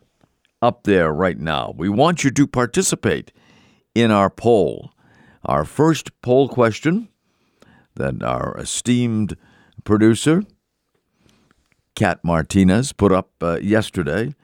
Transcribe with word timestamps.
up 0.62 0.84
there 0.84 1.12
right 1.12 1.38
now. 1.38 1.74
We 1.76 1.90
want 1.90 2.24
you 2.24 2.32
to 2.32 2.48
participate 2.48 3.32
in 3.96 4.12
our 4.12 4.30
poll. 4.30 4.92
Our 5.46 5.66
first 5.66 6.12
poll 6.22 6.50
question 6.50 7.10
that 7.96 8.22
our 8.24 8.58
esteemed 8.58 9.38
producer, 9.84 10.44
Kat 11.96 12.20
Martinez, 12.24 12.94
put 12.94 13.12
up 13.12 13.32
uh, 13.42 13.60
yesterday. 13.62 14.36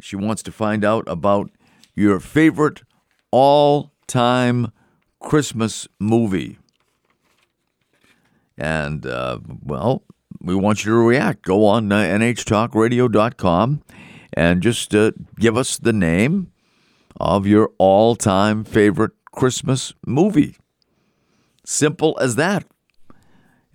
She 0.00 0.16
wants 0.16 0.42
to 0.44 0.52
find 0.52 0.84
out 0.84 1.04
about 1.06 1.50
your 1.94 2.20
favorite 2.20 2.82
all 3.30 3.92
time 4.06 4.72
Christmas 5.20 5.88
movie. 5.98 6.58
And, 8.56 9.06
uh, 9.06 9.38
well, 9.62 10.02
we 10.40 10.54
want 10.54 10.84
you 10.84 10.92
to 10.92 10.96
react. 10.96 11.42
Go 11.42 11.64
on 11.64 11.90
uh, 11.92 11.96
nhtalkradio.com 11.96 13.82
and 14.38 14.62
just 14.62 14.94
uh, 14.94 15.10
give 15.40 15.56
us 15.56 15.76
the 15.76 15.92
name 15.92 16.52
of 17.18 17.44
your 17.44 17.72
all 17.76 18.14
time 18.14 18.62
favorite 18.62 19.10
Christmas 19.32 19.92
movie. 20.06 20.56
Simple 21.64 22.16
as 22.20 22.36
that. 22.36 22.64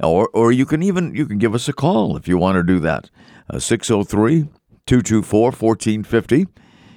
Or, 0.01 0.29
or 0.33 0.53
you 0.53 0.65
can 0.65 0.81
even 0.81 1.13
you 1.13 1.25
can 1.25 1.37
give 1.37 1.53
us 1.53 1.67
a 1.67 1.73
call 1.73 2.15
if 2.15 2.29
you 2.29 2.37
want 2.37 2.55
to 2.55 2.63
do 2.63 2.79
that. 2.79 3.09
Uh, 3.49 3.59
603 3.59 4.47
224 4.85 5.51
1450. 5.51 6.47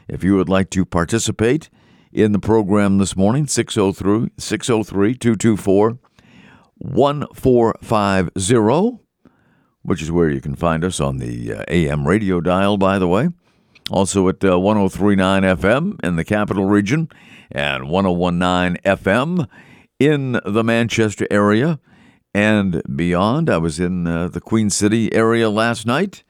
If 0.08 0.22
you 0.22 0.36
would 0.36 0.48
like 0.48 0.70
to 0.70 0.84
participate 0.84 1.68
in 2.12 2.30
the 2.30 2.38
program 2.38 2.98
this 2.98 3.16
morning, 3.16 3.48
603 3.48 4.30
224 4.38 5.98
1450, 6.78 8.98
which 9.82 10.02
is 10.02 10.12
where 10.12 10.30
you 10.30 10.40
can 10.40 10.54
find 10.54 10.84
us 10.84 11.00
on 11.00 11.16
the 11.16 11.52
uh, 11.52 11.64
AM 11.66 12.06
radio 12.06 12.40
dial, 12.40 12.76
by 12.76 13.00
the 13.00 13.08
way. 13.08 13.30
Also 13.90 14.28
at 14.28 14.44
uh, 14.44 14.58
1039 14.58 15.42
FM 15.42 16.04
in 16.04 16.16
the 16.16 16.24
capital 16.24 16.64
region 16.64 17.08
and 17.50 17.88
1019 17.88 18.82
FM 18.84 19.48
in 19.98 20.40
the 20.44 20.64
Manchester 20.64 21.26
area 21.30 21.78
and 22.34 22.82
beyond. 22.94 23.48
I 23.48 23.58
was 23.58 23.78
in 23.78 24.06
uh, 24.06 24.28
the 24.28 24.40
Queen 24.40 24.70
City 24.70 25.12
area 25.14 25.48
last 25.48 25.86
night 25.86 26.24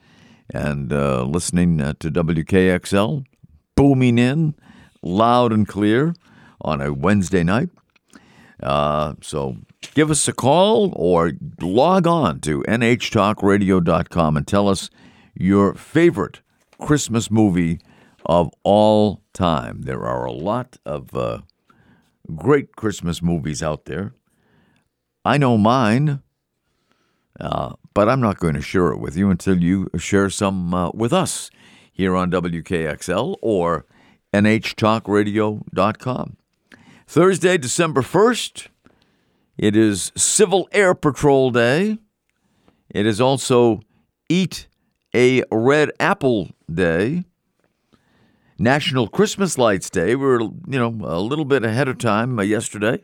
and 0.52 0.92
uh, 0.92 1.24
listening 1.24 1.80
uh, 1.80 1.94
to 2.00 2.10
WKXL, 2.10 3.24
booming 3.74 4.18
in 4.18 4.54
loud 5.02 5.52
and 5.52 5.66
clear 5.66 6.14
on 6.60 6.80
a 6.80 6.92
Wednesday 6.92 7.42
night. 7.42 7.70
Uh, 8.62 9.14
so 9.20 9.56
give 9.94 10.10
us 10.10 10.26
a 10.28 10.32
call 10.32 10.92
or 10.96 11.32
log 11.60 12.06
on 12.06 12.40
to 12.40 12.62
nhtalkradio.com 12.62 14.36
and 14.36 14.46
tell 14.46 14.68
us 14.68 14.90
your 15.34 15.74
favorite 15.74 16.40
Christmas 16.78 17.30
movie 17.30 17.80
of 18.24 18.50
all 18.62 19.22
time. 19.32 19.82
There 19.82 20.04
are 20.04 20.24
a 20.24 20.32
lot 20.32 20.78
of 20.84 21.14
uh, 21.14 21.42
great 22.34 22.74
Christmas 22.76 23.22
movies 23.22 23.62
out 23.62 23.84
there. 23.84 24.14
I 25.24 25.38
know 25.38 25.58
mine, 25.58 26.22
uh, 27.40 27.74
but 27.94 28.08
I'm 28.08 28.20
not 28.20 28.38
going 28.38 28.54
to 28.54 28.62
share 28.62 28.92
it 28.92 28.98
with 28.98 29.16
you 29.16 29.30
until 29.30 29.62
you 29.62 29.88
share 29.98 30.30
some 30.30 30.74
uh, 30.74 30.90
with 30.90 31.12
us 31.12 31.50
here 31.92 32.14
on 32.14 32.30
WKXL 32.30 33.36
or 33.42 33.86
NHTalkRadio.com. 34.32 36.36
Thursday, 37.06 37.56
December 37.56 38.02
1st, 38.02 38.68
it 39.56 39.76
is 39.76 40.12
Civil 40.16 40.68
Air 40.72 40.94
Patrol 40.94 41.50
Day. 41.50 41.98
It 42.90 43.06
is 43.06 43.20
also 43.20 43.80
Eat 44.28 44.66
a 45.16 45.42
Red 45.50 45.92
Apple 45.98 46.50
Day, 46.70 47.24
National 48.58 49.08
Christmas 49.08 49.56
Lights 49.56 49.88
Day. 49.88 50.14
We 50.14 50.16
were, 50.16 50.42
you 50.42 50.78
know, 50.78 50.94
a 51.04 51.20
little 51.20 51.46
bit 51.46 51.64
ahead 51.64 51.88
of 51.88 51.96
time 51.96 52.38
uh, 52.38 52.42
yesterday 52.42 53.02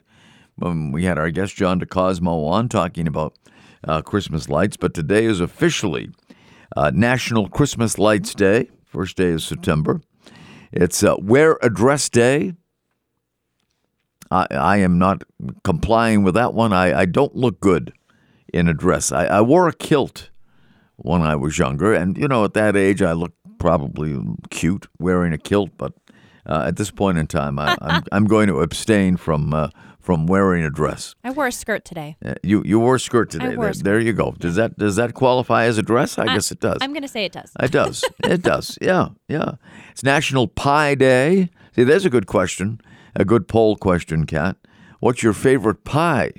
when 0.57 0.93
we 0.93 1.05
had 1.05 1.19
our 1.19 1.31
guest 1.31 1.57
John 1.57 1.81
DeCosmo 1.81 2.51
on 2.51 2.69
talking 2.69 3.07
about 3.09 3.35
uh, 3.89 4.03
Christmas 4.03 4.51
lights. 4.51 4.77
But 4.77 4.93
today 4.93 5.25
is 5.25 5.41
officially 5.41 6.11
uh, 6.77 6.91
National 6.95 7.49
Christmas 7.49 7.97
Lights 7.97 8.35
Day, 8.35 8.69
first 8.85 9.17
day 9.17 9.33
of 9.33 9.41
September. 9.41 10.03
It's 10.71 11.03
uh, 11.03 11.17
Wear 11.19 11.59
a 11.63 11.71
Dress 11.71 12.11
Day. 12.11 12.53
I, 14.31 14.47
I, 14.51 14.77
am 14.79 14.99
not 14.99 15.25
complying 15.65 16.25
with 16.25 16.35
that 16.35 16.53
one. 16.53 16.75
I, 16.75 17.01
I 17.01 17.05
don't 17.07 17.35
look 17.35 17.61
good 17.61 17.95
in 18.53 18.69
a 18.69 18.75
dress. 18.75 19.13
I, 19.13 19.25
I 19.25 19.41
wore 19.41 19.67
a 19.67 19.73
kilt 19.73 20.31
when 21.03 21.23
I 21.23 21.37
was 21.37 21.59
younger. 21.59 21.93
And, 21.93 22.17
you 22.17 22.29
know, 22.29 22.45
at 22.45 22.55
that 22.55 22.77
age, 22.77 23.03
I 23.03 23.13
looked 23.13 23.37
probably 23.59 24.19
cute 24.51 24.87
wearing 24.99 25.33
a 25.33 25.39
kilt. 25.39 25.71
But 25.77 25.93
uh, 26.47 26.65
at 26.67 26.77
this 26.77 26.91
point 26.91 27.19
in 27.19 27.27
time, 27.27 27.59
I, 27.59 27.73
am 27.73 27.79
I'm, 27.81 28.03
I'm 28.13 28.25
going 28.25 28.49
to 28.49 28.61
abstain 28.61 29.17
from. 29.17 29.53
Uh, 29.53 29.69
from 30.01 30.27
wearing 30.27 30.65
a 30.65 30.71
dress. 30.71 31.15
I 31.23 31.31
wore 31.31 31.47
a 31.47 31.53
skirt 31.53 31.85
today. 31.85 32.17
Uh, 32.25 32.35
you 32.43 32.63
you 32.67 32.81
wore 32.81 32.97
a 32.97 33.01
skirt 33.01 33.31
today. 33.31 33.47
I 33.47 33.49
there, 33.51 33.69
a 33.69 33.73
skirt. 33.75 33.85
there 33.85 34.01
you 34.01 34.13
go. 34.13 34.35
Does 34.37 34.57
that 34.57 34.77
does 34.77 34.97
that 34.97 35.15
qualify 35.15 35.67
as 35.67 35.79
a 35.79 35.83
dress? 35.83 36.19
I, 36.19 36.27
guess 36.27 36.51
it 36.51 36.59
does. 36.59 36.79
I'm 36.81 36.93
going 36.93 37.03
to 37.03 37.09
say 37.09 37.25
it 37.25 37.31
does. 37.31 37.53
It 37.61 37.71
does. 37.71 38.05
it 38.25 38.43
does. 38.43 38.79
Yeah, 38.83 39.11
yeah. 39.29 39.53
It's 39.93 40.03
National 40.03 40.49
Pie 40.49 40.97
Day. 40.97 41.51
See, 41.77 41.85
there's 41.85 42.05
a 42.05 42.11
good 42.11 42.27
question, 42.27 42.81
a 43.15 43.25
good 43.25 43.47
poll 43.47 43.77
question, 43.77 44.27
Kat. 44.27 44.57
What's 44.99 45.23
your 45.23 45.35
favorite 45.35 45.85
pie? 45.85 46.33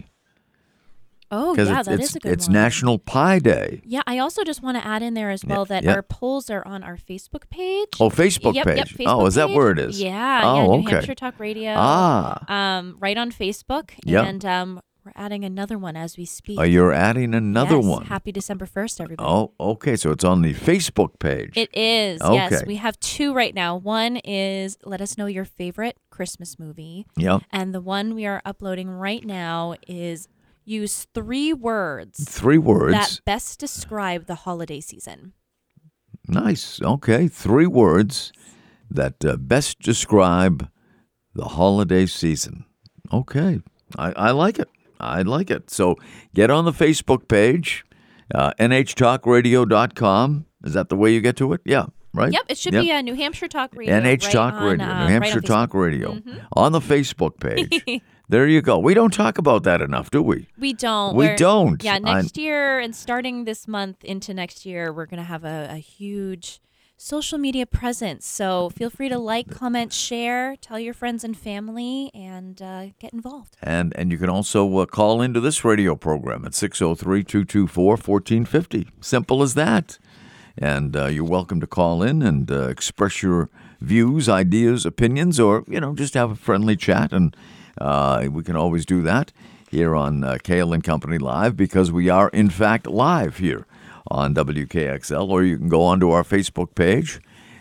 Oh, 1.35 1.55
yeah, 1.55 1.79
it's, 1.79 1.87
that 1.87 1.99
it's, 1.99 2.09
is 2.11 2.15
a 2.15 2.19
good 2.19 2.31
It's 2.31 2.47
one. 2.47 2.53
National 2.53 2.99
Pie 2.99 3.39
Day. 3.39 3.81
Yeah, 3.85 4.01
I 4.05 4.19
also 4.19 4.43
just 4.43 4.61
want 4.61 4.77
to 4.77 4.85
add 4.85 5.01
in 5.01 5.15
there 5.15 5.31
as 5.31 5.43
well 5.43 5.65
that 5.65 5.83
yeah. 5.83 5.93
our 5.95 6.03
polls 6.03 6.49
are 6.49 6.65
on 6.67 6.83
our 6.83 6.95
Facebook 6.95 7.49
page. 7.49 7.89
Oh, 7.99 8.09
Facebook 8.09 8.53
yep, 8.53 8.67
page. 8.67 8.77
Yep, 8.77 8.87
Facebook 8.89 9.21
oh, 9.21 9.25
is 9.25 9.35
that 9.35 9.47
page. 9.47 9.55
where 9.57 9.71
it 9.71 9.79
is? 9.79 9.99
Yeah, 9.99 10.41
Oh, 10.43 10.55
yeah, 10.55 10.67
New 10.67 10.83
okay. 10.83 10.91
Hampshire 10.91 11.15
Talk 11.15 11.39
Radio. 11.39 11.73
Ah. 11.75 12.77
Um, 12.77 12.97
right 12.99 13.17
on 13.17 13.31
Facebook. 13.31 13.91
Yep. 14.05 14.25
And 14.27 14.45
um, 14.45 14.81
we're 15.05 15.11
adding 15.15 15.43
another 15.43 15.77
one 15.77 15.97
as 15.97 16.17
we 16.17 16.23
speak. 16.25 16.57
Oh, 16.59 16.63
you're 16.63 16.93
adding 16.93 17.33
another 17.35 17.75
Yes, 17.75 17.85
one. 17.85 18.05
Happy 18.05 18.31
December 18.31 18.65
1st, 18.65 19.01
everybody. 19.01 19.27
Oh, 19.29 19.51
okay. 19.59 19.95
So 19.97 20.11
it's 20.11 20.23
on 20.23 20.41
the 20.43 20.53
Facebook 20.53 21.19
page. 21.19 21.57
It 21.57 21.75
is. 21.75 22.21
Yes, 22.23 22.53
Okay. 22.53 22.63
we 22.65 22.75
have 22.77 22.97
two 22.99 23.33
right 23.33 23.53
now. 23.53 23.75
One 23.75 24.17
is 24.17 24.77
let 24.85 25.01
us 25.01 25.17
know 25.17 25.25
your 25.25 25.45
favorite 25.45 25.97
Christmas 26.09 26.57
movie. 26.57 27.05
Yep. 27.17 27.41
And 27.51 27.73
the 27.75 27.81
one 27.81 28.15
we 28.15 28.25
are 28.25 28.41
uploading 28.45 28.89
right 28.89 29.25
now 29.25 29.75
is 29.87 30.29
use 30.65 31.07
three 31.13 31.53
words 31.53 32.23
Three 32.29 32.57
words. 32.57 32.93
that 32.93 33.19
best 33.25 33.59
describe 33.59 34.25
the 34.27 34.35
holiday 34.35 34.79
season. 34.81 35.33
Nice. 36.27 36.81
Okay. 36.81 37.27
Three 37.27 37.67
words 37.67 38.31
that 38.89 39.23
uh, 39.25 39.35
best 39.37 39.79
describe 39.79 40.69
the 41.35 41.45
holiday 41.45 42.05
season. 42.05 42.65
Okay. 43.11 43.61
I, 43.97 44.11
I 44.13 44.31
like 44.31 44.59
it. 44.59 44.69
I 44.99 45.21
like 45.23 45.51
it. 45.51 45.69
So 45.69 45.97
get 46.33 46.49
on 46.49 46.63
the 46.65 46.71
Facebook 46.71 47.27
page, 47.27 47.83
uh, 48.33 48.51
nhtalkradio.com. 48.59 50.45
Is 50.63 50.73
that 50.73 50.89
the 50.89 50.95
way 50.95 51.13
you 51.13 51.21
get 51.21 51.35
to 51.37 51.53
it? 51.53 51.61
Yeah. 51.65 51.85
Right? 52.13 52.31
Yep, 52.31 52.43
it 52.47 52.57
should 52.59 52.73
Yep. 52.73 52.83
be 52.83 52.91
uh, 52.91 53.01
New 53.01 53.15
Hampshire 53.15 53.47
Talk 53.47 53.71
Radio. 53.75 53.99
NH 53.99 54.23
right 54.25 54.31
Talk 54.31 54.53
on, 54.53 54.63
Radio, 54.63 54.85
uh, 54.85 54.99
New 55.07 55.11
Hampshire 55.11 55.37
on 55.37 55.41
Talk 55.41 55.71
Facebook. 55.71 55.81
Radio, 55.81 56.13
Mhm. 56.13 56.45
on 56.53 56.71
the 56.71 56.79
Facebook 56.79 57.39
page. 57.39 57.83
there 58.29 58.47
you 58.47 58.61
go. 58.61 58.79
We 58.79 58.93
don't 58.93 59.13
talk 59.13 59.37
about 59.37 59.63
that 59.63 59.81
enough, 59.81 60.09
do 60.09 60.21
we? 60.21 60.47
We 60.57 60.73
don't. 60.73 61.15
We 61.15 61.25
We're- 61.25 61.37
don't. 61.37 61.83
Yeah, 61.83 61.99
next 61.99 62.37
year 62.37 62.79
and 62.79 62.95
starting 62.95 63.45
this 63.45 63.67
month 63.67 64.03
into 64.03 64.33
next 64.33 64.65
year, 64.65 64.93
we're 64.93 65.05
going 65.05 65.17
to 65.17 65.23
have 65.27 65.43
a, 65.43 65.67
a 65.71 65.77
huge 65.77 66.61
social 66.97 67.37
media 67.37 67.65
presence. 67.65 68.25
So 68.25 68.69
feel 68.69 68.89
free 68.89 69.09
to 69.09 69.17
like, 69.17 69.49
comment, 69.49 69.91
share, 69.91 70.55
tell 70.55 70.79
your 70.79 70.93
friends 70.93 71.23
and 71.23 71.35
family, 71.35 72.11
and 72.13 72.61
uh, 72.61 72.85
get 72.99 73.13
involved. 73.13 73.57
And 73.61 73.93
and 73.97 74.11
you 74.11 74.17
can 74.17 74.29
also 74.29 74.77
uh, 74.77 74.85
call 74.85 75.21
into 75.21 75.39
this 75.41 75.65
radio 75.65 75.95
program 75.95 76.45
at 76.45 76.53
603 76.55 77.23
224 77.23 77.85
1450. 77.97 78.89
Simple 79.01 79.41
as 79.43 79.53
that. 79.55 79.97
And 80.57 80.95
uh, 80.95 81.07
you're 81.07 81.23
welcome 81.25 81.59
to 81.61 81.67
call 81.67 82.03
in 82.03 82.21
and 82.21 82.49
uh, 82.51 82.67
express 82.67 83.23
your 83.23 83.49
views, 83.81 84.29
ideas, 84.29 84.85
opinions, 84.85 85.39
or, 85.39 85.63
you 85.67 85.79
know, 85.79 85.95
just 85.95 86.13
have 86.13 86.29
a 86.31 86.35
friendly 86.35 86.75
chat. 86.75 87.11
And 87.11 87.35
uh, 87.79 88.27
we 88.31 88.43
can 88.43 88.55
always 88.55 88.85
do 88.85 89.01
that 89.01 89.31
here 89.69 89.95
on 89.95 90.23
uh, 90.23 90.37
Kale 90.43 90.73
and 90.73 90.83
Company 90.83 91.17
Live 91.17 91.57
because 91.57 91.91
we 91.91 92.09
are, 92.09 92.29
in 92.29 92.49
fact, 92.49 92.87
live 92.87 93.37
here 93.37 93.65
on 94.09 94.35
WKXL, 94.35 95.27
or 95.29 95.43
you 95.43 95.57
can 95.57 95.69
go 95.69 95.83
onto 95.83 96.11
our 96.11 96.23
Facebook 96.23 96.75
page 96.75 97.19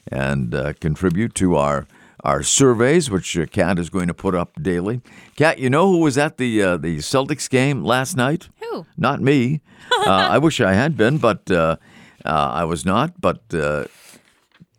and 0.09 0.55
uh, 0.55 0.73
contribute 0.81 1.35
to 1.37 1.57
our 1.57 1.87
our 2.25 2.43
surveys, 2.43 3.11
which 3.11 3.37
uh, 3.37 3.47
Kat 3.47 3.79
is 3.79 3.91
going 3.91 4.07
to 4.07 4.15
put 4.15 4.35
up 4.35 4.63
daily. 4.63 5.01
Kat, 5.37 5.59
you 5.59 5.69
know 5.69 5.91
who 5.91 5.99
was 5.99 6.17
at 6.17 6.37
the 6.37 6.63
uh, 6.63 6.77
the 6.77 6.99
Celtics 6.99 7.49
game 7.49 7.83
last 7.83 8.17
night? 8.17 8.49
Who? 8.61 8.87
Not 8.97 9.21
me. 9.21 9.61
uh, 10.07 10.11
I 10.11 10.39
wish 10.39 10.61
I 10.61 10.75
had 10.75 10.97
been, 10.97 11.19
but 11.19 11.51
uh, 11.51 11.77
uh, 12.25 12.51
I 12.53 12.65
was 12.65 12.85
not. 12.85 13.21
But 13.21 13.43
uh, 13.53 13.87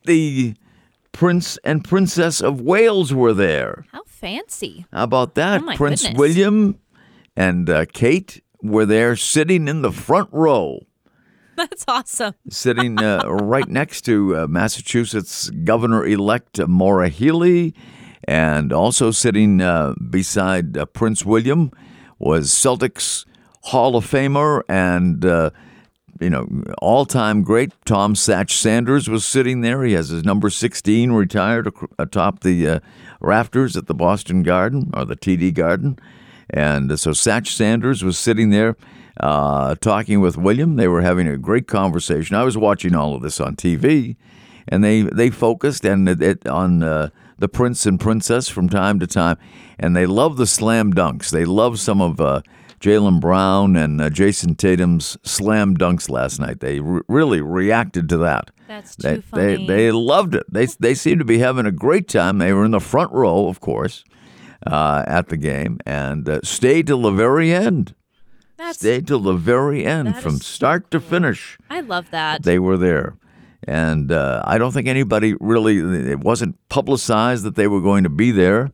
the 0.06 0.56
Prince 1.14 1.58
and 1.64 1.84
Princess 1.84 2.42
of 2.42 2.60
Wales 2.60 3.14
were 3.14 3.34
there. 3.34 3.86
How 3.92 4.04
fancy. 4.06 4.86
How 4.92 5.04
about 5.04 5.36
that? 5.36 5.62
Oh, 5.64 5.76
Prince 5.78 6.02
goodness. 6.02 6.20
William 6.20 6.80
and 7.38 7.70
uh, 7.70 7.86
Kate 7.94 8.44
were 8.62 8.86
there 8.86 9.16
sitting 9.16 9.68
in 9.68 9.82
the 9.82 9.92
front 9.92 10.30
row 10.32 10.80
That's 11.56 11.86
awesome. 11.88 12.34
sitting 12.50 13.00
uh, 13.00 13.26
right 13.28 13.68
next 13.68 14.02
to 14.02 14.36
uh, 14.36 14.48
Massachusetts 14.48 15.50
Governor 15.52 16.06
elect 16.06 16.60
Maura 16.68 17.10
Healey, 17.10 17.76
and 18.24 18.74
also 18.74 19.12
sitting 19.12 19.62
uh, 19.62 19.94
beside 20.10 20.76
uh, 20.78 20.86
Prince 20.88 21.24
William 21.24 21.72
was 22.18 22.50
Celtics 22.50 23.26
Hall 23.66 23.96
of 23.96 24.06
Famer 24.10 24.62
and. 24.68 25.24
You 26.24 26.30
know, 26.30 26.48
all-time 26.82 27.44
great 27.44 27.74
Tom 27.86 28.14
Satch 28.14 28.52
Sanders 28.52 29.10
was 29.10 29.26
sitting 29.26 29.60
there. 29.60 29.84
He 29.84 29.92
has 29.94 30.08
his 30.08 30.24
number 30.24 30.50
16 30.50 31.12
retired 31.12 31.70
atop 32.00 32.40
the 32.40 32.68
uh, 32.68 32.80
rafters 33.20 33.76
at 33.76 33.88
the 33.88 33.94
Boston 33.94 34.42
Garden 34.42 34.90
or 34.94 35.04
the 35.04 35.18
TD 35.18 35.54
Garden, 35.54 36.00
and 36.50 36.90
uh, 36.90 36.96
so 36.96 37.12
Satch 37.12 37.48
Sanders 37.48 38.04
was 38.04 38.18
sitting 38.18 38.52
there 38.52 38.78
uh, 39.20 39.76
talking 39.76 40.22
with 40.22 40.38
William. 40.38 40.78
They 40.78 40.88
were 40.88 41.02
having 41.02 41.28
a 41.28 41.38
great 41.38 41.68
conversation. 41.68 42.38
I 42.38 42.44
was 42.44 42.58
watching 42.58 42.96
all 42.96 43.16
of 43.16 43.22
this 43.22 43.42
on 43.42 43.58
TV, 43.58 44.16
and 44.68 44.82
they 44.82 45.02
they 45.02 45.30
focused 45.30 45.86
and 45.86 46.08
it, 46.08 46.22
it, 46.22 46.48
on 46.48 46.84
uh, 46.84 47.10
the 47.38 47.50
prince 47.50 47.86
and 47.86 48.00
princess 48.00 48.48
from 48.48 48.70
time 48.70 49.00
to 49.00 49.08
time, 49.08 49.38
and 49.78 49.94
they 49.94 50.06
love 50.06 50.38
the 50.38 50.48
slam 50.48 50.94
dunks. 50.94 51.32
They 51.32 51.44
love 51.44 51.80
some 51.80 52.02
of 52.02 52.22
uh, 52.22 52.42
Jaylen 52.84 53.22
Brown 53.22 53.78
and 53.78 54.02
uh, 54.02 54.10
Jayson 54.10 54.58
Tatum's 54.58 55.18
slam 55.24 55.78
dunks 55.78 56.10
last 56.10 56.38
night. 56.38 56.60
They 56.60 56.82
re- 56.82 57.00
really 57.08 57.40
reacted 57.40 58.10
to 58.10 58.18
that. 58.18 58.52
That's 58.68 58.96
They, 58.98 59.16
too 59.16 59.22
funny. 59.22 59.56
they 59.56 59.66
they 59.66 59.92
loved 59.92 60.36
it. 60.36 60.44
They 60.52 60.66
they 60.66 60.94
seemed 60.94 61.20
to 61.20 61.26
be 61.26 61.40
having 61.40 61.66
a 61.66 61.72
great 61.72 62.10
time. 62.10 62.40
They 62.40 62.52
were 62.52 62.66
in 62.66 62.72
the 62.72 62.82
front 62.82 63.14
row, 63.14 63.48
of 63.48 63.62
course, 63.62 64.04
uh, 64.68 65.06
at 65.08 65.30
the 65.30 65.38
game, 65.38 65.80
and 65.86 66.28
uh, 66.28 66.42
stayed 66.44 66.88
till 66.88 67.02
the 67.02 67.12
very 67.12 67.54
end. 67.54 67.96
That's 68.58 68.80
Stayed 68.80 69.08
till 69.08 69.20
the 69.22 69.34
very 69.34 69.86
end, 69.86 70.18
from 70.18 70.36
is 70.36 70.46
so 70.46 70.56
start 70.56 70.92
to 70.92 71.00
finish. 71.00 71.58
I 71.70 71.80
love 71.80 72.12
that. 72.12 72.44
They 72.44 72.60
were 72.60 72.78
there, 72.78 73.16
and 73.66 74.12
uh, 74.12 74.42
I 74.46 74.58
don't 74.58 74.74
think 74.74 74.88
anybody 74.90 75.36
really. 75.40 75.78
It 76.12 76.20
wasn't 76.20 76.58
publicized 76.68 77.44
that 77.46 77.56
they 77.56 77.68
were 77.68 77.82
going 77.82 78.04
to 78.04 78.10
be 78.10 78.32
there. 78.32 78.72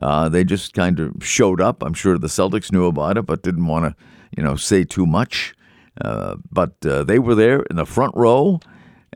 Uh, 0.00 0.28
they 0.28 0.44
just 0.44 0.72
kind 0.72 0.98
of 0.98 1.14
showed 1.22 1.60
up. 1.60 1.82
I'm 1.82 1.94
sure 1.94 2.18
the 2.18 2.26
Celtics 2.26 2.72
knew 2.72 2.86
about 2.86 3.18
it, 3.18 3.26
but 3.26 3.42
didn't 3.42 3.66
want 3.66 3.84
to, 3.84 4.04
you 4.36 4.42
know, 4.42 4.56
say 4.56 4.84
too 4.84 5.06
much. 5.06 5.54
Uh, 6.00 6.36
but 6.50 6.74
uh, 6.86 7.04
they 7.04 7.18
were 7.18 7.34
there 7.34 7.62
in 7.68 7.76
the 7.76 7.84
front 7.84 8.14
row 8.16 8.60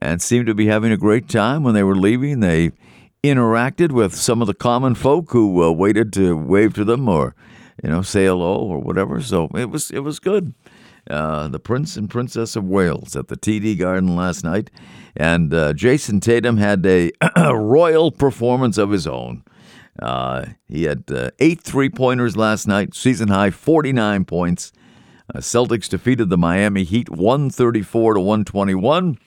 and 0.03 0.21
seemed 0.21 0.47
to 0.47 0.55
be 0.55 0.67
having 0.67 0.93
a 0.93 0.97
great 0.97 1.29
time. 1.29 1.63
When 1.63 1.75
they 1.75 1.83
were 1.83 1.97
leaving, 1.97 2.41
they 2.41 2.73
interacted 3.23 3.93
with 3.93 4.15
some 4.15 4.43
of 4.43 4.47
the 4.47 4.55
common 4.55 4.95
folk 4.95 5.31
who 5.31 5.63
uh, 5.63 5.71
waited 5.71 6.13
to 6.15 6.37
wave 6.37 6.75
to 6.75 6.85
them 6.85 7.09
or, 7.09 7.35
you 7.83 7.89
know, 7.89 8.03
say 8.03 8.27
hello 8.27 8.57
or 8.57 8.81
whatever. 8.81 9.21
So 9.23 9.49
it 9.55 9.71
was 9.71 9.91
it 9.91 10.01
was 10.01 10.19
good. 10.19 10.55
Uh, 11.09 11.49
the 11.49 11.59
Prince 11.59 11.97
and 11.97 12.09
Princess 12.09 12.57
of 12.57 12.65
Wales 12.65 13.15
at 13.15 13.29
the 13.29 13.37
TD 13.37 13.79
Garden 13.79 14.17
last 14.17 14.43
night, 14.43 14.71
and 15.15 15.53
uh, 15.53 15.75
Jayson 15.75 16.21
Tatum 16.21 16.57
had 16.57 16.85
a 16.87 17.13
royal 17.55 18.11
performance 18.11 18.79
of 18.79 18.91
his 18.91 19.07
own. 19.07 19.45
Uh, 20.01 20.47
he 20.69 20.85
had 20.85 21.05
uh, 21.11 21.31
eight 21.39 21.61
three 21.61 21.89
pointers 21.89 22.37
last 22.37 22.67
night, 22.67 22.95
season 22.95 23.29
high 23.29 23.51
49 23.51 24.25
points. 24.25 24.73
Uh, 25.33 25.39
Celtics 25.39 25.89
defeated 25.89 26.29
the 26.29 26.37
Miami 26.37 26.85
Heat 26.85 27.09
134 27.09 28.15
to 28.15 28.21
121. 28.21 29.19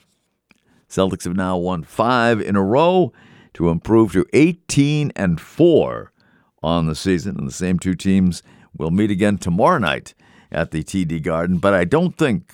Celtics 0.88 1.24
have 1.24 1.36
now 1.36 1.56
won 1.56 1.82
five 1.82 2.40
in 2.40 2.56
a 2.56 2.62
row 2.62 3.12
to 3.54 3.68
improve 3.68 4.12
to 4.12 4.26
18 4.32 5.12
and 5.16 5.40
4 5.40 6.12
on 6.62 6.86
the 6.86 6.94
season. 6.94 7.36
And 7.38 7.48
the 7.48 7.52
same 7.52 7.78
two 7.78 7.94
teams 7.94 8.42
will 8.76 8.90
meet 8.90 9.10
again 9.10 9.38
tomorrow 9.38 9.78
night 9.78 10.14
at 10.52 10.70
the 10.70 10.82
TD 10.82 11.22
Garden. 11.22 11.58
But 11.58 11.74
I 11.74 11.84
don't 11.84 12.16
think 12.16 12.52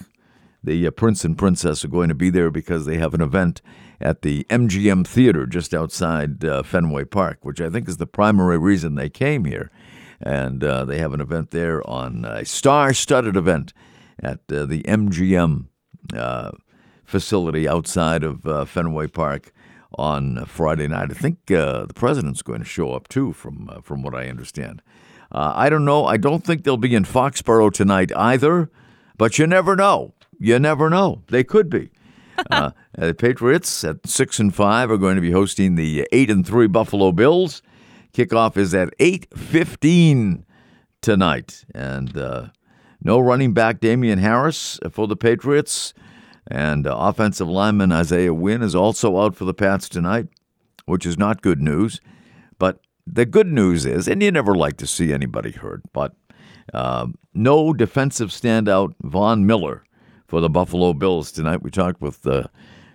the 0.62 0.86
uh, 0.86 0.90
Prince 0.90 1.24
and 1.24 1.36
Princess 1.36 1.84
are 1.84 1.88
going 1.88 2.08
to 2.08 2.14
be 2.14 2.30
there 2.30 2.50
because 2.50 2.86
they 2.86 2.96
have 2.96 3.14
an 3.14 3.20
event 3.20 3.60
at 4.00 4.22
the 4.22 4.44
MGM 4.50 5.06
Theater 5.06 5.46
just 5.46 5.74
outside 5.74 6.44
uh, 6.44 6.62
Fenway 6.62 7.04
Park, 7.04 7.38
which 7.42 7.60
I 7.60 7.70
think 7.70 7.88
is 7.88 7.96
the 7.96 8.06
primary 8.06 8.58
reason 8.58 8.94
they 8.94 9.10
came 9.10 9.44
here. 9.44 9.70
And 10.20 10.62
uh, 10.64 10.84
they 10.84 10.98
have 10.98 11.12
an 11.12 11.20
event 11.20 11.50
there 11.50 11.86
on 11.88 12.24
a 12.24 12.44
star 12.44 12.94
studded 12.94 13.36
event 13.36 13.72
at 14.20 14.40
uh, 14.50 14.64
the 14.64 14.82
MGM 14.84 15.66
uh, 16.14 16.52
facility 17.04 17.68
outside 17.68 18.24
of 18.24 18.46
uh, 18.46 18.64
Fenway 18.64 19.08
Park 19.08 19.52
on 19.96 20.44
Friday 20.46 20.88
night. 20.88 21.10
I 21.10 21.14
think 21.14 21.50
uh, 21.50 21.86
the 21.86 21.94
president's 21.94 22.42
going 22.42 22.60
to 22.60 22.64
show 22.64 22.92
up 22.92 23.08
too, 23.08 23.32
from 23.32 23.68
uh, 23.70 23.80
from 23.80 24.02
what 24.02 24.14
I 24.14 24.28
understand. 24.28 24.82
Uh, 25.30 25.52
I 25.54 25.68
don't 25.68 25.84
know. 25.84 26.04
I 26.04 26.16
don't 26.16 26.44
think 26.44 26.64
they'll 26.64 26.76
be 26.76 26.94
in 26.94 27.04
Foxborough 27.04 27.72
tonight 27.72 28.12
either, 28.16 28.70
but 29.16 29.38
you 29.38 29.46
never 29.46 29.76
know. 29.76 30.14
You 30.38 30.58
never 30.58 30.90
know. 30.90 31.22
They 31.28 31.44
could 31.44 31.70
be. 31.70 31.90
Uh, 32.50 32.70
the 32.98 33.14
Patriots 33.14 33.84
at 33.84 34.06
six 34.06 34.38
and 34.38 34.54
five 34.54 34.90
are 34.90 34.96
going 34.96 35.16
to 35.16 35.22
be 35.22 35.30
hosting 35.30 35.74
the 35.74 36.06
eight 36.12 36.30
and 36.30 36.46
three 36.46 36.66
Buffalo 36.66 37.12
Bills. 37.12 37.62
Kickoff 38.12 38.56
is 38.56 38.74
at 38.74 38.94
eight 38.98 39.26
fifteen 39.36 40.44
tonight, 41.00 41.64
and 41.74 42.16
uh, 42.16 42.48
no 43.02 43.18
running 43.18 43.52
back 43.52 43.80
Damien 43.80 44.18
Harris 44.18 44.78
for 44.90 45.06
the 45.06 45.16
Patriots, 45.16 45.94
and 46.46 46.86
uh, 46.86 46.96
offensive 46.96 47.48
lineman 47.48 47.92
Isaiah 47.92 48.34
Wynn 48.34 48.62
is 48.62 48.74
also 48.74 49.18
out 49.18 49.36
for 49.36 49.44
the 49.44 49.54
Pats 49.54 49.88
tonight, 49.88 50.28
which 50.86 51.06
is 51.06 51.18
not 51.18 51.42
good 51.42 51.60
news. 51.60 52.00
But 52.58 52.80
the 53.06 53.26
good 53.26 53.48
news 53.48 53.84
is, 53.84 54.08
and 54.08 54.22
you 54.22 54.30
never 54.30 54.54
like 54.54 54.76
to 54.78 54.86
see 54.86 55.12
anybody 55.12 55.50
hurt, 55.50 55.82
but 55.92 56.14
uh, 56.72 57.08
no 57.34 57.72
defensive 57.72 58.30
standout 58.30 58.94
Von 59.02 59.44
Miller 59.46 59.84
for 60.34 60.40
the 60.40 60.50
Buffalo 60.50 60.92
Bills 60.92 61.30
tonight. 61.30 61.62
We 61.62 61.70
talked 61.70 62.00
with 62.00 62.26
uh, 62.26 62.48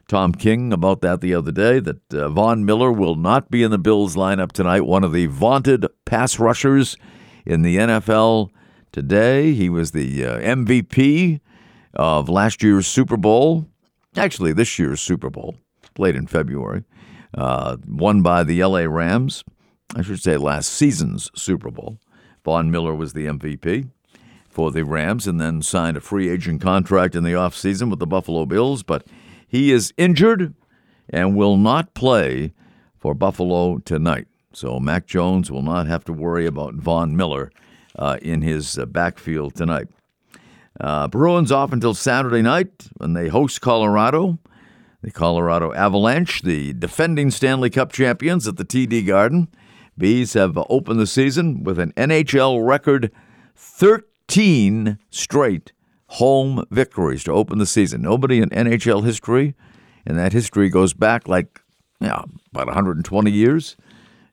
Tom 0.10 0.34
King 0.34 0.74
about 0.74 1.00
that 1.00 1.22
the 1.22 1.34
other 1.34 1.54
day, 1.54 1.80
that 1.80 2.14
uh, 2.14 2.28
Von 2.28 2.66
Miller 2.66 2.92
will 2.92 3.16
not 3.16 3.50
be 3.50 3.64
in 3.64 3.72
the 3.72 3.78
Bills 3.78 4.18
lineup 4.18 4.52
tonight, 4.52 4.82
one 4.82 5.06
of 5.06 5.14
the 5.14 5.28
vaunted 5.28 5.86
pass 6.04 6.38
rushers 6.38 6.98
in 7.46 7.62
the 7.62 7.78
NFL 7.78 8.50
today. 8.92 9.54
He 9.54 9.70
was 9.70 9.92
the 9.92 10.26
uh, 10.26 10.38
MVP 10.40 11.40
of 11.94 12.28
last 12.28 12.62
year's 12.62 12.88
Super 12.88 13.16
Bowl, 13.16 13.66
actually, 14.18 14.52
this 14.52 14.78
year's 14.78 15.00
Super 15.00 15.30
Bowl, 15.30 15.56
played 15.94 16.18
in 16.18 16.28
February, 16.28 16.84
uh, 17.36 17.78
won 17.88 18.22
by 18.22 18.44
the 18.44 18.62
LA 18.62 18.80
Rams. 18.80 19.46
I 19.96 20.02
should 20.02 20.22
say 20.22 20.36
last 20.36 20.74
season's 20.74 21.32
Super 21.36 21.72
Bowl. 21.72 22.02
Von 22.44 22.70
Miller 22.70 22.94
was 22.94 23.14
the 23.14 23.28
MVP 23.28 23.88
for 24.60 24.72
the 24.72 24.84
Rams 24.84 25.26
and 25.26 25.40
then 25.40 25.62
signed 25.62 25.96
a 25.96 26.02
free 26.02 26.28
agent 26.28 26.60
contract 26.60 27.16
in 27.16 27.24
the 27.24 27.32
offseason 27.32 27.90
with 27.90 28.00
the 28.00 28.06
Buffalo 28.06 28.46
Bills, 28.46 28.84
but 28.84 29.08
he 29.48 29.72
is 29.72 29.94
injured 29.96 30.54
and 31.08 31.38
will 31.38 31.56
not 31.56 31.94
play 31.94 32.52
for 32.98 33.14
Buffalo 33.14 33.78
tonight. 33.78 34.28
So 34.52 34.78
Mac 34.78 35.06
Jones 35.06 35.50
will 35.50 35.62
not 35.62 35.88
have 35.88 36.04
to 36.04 36.12
worry 36.12 36.46
about 36.46 36.74
Von 36.74 37.16
Miller 37.16 37.54
uh, 37.98 38.18
in 38.22 38.42
his 38.42 38.78
uh, 38.78 38.86
backfield 38.86 39.56
tonight. 39.56 39.88
Uh, 40.78 41.08
Bruins 41.08 41.54
off 41.54 41.72
until 41.72 41.94
Saturday 41.94 42.42
night 42.42 42.90
when 42.98 43.14
they 43.14 43.30
host 43.30 43.62
Colorado. 43.62 44.40
The 45.02 45.12
Colorado 45.12 45.72
Avalanche, 45.72 46.42
the 46.42 46.74
defending 46.74 47.32
Stanley 47.32 47.70
Cup 47.70 47.94
champions 47.94 48.46
at 48.46 48.58
the 48.58 48.66
TD 48.66 49.08
Garden. 49.08 49.48
Bees 49.98 50.34
have 50.34 50.58
opened 50.70 51.00
the 51.00 51.08
season 51.08 51.64
with 51.64 51.80
an 51.80 51.94
NHL 51.94 52.68
record 52.68 53.10
13 53.56 54.04
straight 55.10 55.72
home 56.08 56.64
victories 56.72 57.24
to 57.24 57.32
open 57.32 57.58
the 57.58 57.66
season. 57.66 58.02
Nobody 58.02 58.40
in 58.40 58.50
NHL 58.50 59.06
history 59.06 59.56
and 60.06 60.18
that 60.18 60.34
history 60.34 60.70
goes 60.70 60.94
back 60.94 61.28
like 61.28 61.62
yeah, 62.02 62.24
about 62.52 62.68
120 62.68 63.32
years. 63.32 63.76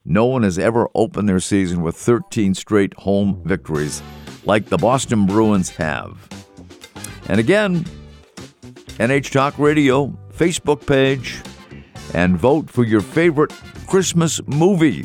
No 0.04 0.26
one 0.26 0.44
has 0.44 0.58
ever 0.58 0.88
opened 0.94 1.28
their 1.28 1.40
season 1.40 1.82
with 1.82 1.96
13 1.96 2.54
straight 2.54 2.94
home 2.94 3.42
victories 3.44 4.02
like 4.44 4.66
the 4.66 4.78
Boston 4.78 5.26
Bruins 5.26 5.70
have. 5.70 6.28
And 7.28 7.40
again, 7.40 7.84
NH 8.98 9.32
Talk 9.32 9.58
Radio 9.58 10.16
Facebook 10.32 10.86
page 10.86 11.42
and 12.14 12.38
vote 12.38 12.70
for 12.70 12.84
your 12.84 13.00
favorite 13.00 13.52
Christmas 13.88 14.40
movie. 14.46 15.04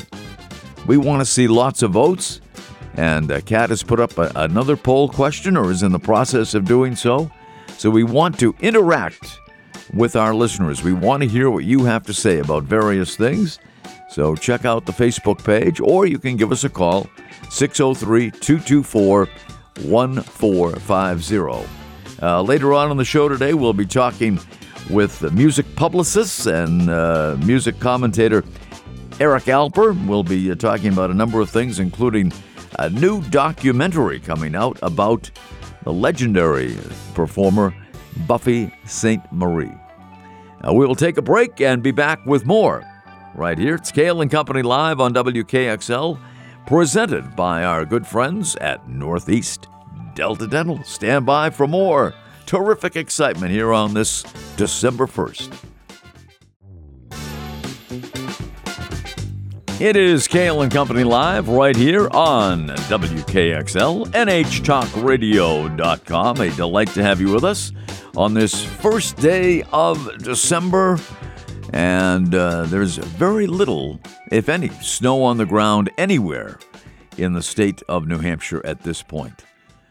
We 0.86 0.96
want 0.96 1.20
to 1.20 1.26
see 1.26 1.48
lots 1.48 1.82
of 1.82 1.92
votes. 1.92 2.40
And 2.94 3.30
uh, 3.32 3.40
Kat 3.40 3.70
has 3.70 3.82
put 3.82 4.00
up 4.00 4.18
a, 4.18 4.30
another 4.36 4.76
poll 4.76 5.08
question 5.08 5.56
or 5.56 5.70
is 5.70 5.82
in 5.82 5.92
the 5.92 5.98
process 5.98 6.54
of 6.54 6.64
doing 6.64 6.94
so. 6.94 7.30
So 7.78 7.90
we 7.90 8.04
want 8.04 8.38
to 8.40 8.54
interact 8.60 9.40
with 9.94 10.16
our 10.16 10.34
listeners. 10.34 10.82
We 10.82 10.92
want 10.92 11.22
to 11.22 11.28
hear 11.28 11.50
what 11.50 11.64
you 11.64 11.84
have 11.84 12.04
to 12.04 12.14
say 12.14 12.38
about 12.38 12.64
various 12.64 13.16
things. 13.16 13.58
So 14.10 14.36
check 14.36 14.64
out 14.64 14.84
the 14.86 14.92
Facebook 14.92 15.42
page 15.44 15.80
or 15.80 16.06
you 16.06 16.18
can 16.18 16.36
give 16.36 16.52
us 16.52 16.64
a 16.64 16.68
call 16.68 17.08
603 17.50 18.30
224 18.30 19.28
1450. 19.84 21.68
Uh, 22.20 22.42
later 22.42 22.72
on 22.72 22.90
in 22.90 22.96
the 22.96 23.04
show 23.04 23.28
today, 23.28 23.54
we'll 23.54 23.72
be 23.72 23.86
talking 23.86 24.38
with 24.90 25.32
music 25.32 25.66
publicist 25.76 26.46
and 26.46 26.90
uh, 26.90 27.36
music 27.40 27.80
commentator 27.80 28.44
Eric 29.18 29.44
Alper. 29.44 30.06
We'll 30.06 30.22
be 30.22 30.50
uh, 30.50 30.54
talking 30.54 30.92
about 30.92 31.10
a 31.10 31.14
number 31.14 31.40
of 31.40 31.50
things, 31.50 31.78
including 31.78 32.32
a 32.78 32.90
new 32.90 33.22
documentary 33.22 34.20
coming 34.20 34.54
out 34.54 34.78
about 34.82 35.30
the 35.84 35.92
legendary 35.92 36.76
performer 37.14 37.74
Buffy 38.26 38.72
Sainte-Marie. 38.84 39.72
Uh, 40.66 40.72
we 40.72 40.86
will 40.86 40.94
take 40.94 41.16
a 41.16 41.22
break 41.22 41.60
and 41.60 41.82
be 41.82 41.90
back 41.90 42.24
with 42.24 42.46
more 42.46 42.84
right 43.34 43.58
here. 43.58 43.76
It's 43.76 43.90
Kale 43.90 44.20
and 44.20 44.30
Company 44.30 44.62
live 44.62 45.00
on 45.00 45.12
WKXL, 45.14 46.18
presented 46.66 47.34
by 47.34 47.64
our 47.64 47.84
good 47.84 48.06
friends 48.06 48.56
at 48.56 48.88
Northeast 48.88 49.66
Delta 50.14 50.46
Dental. 50.46 50.82
Stand 50.84 51.26
by 51.26 51.50
for 51.50 51.66
more 51.66 52.14
terrific 52.46 52.96
excitement 52.96 53.50
here 53.50 53.72
on 53.72 53.94
this 53.94 54.22
December 54.56 55.06
1st. 55.06 55.71
It 59.82 59.96
is 59.96 60.28
Kale 60.28 60.62
and 60.62 60.70
Company 60.70 61.02
Live 61.02 61.48
right 61.48 61.74
here 61.74 62.08
on 62.12 62.68
WKXL, 62.68 64.12
NHTalkRadio.com. 64.12 66.40
A 66.40 66.50
delight 66.50 66.88
to 66.90 67.02
have 67.02 67.20
you 67.20 67.32
with 67.32 67.42
us 67.42 67.72
on 68.16 68.32
this 68.32 68.64
first 68.64 69.16
day 69.16 69.64
of 69.72 70.22
December. 70.22 71.00
And 71.72 72.32
uh, 72.32 72.66
there's 72.66 72.96
very 72.96 73.48
little, 73.48 73.98
if 74.30 74.48
any, 74.48 74.68
snow 74.68 75.24
on 75.24 75.36
the 75.36 75.46
ground 75.46 75.90
anywhere 75.98 76.60
in 77.18 77.32
the 77.32 77.42
state 77.42 77.82
of 77.88 78.06
New 78.06 78.18
Hampshire 78.18 78.64
at 78.64 78.84
this 78.84 79.02
point, 79.02 79.42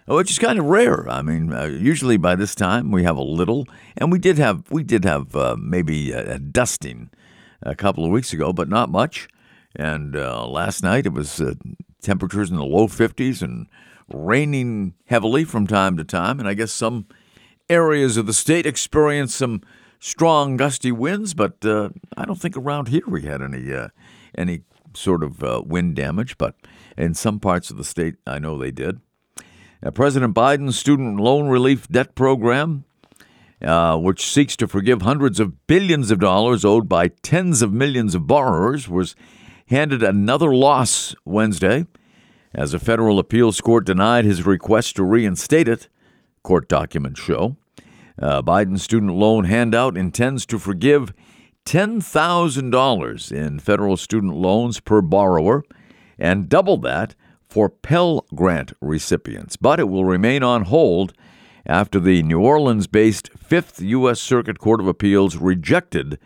which 0.07 0.31
is 0.31 0.39
kind 0.39 0.57
of 0.57 0.67
rare. 0.67 1.09
I 1.09 1.21
mean, 1.21 1.51
uh, 1.51 1.65
usually 1.65 2.15
by 2.15 2.35
this 2.35 2.55
time 2.55 2.91
we 2.91 3.03
have 3.03 3.17
a 3.17 3.23
little, 3.23 3.67
and 3.97 4.09
we 4.09 4.19
did 4.19 4.37
have 4.37 4.71
we 4.71 4.83
did 4.83 5.03
have 5.03 5.35
uh, 5.35 5.57
maybe 5.59 6.13
a, 6.13 6.35
a, 6.35 6.39
dusting 6.39 7.09
a 7.61 7.75
couple 7.75 8.05
of 8.05 8.11
weeks 8.11 8.31
ago, 8.31 8.53
but 8.53 8.69
not 8.69 8.89
much. 8.89 9.27
And 9.75 10.15
uh, 10.15 10.47
last 10.47 10.83
night 10.83 11.05
it 11.05 11.13
was 11.13 11.39
uh, 11.39 11.53
temperatures 12.01 12.49
in 12.49 12.57
the 12.57 12.65
low 12.65 12.87
50s 12.87 13.41
and 13.41 13.67
raining 14.07 14.95
heavily 15.05 15.43
from 15.43 15.67
time 15.67 15.97
to 15.97 16.03
time. 16.03 16.39
And 16.39 16.47
I 16.47 16.53
guess 16.53 16.71
some 16.71 17.05
areas 17.69 18.17
of 18.17 18.25
the 18.25 18.33
state 18.33 18.65
experienced 18.65 19.35
some 19.35 19.61
strong 19.99 20.57
gusty 20.57 20.91
winds, 20.91 21.33
but 21.33 21.63
uh, 21.63 21.89
I 22.17 22.25
don't 22.25 22.39
think 22.39 22.57
around 22.57 22.89
here 22.89 23.03
we 23.07 23.21
had 23.21 23.41
any 23.41 23.73
uh, 23.73 23.89
any 24.37 24.61
sort 24.93 25.23
of 25.23 25.43
uh, 25.43 25.61
wind 25.65 25.95
damage. 25.95 26.37
But 26.37 26.55
in 26.97 27.13
some 27.13 27.39
parts 27.39 27.69
of 27.69 27.77
the 27.77 27.83
state, 27.83 28.15
I 28.27 28.39
know 28.39 28.57
they 28.57 28.71
did. 28.71 28.99
President 29.93 30.35
Biden's 30.35 30.77
student 30.77 31.19
loan 31.19 31.47
relief 31.47 31.87
debt 31.87 32.13
program, 32.13 32.83
uh, 33.63 33.97
which 33.97 34.23
seeks 34.23 34.55
to 34.57 34.67
forgive 34.67 35.01
hundreds 35.01 35.39
of 35.39 35.65
billions 35.65 36.11
of 36.11 36.19
dollars 36.19 36.63
owed 36.63 36.87
by 36.87 37.07
tens 37.07 37.63
of 37.63 37.73
millions 37.73 38.13
of 38.13 38.27
borrowers, 38.27 38.87
was 38.87 39.15
handed 39.71 40.03
another 40.03 40.53
loss 40.53 41.15
Wednesday 41.25 41.87
as 42.53 42.73
a 42.73 42.79
federal 42.79 43.19
appeals 43.19 43.61
court 43.61 43.85
denied 43.85 44.25
his 44.25 44.45
request 44.45 44.97
to 44.97 45.03
reinstate 45.03 45.67
it, 45.67 45.87
court 46.43 46.67
documents 46.67 47.21
show. 47.21 47.55
Uh, 48.21 48.41
Biden's 48.41 48.83
student 48.83 49.13
loan 49.13 49.45
handout 49.45 49.97
intends 49.97 50.45
to 50.47 50.59
forgive 50.59 51.13
$10,000 51.65 53.31
in 53.31 53.59
federal 53.59 53.95
student 53.95 54.35
loans 54.35 54.81
per 54.81 55.01
borrower 55.01 55.63
and 56.19 56.49
double 56.49 56.77
that 56.77 57.15
for 57.47 57.69
Pell 57.69 58.25
Grant 58.35 58.73
recipients, 58.81 59.55
but 59.55 59.79
it 59.79 59.87
will 59.87 60.05
remain 60.05 60.43
on 60.43 60.63
hold 60.63 61.13
after 61.65 61.99
the 61.99 62.23
New 62.23 62.41
Orleans 62.41 62.87
based 62.87 63.29
Fifth 63.37 63.81
U.S. 63.81 64.19
Circuit 64.19 64.59
Court 64.59 64.81
of 64.81 64.87
Appeals 64.87 65.37
rejected 65.37 66.19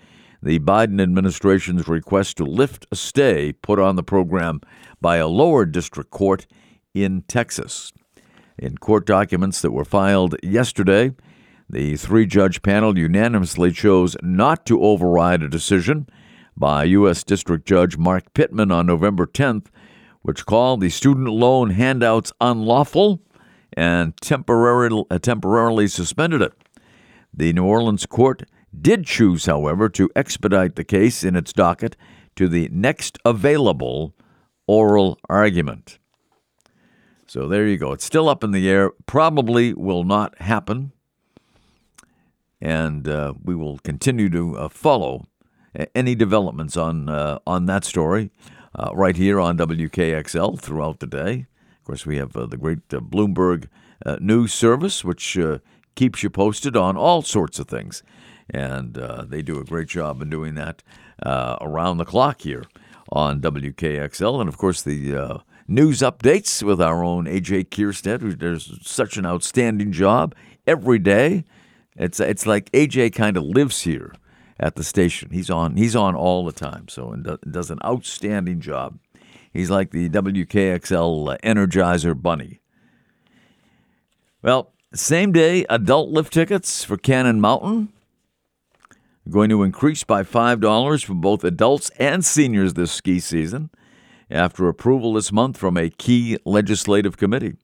the 0.46 0.60
Biden 0.60 1.02
administration's 1.02 1.88
request 1.88 2.38
to 2.38 2.46
lift 2.46 2.86
a 2.92 2.96
stay 2.96 3.52
put 3.52 3.80
on 3.80 3.96
the 3.96 4.04
program 4.04 4.62
by 5.02 5.18
a 5.18 5.28
lower 5.28 5.66
district 5.66 6.12
court 6.12 6.46
in 6.94 7.24
Texas. 7.24 7.92
In 8.56 8.78
court 8.78 9.08
documents 9.08 9.60
that 9.64 9.72
were 9.72 9.84
filed 9.84 10.36
yesterday, 10.44 11.14
the 11.68 11.98
three 11.98 12.28
judge 12.28 12.62
panel 12.62 12.96
unanimously 12.96 13.72
chose 13.72 14.16
not 14.22 14.68
to 14.68 14.84
override 14.84 15.42
a 15.42 15.50
decision 15.50 16.08
by 16.56 16.84
U.S. 16.84 17.24
District 17.24 17.68
Judge 17.68 17.98
Mark 17.98 18.32
Pittman 18.36 18.72
on 18.72 18.86
November 18.86 19.26
10th, 19.26 19.66
which 20.22 20.46
called 20.46 20.80
the 20.80 20.90
student 20.90 21.28
loan 21.28 21.72
handouts 21.72 22.32
unlawful 22.40 23.20
and 23.74 24.16
temporarily, 24.18 25.06
temporarily 25.24 25.88
suspended 25.88 26.44
it. 26.44 26.54
The 27.34 27.52
New 27.52 27.66
Orleans 27.66 28.06
court 28.06 28.44
did 28.82 29.06
choose, 29.06 29.46
however, 29.46 29.90
to 29.90 30.10
expedite 30.16 30.76
the 30.76 30.84
case 30.84 31.24
in 31.24 31.36
its 31.36 31.54
docket 31.54 31.96
to 32.36 32.48
the 32.48 32.70
next 32.72 33.18
available 33.26 34.14
oral 34.68 35.20
argument. 35.30 36.00
So 37.28 37.48
there 37.48 37.68
you 37.68 37.78
go. 37.78 37.92
It's 37.92 38.06
still 38.06 38.30
up 38.30 38.44
in 38.44 38.52
the 38.52 38.70
air. 38.70 38.92
Probably 39.06 39.74
will 39.74 40.04
not 40.04 40.40
happen. 40.40 40.92
And 42.62 43.08
uh, 43.08 43.34
we 43.44 43.56
will 43.56 43.78
continue 43.80 44.30
to 44.30 44.58
uh, 44.58 44.70
follow 44.70 45.28
any 45.94 46.16
developments 46.16 46.78
on 46.78 47.10
uh, 47.10 47.40
on 47.46 47.66
that 47.66 47.84
story 47.84 48.32
uh, 48.74 48.92
right 48.94 49.16
here 49.16 49.40
on 49.40 49.58
WKXL 49.58 50.60
throughout 50.60 51.00
the 51.00 51.08
day. 51.08 51.48
Of 51.80 51.84
course, 51.84 52.06
we 52.06 52.18
have 52.18 52.36
uh, 52.36 52.46
the 52.46 52.58
great 52.58 52.94
uh, 52.94 53.00
Bloomberg 53.00 53.68
News 54.20 54.54
Service, 54.54 55.04
which 55.04 55.38
keeps 55.96 56.24
you 56.24 56.30
posted 56.30 56.76
on 56.78 56.96
all 56.96 57.22
sorts 57.22 57.60
of 57.60 57.68
things 57.68 58.04
and 58.50 58.98
uh, 58.98 59.26
they 59.28 59.42
do 59.42 59.60
a 59.60 59.66
great 59.66 59.88
job 59.88 60.22
in 60.22 60.30
doing 60.30 60.56
that 60.56 60.84
uh, 61.24 61.58
around 61.62 61.98
the 61.98 62.06
clock 62.06 62.42
here 62.42 62.66
on 63.12 63.42
WKXL. 63.42 64.40
And 64.40 64.50
of 64.50 64.58
course, 64.58 64.82
the 64.82 65.16
uh, 65.16 65.38
news 65.68 66.00
updates 66.00 66.64
with 66.64 66.82
our 66.82 67.04
own 67.04 67.26
AJ 67.26 67.70
Kierstead, 67.70 68.22
who 68.22 68.36
does 68.36 68.80
such 68.82 69.18
an 69.18 69.26
outstanding 69.26 69.92
job 69.92 70.36
every 70.68 71.00
day. 71.00 71.46
It's 71.96 72.20
it's 72.20 72.46
like 72.46 72.72
AJ 72.72 73.14
kind 73.14 73.38
of 73.38 73.44
lives 73.44 73.82
here 73.82 74.14
at 74.60 74.76
the 74.76 74.84
station. 74.84 75.30
He's 75.32 75.50
on 75.50 75.78
he's 75.78 75.96
on 75.96 76.16
all 76.16 76.46
the 76.46 76.52
time, 76.52 76.88
so 76.88 77.12
and 77.12 77.38
does 77.50 77.72
an 77.72 77.80
outstanding 77.84 78.60
job. 78.60 79.00
He's 79.52 79.70
like 79.70 79.92
the 79.92 80.10
WKXL 80.10 81.40
Energizer 81.40 82.22
Bunny. 82.22 82.60
Well, 84.42 84.74
same 84.94 85.32
day 85.32 85.66
adult 85.70 86.10
lift 86.10 86.34
tickets 86.34 86.84
for 86.84 86.98
Cannon 86.98 87.40
Mountain 87.40 87.94
going 89.30 89.50
to 89.50 89.64
increase 89.64 90.04
by 90.04 90.24
$5 90.24 91.06
for 91.06 91.14
both 91.14 91.44
adults 91.44 91.90
and 91.98 92.24
seniors 92.24 92.76
this 92.76 92.92
ski 92.92 93.20
season 93.20 93.70
after 94.30 94.68
approval 94.68 95.14
this 95.14 95.32
month 95.32 95.58
from 95.58 95.78
a 95.78 95.90
key 95.90 96.38
legislative 96.46 97.18
committee. 97.18 97.56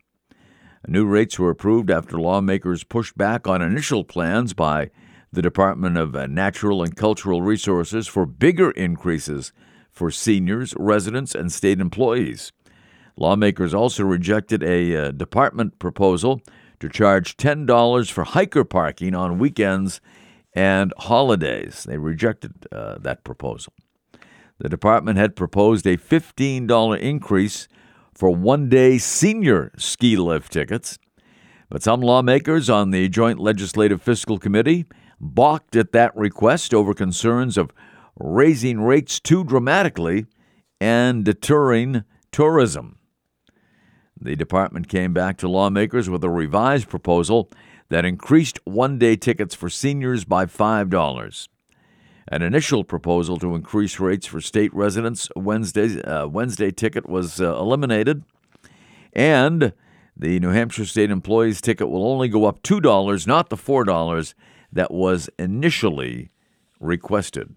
New 0.87 1.05
rates 1.05 1.37
were 1.37 1.51
approved 1.51 1.91
after 1.91 2.19
lawmakers 2.19 2.83
pushed 2.83 3.15
back 3.17 3.47
on 3.47 3.61
initial 3.61 4.03
plans 4.03 4.53
by 4.53 4.89
the 5.31 5.41
Department 5.41 5.97
of 5.97 6.13
Natural 6.29 6.83
and 6.83 6.95
Cultural 6.95 7.41
Resources 7.41 8.07
for 8.07 8.25
bigger 8.25 8.71
increases 8.71 9.53
for 9.91 10.09
seniors, 10.09 10.73
residents, 10.77 11.35
and 11.35 11.51
state 11.51 11.79
employees. 11.79 12.51
Lawmakers 13.15 13.73
also 13.73 14.03
rejected 14.03 14.63
a 14.63 14.95
uh, 14.95 15.11
department 15.11 15.77
proposal 15.77 16.41
to 16.79 16.89
charge 16.89 17.37
$10 17.37 18.11
for 18.11 18.23
hiker 18.23 18.63
parking 18.63 19.13
on 19.13 19.37
weekends 19.37 20.01
and 20.53 20.93
holidays. 20.97 21.85
They 21.87 21.97
rejected 21.97 22.67
uh, 22.71 22.97
that 22.99 23.23
proposal. 23.23 23.73
The 24.59 24.69
department 24.69 25.17
had 25.17 25.35
proposed 25.35 25.87
a 25.87 25.97
$15 25.97 26.99
increase 26.99 27.67
for 28.13 28.29
one 28.29 28.69
day 28.69 28.97
senior 28.97 29.71
ski 29.77 30.15
lift 30.15 30.51
tickets, 30.51 30.99
but 31.69 31.81
some 31.81 32.01
lawmakers 32.01 32.69
on 32.69 32.91
the 32.91 33.09
Joint 33.09 33.39
Legislative 33.39 34.01
Fiscal 34.01 34.37
Committee, 34.37 34.85
balked 35.19 35.75
at 35.75 35.91
that 35.93 36.15
request 36.15 36.73
over 36.73 36.93
concerns 36.93 37.57
of 37.57 37.71
raising 38.19 38.81
rates 38.81 39.19
too 39.19 39.43
dramatically 39.43 40.25
and 40.79 41.23
deterring 41.23 42.03
tourism. 42.31 42.97
The 44.19 44.35
department 44.35 44.87
came 44.87 45.13
back 45.13 45.37
to 45.37 45.47
lawmakers 45.47 46.09
with 46.09 46.23
a 46.23 46.29
revised 46.29 46.89
proposal 46.89 47.49
that 47.91 48.05
increased 48.05 48.57
one 48.63 48.97
day 48.97 49.17
tickets 49.17 49.53
for 49.53 49.69
seniors 49.69 50.23
by 50.23 50.45
$5. 50.45 51.47
An 52.29 52.41
initial 52.41 52.85
proposal 52.85 53.35
to 53.37 53.53
increase 53.53 53.99
rates 53.99 54.25
for 54.25 54.39
state 54.39 54.73
residents 54.73 55.27
Wednesday 55.35 56.01
uh, 56.01 56.25
Wednesday 56.25 56.71
ticket 56.71 57.09
was 57.09 57.41
uh, 57.41 57.53
eliminated, 57.57 58.23
and 59.11 59.73
the 60.15 60.39
New 60.39 60.51
Hampshire 60.51 60.85
state 60.85 61.11
employees 61.11 61.59
ticket 61.59 61.89
will 61.89 62.07
only 62.07 62.29
go 62.29 62.45
up 62.45 62.63
two 62.63 62.79
dollars, 62.79 63.27
not 63.27 63.49
the 63.49 63.57
four 63.57 63.83
dollars 63.83 64.35
that 64.71 64.91
was 64.91 65.29
initially 65.37 66.29
requested. 66.79 67.55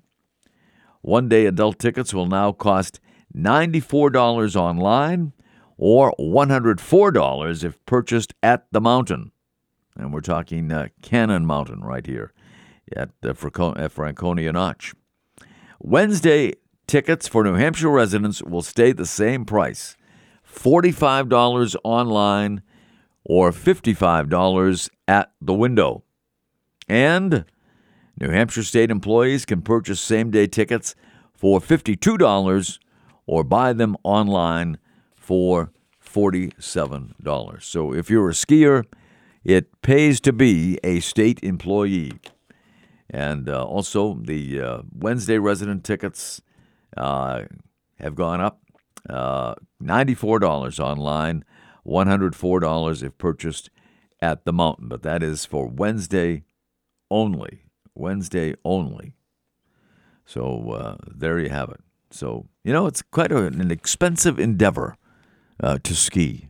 One 1.03 1.29
day 1.29 1.47
adult 1.47 1.79
tickets 1.79 2.13
will 2.13 2.27
now 2.27 2.51
cost 2.51 2.99
$94 3.37 4.57
online 4.57 5.33
or 5.77 6.13
$104 6.19 7.65
if 7.65 7.87
purchased 7.87 8.35
at 8.43 8.67
the 8.73 8.81
mountain. 8.81 9.31
And 9.97 10.13
we're 10.13 10.21
talking 10.21 10.73
uh, 10.73 10.89
Cannon 11.03 11.47
Mountain 11.47 11.81
right 11.83 12.05
here 12.05 12.33
at, 12.95 13.11
uh, 13.23 13.89
Franconia 13.89 14.53
Notch. 14.53 14.95
Wednesday 15.81 16.55
tickets 16.87 17.29
for 17.29 17.45
New 17.45 17.55
Hampshire 17.55 17.91
residents 17.91 18.43
will 18.43 18.63
stay 18.63 18.93
the 18.93 19.07
same 19.07 19.45
price 19.45 19.97
$45 20.47 21.77
online 21.85 22.63
or 23.25 23.51
$55 23.51 24.91
at 25.09 25.33
the 25.41 25.55
window. 25.55 26.05
And 26.89 27.45
New 28.21 28.31
Hampshire 28.31 28.63
state 28.63 28.91
employees 28.91 29.45
can 29.45 29.63
purchase 29.63 30.01
same 30.01 30.31
day 30.31 30.47
tickets 30.47 30.95
for 31.33 31.61
$52 31.61 32.79
or 33.27 33.45
buy 33.45 33.73
them 33.73 33.97
online 34.05 34.79
for 35.15 35.73
$47. 36.05 37.63
So 37.63 37.93
if 37.93 38.11
you're 38.11 38.31
a 38.31 38.35
skier, 38.35 38.85
it 39.45 39.83
pays 39.83 40.21
to 40.21 40.33
be 40.33 40.79
a 40.83 41.01
state 41.01 41.41
employee. 41.43 42.13
And 43.11 43.49
uh, 43.49 43.63
also, 43.65 44.15
the 44.15 44.61
uh, 44.61 44.83
Wednesday 44.93 45.39
resident 45.39 45.85
tickets 45.85 46.41
uh, 46.97 47.43
have 47.99 48.15
gone 48.15 48.41
up 48.41 48.61
uh, 49.09 49.55
$94 49.83 50.81
online, 50.81 51.45
$104 51.87 53.03
if 53.03 53.19
purchased 53.19 53.71
at 54.23 54.45
the 54.45 54.53
mountain. 54.53 54.89
But 54.89 55.03
that 55.03 55.23
is 55.23 55.45
for 55.45 55.69
Wednesday 55.69 56.45
only. 57.11 57.65
Wednesday 57.95 58.55
only. 58.65 59.15
So 60.25 60.71
uh, 60.71 60.97
there 61.07 61.39
you 61.39 61.51
have 61.51 61.69
it. 61.69 61.81
So, 62.11 62.49
you 62.65 62.73
know, 62.73 62.87
it's 62.87 63.03
quite 63.03 63.31
an 63.31 63.71
expensive 63.71 64.39
endeavor 64.39 64.97
uh, 65.63 65.79
to 65.83 65.95
ski. 65.95 66.49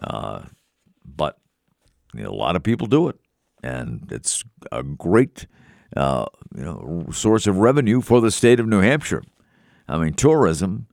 But 0.00 1.38
a 2.16 2.30
lot 2.30 2.56
of 2.56 2.62
people 2.62 2.86
do 2.86 3.08
it, 3.08 3.16
and 3.62 4.08
it's 4.10 4.44
a 4.72 4.82
great 4.82 5.46
uh, 5.96 6.26
you 6.54 6.62
know 6.62 7.06
source 7.12 7.46
of 7.46 7.58
revenue 7.58 8.00
for 8.00 8.20
the 8.20 8.30
state 8.30 8.60
of 8.60 8.66
New 8.66 8.80
Hampshire. 8.80 9.22
I 9.88 9.98
mean, 9.98 10.14
tourism 10.14 10.86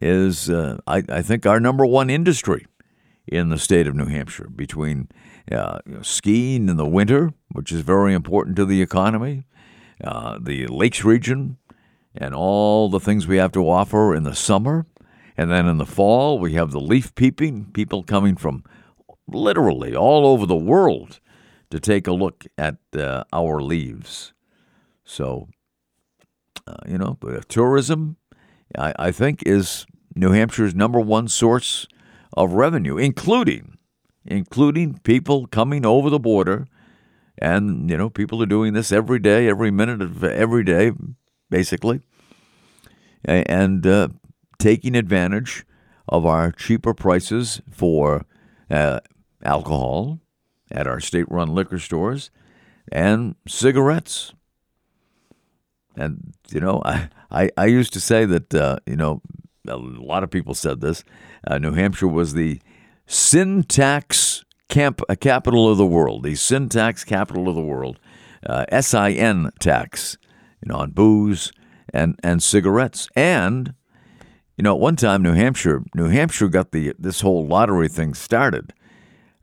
is, 0.00 0.48
uh, 0.48 0.78
I, 0.86 1.02
I, 1.08 1.22
think, 1.22 1.46
our 1.46 1.58
number 1.58 1.84
one 1.84 2.10
industry 2.10 2.66
in 3.26 3.48
the 3.48 3.58
state 3.58 3.86
of 3.86 3.94
New 3.94 4.06
Hampshire. 4.06 4.48
Between 4.48 5.08
uh, 5.50 5.78
you 5.86 5.94
know, 5.94 6.02
skiing 6.02 6.68
in 6.68 6.76
the 6.76 6.86
winter, 6.86 7.32
which 7.52 7.72
is 7.72 7.80
very 7.80 8.14
important 8.14 8.56
to 8.56 8.64
the 8.64 8.82
economy, 8.82 9.44
uh, 10.04 10.38
the 10.40 10.66
lakes 10.66 11.04
region, 11.04 11.56
and 12.14 12.34
all 12.34 12.88
the 12.88 13.00
things 13.00 13.26
we 13.26 13.36
have 13.36 13.52
to 13.52 13.68
offer 13.68 14.14
in 14.14 14.22
the 14.22 14.34
summer. 14.34 14.86
And 15.36 15.50
then 15.50 15.66
in 15.66 15.76
the 15.76 15.86
fall, 15.86 16.38
we 16.38 16.54
have 16.54 16.70
the 16.70 16.80
leaf 16.80 17.14
peeping, 17.14 17.66
people 17.72 18.02
coming 18.02 18.36
from 18.36 18.64
literally 19.28 19.94
all 19.94 20.26
over 20.26 20.46
the 20.46 20.56
world 20.56 21.20
to 21.70 21.80
take 21.80 22.06
a 22.06 22.12
look 22.12 22.46
at 22.56 22.76
uh, 22.96 23.24
our 23.32 23.60
leaves. 23.60 24.32
So, 25.04 25.48
uh, 26.66 26.76
you 26.86 26.98
know, 26.98 27.18
tourism, 27.48 28.16
I, 28.78 28.94
I 28.98 29.10
think, 29.12 29.42
is 29.44 29.86
New 30.14 30.30
Hampshire's 30.30 30.74
number 30.74 31.00
one 31.00 31.28
source 31.28 31.86
of 32.36 32.52
revenue, 32.52 32.96
including 32.96 33.76
including 34.26 34.98
people 34.98 35.46
coming 35.46 35.86
over 35.86 36.10
the 36.10 36.18
border. 36.18 36.66
And, 37.38 37.88
you 37.90 37.96
know, 37.96 38.10
people 38.10 38.42
are 38.42 38.46
doing 38.46 38.72
this 38.72 38.90
every 38.90 39.18
day, 39.18 39.48
every 39.48 39.70
minute 39.70 40.00
of 40.00 40.24
every 40.24 40.64
day, 40.64 40.92
basically, 41.50 42.00
and 43.24 43.86
uh, 43.86 44.08
taking 44.58 44.96
advantage 44.96 45.64
of 46.08 46.24
our 46.24 46.50
cheaper 46.50 46.94
prices 46.94 47.60
for 47.70 48.24
uh, 48.70 49.00
alcohol 49.46 50.20
at 50.70 50.86
our 50.86 51.00
state 51.00 51.30
run 51.30 51.54
liquor 51.54 51.78
stores 51.78 52.30
and 52.92 53.36
cigarettes. 53.46 54.34
And, 55.96 56.34
you 56.50 56.60
know, 56.60 56.82
I, 56.84 57.08
I, 57.30 57.50
I 57.56 57.66
used 57.66 57.92
to 57.94 58.00
say 58.00 58.24
that, 58.26 58.54
uh, 58.54 58.78
you 58.86 58.96
know, 58.96 59.22
a 59.66 59.76
lot 59.76 60.22
of 60.22 60.30
people 60.30 60.54
said 60.54 60.80
this. 60.80 61.02
Uh, 61.46 61.58
New 61.58 61.72
Hampshire 61.72 62.08
was 62.08 62.34
the 62.34 62.60
sin 63.06 63.62
tax 63.62 64.44
camp, 64.68 65.00
uh, 65.08 65.14
capital 65.18 65.70
of 65.70 65.78
the 65.78 65.86
world, 65.86 66.22
the 66.22 66.34
sin 66.34 66.68
tax 66.68 67.04
capital 67.04 67.48
of 67.48 67.54
the 67.54 67.62
world, 67.62 67.98
uh, 68.44 68.64
SIN 68.80 69.50
tax, 69.58 70.18
you 70.62 70.68
know, 70.68 70.78
on 70.78 70.90
booze 70.90 71.52
and, 71.92 72.18
and 72.22 72.42
cigarettes. 72.42 73.08
And, 73.16 73.74
you 74.56 74.62
know, 74.62 74.74
at 74.74 74.80
one 74.80 74.96
time, 74.96 75.22
New 75.22 75.32
Hampshire, 75.32 75.82
New 75.94 76.08
Hampshire 76.08 76.48
got 76.48 76.72
the 76.72 76.94
this 76.98 77.20
whole 77.20 77.46
lottery 77.46 77.88
thing 77.88 78.14
started 78.14 78.72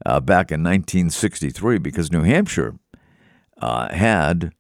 uh, 0.06 0.20
back 0.20 0.52
in 0.52 0.62
1963 0.62 1.78
because 1.78 2.12
New 2.12 2.24
Hampshire 2.24 2.76
uh, 3.58 3.94
had 3.94 4.54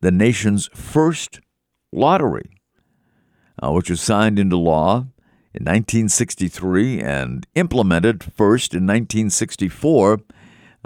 the 0.00 0.10
nation's 0.10 0.68
first 0.74 1.40
lottery, 1.92 2.50
uh, 3.62 3.72
which 3.72 3.90
was 3.90 4.00
signed 4.00 4.38
into 4.38 4.56
law 4.56 5.06
in 5.52 5.64
1963 5.64 7.00
and 7.00 7.46
implemented 7.54 8.22
first 8.22 8.72
in 8.72 8.86
1964 8.86 10.20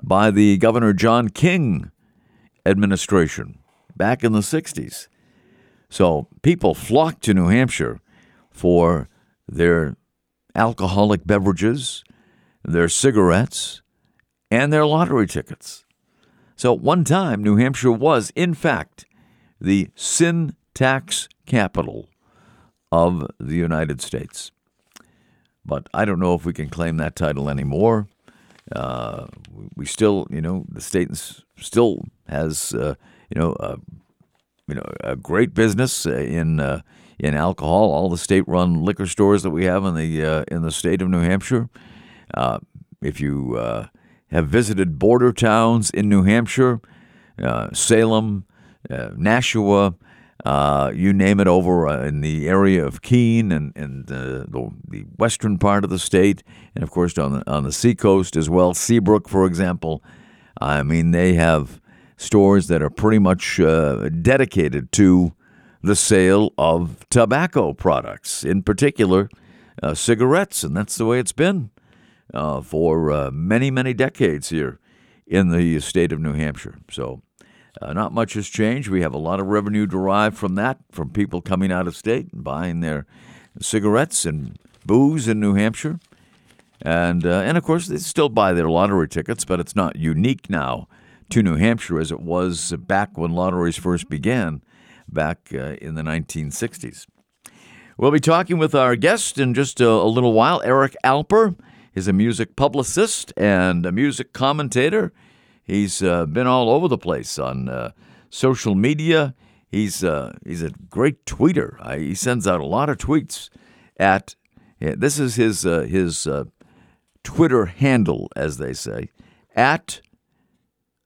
by 0.02 0.30
the 0.30 0.57
Governor 0.59 0.92
John 0.92 1.28
King 1.28 1.90
administration 2.66 3.59
back 3.96 4.24
in 4.24 4.33
the 4.33 4.40
60s. 4.40 5.09
So 5.88 6.28
people 6.42 6.74
flocked 6.74 7.22
to 7.24 7.35
New 7.35 7.48
Hampshire 7.48 8.00
for 8.50 9.09
their 9.46 9.96
alcoholic 10.54 11.26
beverages, 11.26 12.02
their 12.64 12.88
cigarettes, 12.88 13.83
and 14.50 14.72
their 14.72 14.87
lottery 14.87 15.26
tickets. 15.26 15.85
So 16.57 16.74
at 16.74 16.80
one 16.80 17.04
time, 17.04 17.42
New 17.42 17.57
Hampshire 17.57 17.92
was, 17.92 18.33
in 18.37 18.54
fact, 18.54 19.07
the 19.61 19.90
sin 19.94 20.54
tax 20.72 21.28
capital 21.46 22.09
of 22.92 23.26
the 23.40 23.57
United 23.57 24.00
States. 24.00 24.52
But 25.64 25.88
I 25.92 26.04
don't 26.04 26.20
know 26.20 26.35
if 26.35 26.44
we 26.44 26.52
can 26.52 26.68
claim 26.68 26.96
that 26.98 27.16
title 27.16 27.48
anymore. 27.48 28.07
Uh, 28.70 29.26
we 29.74 29.87
still, 29.87 30.26
you 30.30 30.40
know, 30.40 30.64
the 30.68 30.80
state 30.80 31.11
still 31.59 32.04
has, 32.28 32.72
uh, 32.74 32.94
you 33.30 33.40
know, 33.40 33.52
uh, 33.54 33.76
you 34.66 34.74
know, 34.74 34.85
a 35.02 35.16
great 35.16 35.54
business 35.54 36.07
in 36.07 36.61
uh, 36.61 36.80
in 37.18 37.35
alcohol. 37.35 37.90
All 37.90 38.09
the 38.09 38.16
state-run 38.16 38.83
liquor 38.83 39.07
stores 39.07 39.42
that 39.42 39.50
we 39.50 39.64
have 39.64 39.85
in 39.85 39.94
the 39.94 40.24
uh, 40.24 40.44
in 40.48 40.62
the 40.62 40.70
state 40.70 41.02
of 41.02 41.09
New 41.09 41.20
Hampshire. 41.20 41.68
Uh, 42.33 42.59
if 43.02 43.20
you 43.20 43.88
have 44.34 44.48
visited 44.48 44.98
border 44.98 45.32
towns 45.32 45.90
in 45.90 46.08
New 46.08 46.24
Hampshire, 46.24 46.80
uh, 47.40 47.72
Salem, 47.72 48.44
uh, 48.90 49.10
Nashua, 49.16 49.94
uh, 50.44 50.90
you 50.94 51.12
name 51.12 51.38
it, 51.38 51.46
over 51.46 51.86
uh, 51.86 52.04
in 52.04 52.20
the 52.20 52.48
area 52.48 52.84
of 52.84 53.00
Keene 53.00 53.52
and, 53.52 53.72
and 53.76 54.06
the, 54.06 54.44
the 54.48 55.04
western 55.16 55.56
part 55.56 55.84
of 55.84 55.90
the 55.90 55.98
state, 55.98 56.42
and 56.74 56.82
of 56.82 56.90
course 56.90 57.16
on 57.16 57.32
the, 57.32 57.50
on 57.50 57.62
the 57.62 57.72
seacoast 57.72 58.36
as 58.36 58.50
well. 58.50 58.74
Seabrook, 58.74 59.28
for 59.28 59.46
example. 59.46 60.02
I 60.60 60.82
mean, 60.82 61.12
they 61.12 61.34
have 61.34 61.80
stores 62.16 62.66
that 62.68 62.82
are 62.82 62.90
pretty 62.90 63.18
much 63.18 63.60
uh, 63.60 64.08
dedicated 64.08 64.92
to 64.92 65.32
the 65.82 65.96
sale 65.96 66.52
of 66.58 67.06
tobacco 67.08 67.72
products, 67.72 68.44
in 68.44 68.62
particular 68.62 69.28
uh, 69.82 69.94
cigarettes, 69.94 70.64
and 70.64 70.76
that's 70.76 70.96
the 70.96 71.06
way 71.06 71.18
it's 71.20 71.32
been 71.32 71.70
uh, 72.32 72.60
for 72.60 73.10
uh, 73.10 73.30
many, 73.30 73.70
many 73.70 73.92
decades 73.92 74.48
here 74.48 74.78
in 75.26 75.50
the 75.50 75.80
state 75.80 76.12
of 76.12 76.20
New 76.20 76.32
Hampshire. 76.32 76.76
So, 76.90 77.22
uh, 77.82 77.92
not 77.92 78.12
much 78.12 78.34
has 78.34 78.48
changed. 78.48 78.88
We 78.88 79.02
have 79.02 79.14
a 79.14 79.18
lot 79.18 79.40
of 79.40 79.46
revenue 79.46 79.87
derived 79.87 80.37
from 80.37 80.54
that, 80.54 80.78
from 80.92 81.10
people 81.10 81.40
coming 81.40 81.72
out 81.72 81.88
of 81.88 81.96
state 81.96 82.32
and 82.32 82.44
buying 82.44 82.80
their 82.80 83.06
cigarettes 83.60 84.24
and 84.24 84.58
booze 84.87 85.26
in 85.26 85.40
New 85.40 85.54
Hampshire. 85.54 85.98
And, 86.82 87.26
uh, 87.26 87.40
and 87.40 87.56
of 87.56 87.64
course, 87.64 87.88
they 87.88 87.96
still 87.98 88.28
buy 88.28 88.52
their 88.52 88.68
lottery 88.68 89.08
tickets, 89.08 89.44
but 89.44 89.58
it's 89.58 89.74
not 89.74 89.96
unique 89.96 90.48
now 90.48 90.88
to 91.30 91.42
New 91.42 91.56
Hampshire 91.56 91.98
as 91.98 92.12
it 92.12 92.20
was 92.20 92.72
back 92.78 93.16
when 93.16 93.32
lotteries 93.32 93.76
first 93.76 94.08
began, 94.08 94.62
back 95.08 95.48
uh, 95.52 95.76
in 95.80 95.94
the 95.94 96.02
1960s. 96.02 97.06
We'll 97.96 98.10
be 98.10 98.20
talking 98.20 98.58
with 98.58 98.74
our 98.74 98.96
guest 98.96 99.38
in 99.38 99.54
just 99.54 99.80
a, 99.80 99.88
a 99.88 100.06
little 100.08 100.32
while. 100.32 100.60
Eric 100.64 100.96
Alper 101.04 101.56
is 101.94 102.09
a 102.09 102.12
music 102.12 102.57
publicist 102.57 103.33
and 103.37 103.87
a 103.87 103.92
music 103.92 104.33
commentator. 104.33 105.12
He's 105.62 106.02
uh, 106.02 106.26
been 106.26 106.46
all 106.46 106.68
over 106.70 106.88
the 106.88 106.98
place 106.98 107.38
on 107.38 107.68
uh, 107.68 107.92
social 108.30 108.74
media. 108.74 109.35
He's 109.70 110.04
uh, 110.04 110.37
he's 110.44 110.62
a 110.62 110.70
great 110.90 111.24
tweeter. 111.24 111.98
he 111.98 112.14
sends 112.14 112.46
out 112.46 112.61
a 112.61 112.66
lot 112.66 112.88
of 112.88 112.98
tweets. 112.98 113.48
At 113.96 114.35
this 114.80 115.18
is 115.18 115.37
his 115.37 115.64
uh, 115.64 115.83
his 115.83 116.26
uh, 116.26 116.44
Twitter 117.22 117.66
handle, 117.66 118.28
as 118.37 118.59
they 118.59 118.72
say, 118.72 119.11
at 119.54 120.00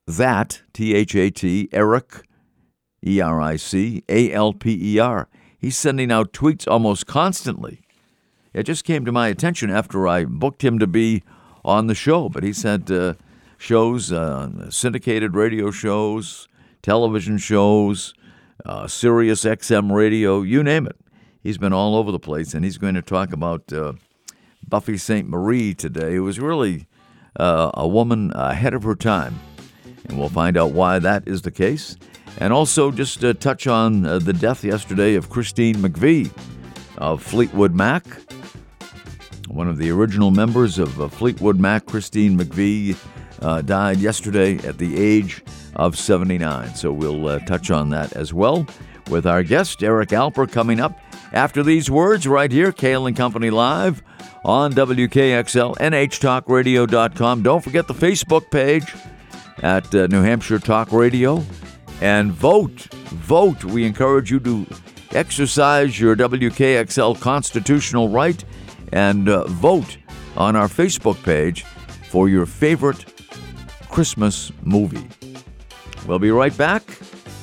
that 0.07 0.62
T 0.72 0.94
H 0.94 1.14
A 1.14 1.31
T 1.31 1.68
Eric 1.72 2.22
E 3.07 3.20
R 3.20 3.40
I 3.40 3.57
C 3.57 4.03
A 4.09 4.33
L 4.33 4.53
P 4.53 4.94
E 4.94 4.98
R. 4.98 5.29
He's 5.59 5.77
sending 5.77 6.11
out 6.11 6.33
tweets 6.33 6.66
almost 6.66 7.07
constantly. 7.07 7.81
It 8.52 8.64
just 8.64 8.84
came 8.84 9.04
to 9.04 9.12
my 9.12 9.28
attention 9.28 9.70
after 9.70 10.08
I 10.08 10.24
booked 10.24 10.64
him 10.64 10.78
to 10.78 10.87
be 10.87 11.22
on 11.64 11.87
the 11.87 11.94
show, 11.94 12.28
but 12.28 12.42
he 12.42 12.52
said 12.52 12.90
uh, 12.90 13.14
shows, 13.58 14.12
uh, 14.12 14.70
syndicated 14.70 15.34
radio 15.34 15.70
shows, 15.70 16.48
television 16.82 17.38
shows, 17.38 18.14
uh, 18.64 18.87
Sirius 18.87 19.44
XM 19.44 19.92
radio, 19.92 20.42
you 20.42 20.62
name 20.62 20.87
it. 20.87 20.96
He's 21.42 21.58
been 21.58 21.72
all 21.72 21.94
over 21.94 22.11
the 22.11 22.18
place, 22.18 22.54
and 22.54 22.64
he's 22.64 22.78
going 22.78 22.94
to 22.94 23.02
talk 23.02 23.32
about 23.32 23.72
uh, 23.72 23.92
Buffy 24.66 24.96
Sainte-Marie 24.96 25.74
today, 25.74 26.14
who 26.14 26.24
was 26.24 26.40
really 26.40 26.87
uh, 27.37 27.70
a 27.74 27.87
woman 27.87 28.32
ahead 28.34 28.74
of 28.74 28.82
her 28.82 28.94
time. 28.94 29.38
And 30.08 30.18
we'll 30.18 30.28
find 30.28 30.56
out 30.56 30.72
why 30.72 30.98
that 30.98 31.26
is 31.26 31.42
the 31.42 31.50
case. 31.50 31.96
And 32.38 32.52
also 32.52 32.90
just 32.90 33.24
uh, 33.24 33.34
touch 33.34 33.66
on 33.66 34.06
uh, 34.06 34.18
the 34.18 34.32
death 34.32 34.64
yesterday 34.64 35.14
of 35.14 35.28
Christine 35.28 35.76
McVie 35.76 36.30
of 36.98 37.22
Fleetwood 37.22 37.74
Mac. 37.74 38.04
One 39.48 39.68
of 39.68 39.78
the 39.78 39.90
original 39.90 40.30
members 40.30 40.78
of 40.78 41.00
uh, 41.00 41.08
Fleetwood 41.08 41.58
Mac, 41.58 41.87
Christine 41.87 42.38
McVie, 42.38 42.96
uh, 43.40 43.62
died 43.62 43.98
yesterday 43.98 44.58
at 44.66 44.78
the 44.78 44.98
age 44.98 45.42
of 45.76 45.96
79. 45.96 46.74
So 46.74 46.92
we'll 46.92 47.28
uh, 47.28 47.38
touch 47.40 47.70
on 47.70 47.90
that 47.90 48.14
as 48.14 48.32
well 48.34 48.66
with 49.08 49.26
our 49.26 49.42
guest, 49.42 49.82
Eric 49.82 50.11
Alper, 50.11 50.50
coming 50.50 50.80
up 50.80 50.98
after 51.32 51.62
these 51.62 51.90
words 51.90 52.26
right 52.26 52.50
here, 52.50 52.72
Kale 52.72 53.06
and 53.06 53.16
Company 53.16 53.50
Live 53.50 54.02
on 54.44 54.72
WKXL, 54.72 55.76
NHTalkRadio.com. 55.76 57.42
Don't 57.42 57.62
forget 57.62 57.87
the 57.87 57.94
Facebook 57.94 58.50
page 58.50 58.94
at 59.62 59.92
uh, 59.94 60.06
New 60.06 60.22
Hampshire 60.22 60.58
Talk 60.58 60.92
Radio 60.92 61.44
and 62.00 62.32
vote. 62.32 62.92
Vote. 62.92 63.64
We 63.64 63.84
encourage 63.84 64.30
you 64.30 64.40
to 64.40 64.66
exercise 65.12 65.98
your 65.98 66.14
WKXL 66.14 67.20
constitutional 67.20 68.08
right 68.08 68.42
and 68.92 69.29
uh, 69.29 69.46
vote 69.48 69.98
on 70.37 70.57
our 70.57 70.68
Facebook 70.68 71.22
page 71.22 71.64
for 72.09 72.29
your 72.29 72.46
favorite 72.46 73.05
Christmas 73.88 74.53
movie. 74.62 75.09
We'll 76.07 76.18
be 76.18 76.31
right 76.31 76.57
back. 76.57 76.83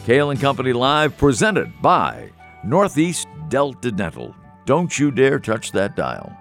Kale 0.05 0.31
and 0.31 0.39
Company 0.39 0.73
Live, 0.73 1.17
presented 1.17 1.71
by 1.81 2.29
Northeast 2.63 3.27
Delta 3.49 3.91
Dental. 3.91 4.35
Don't 4.65 4.97
you 4.97 5.11
dare 5.11 5.39
touch 5.39 5.71
that 5.71 5.95
dial. 5.95 6.35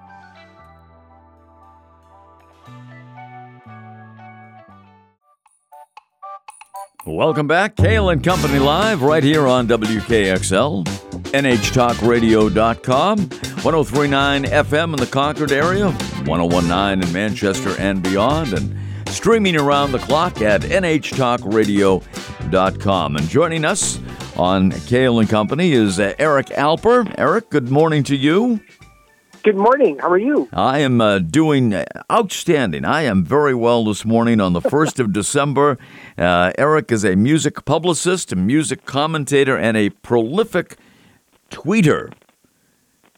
Welcome 7.06 7.46
back. 7.46 7.76
Kale 7.76 8.08
and 8.08 8.24
Company 8.24 8.58
Live 8.58 9.02
right 9.02 9.22
here 9.22 9.46
on 9.46 9.68
WKXL, 9.68 10.84
NHTalkRadio.com, 10.84 13.28
1039 13.64 14.44
FM 14.44 14.92
in 14.92 15.00
the 15.00 15.06
Concord 15.06 15.50
area, 15.50 15.90
1019 16.26 17.02
in 17.02 17.10
Manchester 17.14 17.74
and 17.78 18.02
beyond, 18.02 18.52
and 18.52 18.76
streaming 19.08 19.56
around 19.56 19.92
the 19.92 19.98
clock 20.00 20.42
at 20.42 20.60
NHTalkRadio.com. 20.60 23.16
And 23.16 23.26
joining 23.26 23.64
us 23.64 23.98
on 24.36 24.70
Kale 24.82 25.20
and 25.20 25.30
Company 25.30 25.72
is 25.72 25.98
uh, 25.98 26.12
Eric 26.18 26.48
Alper. 26.48 27.14
Eric, 27.16 27.48
good 27.48 27.70
morning 27.70 28.02
to 28.02 28.14
you. 28.14 28.60
Good 29.42 29.56
morning. 29.56 29.98
How 29.98 30.10
are 30.10 30.18
you? 30.18 30.46
I 30.52 30.80
am 30.80 31.00
uh, 31.00 31.20
doing 31.20 31.72
uh, 31.72 31.86
outstanding. 32.12 32.84
I 32.84 33.04
am 33.04 33.24
very 33.24 33.54
well 33.54 33.82
this 33.86 34.04
morning 34.04 34.42
on 34.42 34.52
the 34.52 34.60
1st 34.62 35.00
of 35.00 35.14
December. 35.14 35.78
Uh, 36.18 36.52
Eric 36.58 36.92
is 36.92 37.02
a 37.02 37.16
music 37.16 37.64
publicist, 37.64 38.30
a 38.30 38.36
music 38.36 38.84
commentator, 38.84 39.56
and 39.56 39.74
a 39.74 39.88
prolific 39.88 40.76
tweeter. 41.50 42.12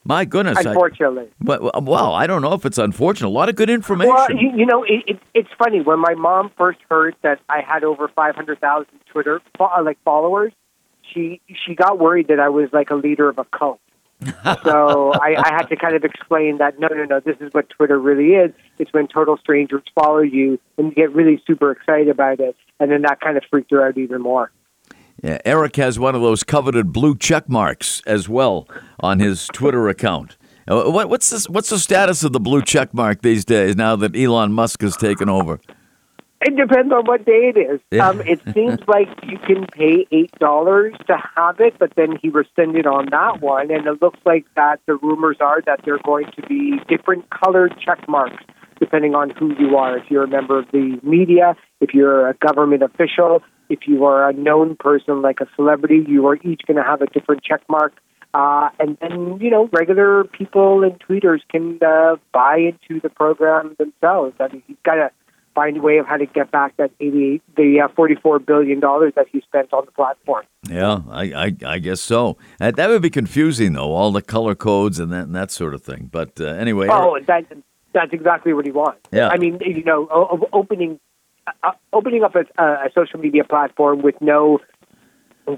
My 0.07 0.25
goodness. 0.25 0.59
Unfortunately. 0.65 1.25
I, 1.25 1.33
but, 1.41 1.85
well, 1.85 2.13
I 2.13 2.27
don't 2.27 2.43
know 2.43 2.53
if 2.53 2.65
it's 2.65 2.79
unfortunate. 2.79 3.29
A 3.29 3.31
lot 3.31 3.49
of 3.49 3.57
good 3.57 3.71
information. 3.71 4.15
Well, 4.15 4.31
you, 4.31 4.53
you 4.57 4.67
know, 4.67 4.85
it, 4.85 5.03
it, 5.07 5.21
it's 5.35 5.51
funny. 5.59 5.81
When 5.81 5.99
my 5.99 6.15
mom 6.15 6.51
first 6.57 6.79
heard 6.89 7.17
that 7.23 7.41
I 7.49 7.61
had 7.61 7.85
over 7.85 8.09
500,000 8.09 8.87
Twitter 9.11 9.41
uh, 9.59 9.83
like 9.83 9.99
followers, 10.05 10.53
she 11.13 11.41
she 11.65 11.75
got 11.75 11.99
worried 11.99 12.29
that 12.29 12.41
I 12.41 12.49
was 12.49 12.69
like 12.73 12.91
a 12.91 12.97
leader 12.97 13.29
of 13.29 13.39
a 13.39 13.45
cult 13.45 13.81
so 14.65 15.13
I, 15.15 15.37
I 15.39 15.55
had 15.55 15.65
to 15.65 15.77
kind 15.77 15.95
of 15.95 16.05
explain 16.05 16.59
that 16.59 16.79
no, 16.79 16.89
no, 16.89 17.05
no, 17.05 17.21
this 17.21 17.37
is 17.41 17.53
what 17.53 17.69
Twitter 17.71 17.99
really 17.99 18.35
is. 18.35 18.53
It's 18.79 18.93
when 18.93 19.09
total 19.09 19.37
strangers 19.37 19.83
follow 19.95 20.21
you 20.21 20.59
and 20.79 20.89
you 20.89 20.95
get 20.95 21.15
really 21.15 21.43
super 21.47 21.71
excited 21.71 22.09
about 22.09 22.41
it. 22.41 22.57
And 22.81 22.91
then 22.91 23.03
that 23.03 23.21
kind 23.21 23.37
of 23.37 23.45
freaked 23.51 23.71
her 23.71 23.87
out 23.87 23.99
even 23.99 24.23
more. 24.23 24.51
Yeah, 25.23 25.39
Eric 25.45 25.77
has 25.77 25.99
one 25.99 26.15
of 26.15 26.21
those 26.21 26.45
coveted 26.45 26.93
blue 26.93 27.17
check 27.17 27.49
marks 27.49 28.03
as 28.07 28.29
well 28.29 28.69
on 29.01 29.19
his 29.19 29.47
Twitter 29.49 29.89
account. 29.89 30.37
Uh, 30.69 30.91
what, 30.91 31.09
what's 31.09 31.31
this, 31.31 31.49
What's 31.49 31.71
the 31.71 31.79
status 31.79 32.23
of 32.25 32.33
the 32.33 32.41
blue 32.41 32.63
check 32.63 32.93
mark 32.93 33.23
these 33.23 33.45
days? 33.45 33.77
Now 33.77 33.97
that 33.97 34.17
Elon 34.17 34.53
Musk 34.53 34.83
has 34.83 34.97
taken 34.97 35.29
over. 35.29 35.61
It 36.43 36.55
depends 36.55 36.93
on 36.93 37.07
what 37.07 37.25
day 37.25 37.53
it 37.55 37.59
is. 37.59 37.81
Yeah. 37.91 38.09
Um, 38.09 38.21
it 38.21 38.41
seems 38.53 38.79
like 38.87 39.09
you 39.25 39.39
can 39.39 39.67
pay 39.67 40.07
eight 40.13 40.33
dollars 40.39 40.95
to 41.07 41.17
have 41.37 41.61
it, 41.61 41.79
but 41.79 41.95
then 41.97 42.19
he 42.21 42.29
rescinded 42.29 42.87
on 42.87 43.07
that 43.11 43.41
one, 43.41 43.71
and 43.71 43.87
it 43.87 44.03
looks 44.03 44.19
like 44.27 44.45
that 44.55 44.81
the 44.87 44.97
rumors 44.97 45.39
are 45.41 45.63
that 45.63 45.81
they're 45.85 45.99
going 46.05 46.27
to 46.37 46.43
be 46.43 46.79
different 46.89 47.31
colored 47.31 47.75
check 47.81 48.07
marks 48.09 48.45
depending 48.79 49.15
on 49.15 49.31
who 49.31 49.55
you 49.59 49.77
are. 49.77 49.97
If 49.97 50.11
you're 50.11 50.25
a 50.25 50.29
member 50.29 50.59
of 50.59 50.67
the 50.71 51.01
media, 51.03 51.57
if 51.81 51.95
you're 51.95 52.29
a 52.29 52.35
government 52.35 52.83
official, 52.83 53.43
if 53.69 53.87
you 53.87 54.05
are 54.05 54.29
a 54.29 54.33
known 54.33 54.77
person 54.77 55.23
like 55.23 55.41
a 55.41 55.47
celebrity, 55.57 56.05
you 56.07 56.27
are 56.27 56.37
each 56.37 56.63
going 56.67 56.77
to 56.77 56.83
have 56.83 57.03
a 57.03 57.07
different 57.07 57.43
check 57.43 57.63
mark. 57.69 57.95
Uh, 58.35 58.69
and 58.79 58.99
then, 59.01 59.39
you 59.41 59.51
know, 59.51 59.69
regular 59.73 60.25
people 60.25 60.85
and 60.85 61.01
tweeters 61.01 61.41
can 61.51 61.79
uh, 61.83 62.17
buy 62.33 62.59
into 62.59 63.01
the 63.01 63.09
program 63.09 63.75
themselves. 63.79 64.35
I 64.39 64.49
mean, 64.49 64.63
he's 64.67 64.77
got 64.85 64.97
to 64.97 65.11
find 65.57 65.79
a 65.79 65.81
way 65.81 65.97
of 65.97 66.07
how 66.07 66.19
to 66.19 66.27
get 66.27 66.51
back 66.51 66.77
that 66.77 66.91
88, 67.01 67.43
the 67.57 67.81
uh, 67.81 67.89
44 67.97 68.41
billion 68.41 68.79
dollars 68.79 69.15
that 69.17 69.27
he 69.33 69.41
spent 69.41 69.73
on 69.73 69.87
the 69.87 69.91
platform. 69.91 70.45
Yeah, 70.69 71.01
I, 71.09 71.23
I, 71.33 71.57
I 71.65 71.79
guess 71.79 72.01
so. 72.03 72.37
Uh, 72.61 72.71
that 72.73 72.89
would 72.91 73.03
be 73.03 73.11
confusing 73.11 73.73
though, 73.73 73.93
all 73.93 74.13
the 74.13 74.23
color 74.23 74.55
codes 74.55 75.01
and 75.01 75.11
that 75.13 75.23
and 75.25 75.35
that 75.35 75.51
sort 75.51 75.73
of 75.73 75.83
thing. 75.83 76.11
But 76.13 76.39
uh, 76.41 76.45
anyway, 76.45 76.89
oh, 76.91 77.19
that 77.27 77.47
that's 77.95 78.13
exactly 78.13 78.53
what 78.53 78.67
he 78.67 78.73
wants. 78.73 79.01
Yeah, 79.11 79.29
I 79.29 79.39
mean, 79.39 79.59
you 79.65 79.83
know, 79.83 80.07
opening 80.53 81.01
uh, 81.63 81.73
opening 81.93 82.23
up 82.23 82.35
a, 82.35 82.63
a 82.63 82.91
social 82.95 83.21
media 83.21 83.45
platform 83.45 84.03
with 84.03 84.21
no 84.21 84.59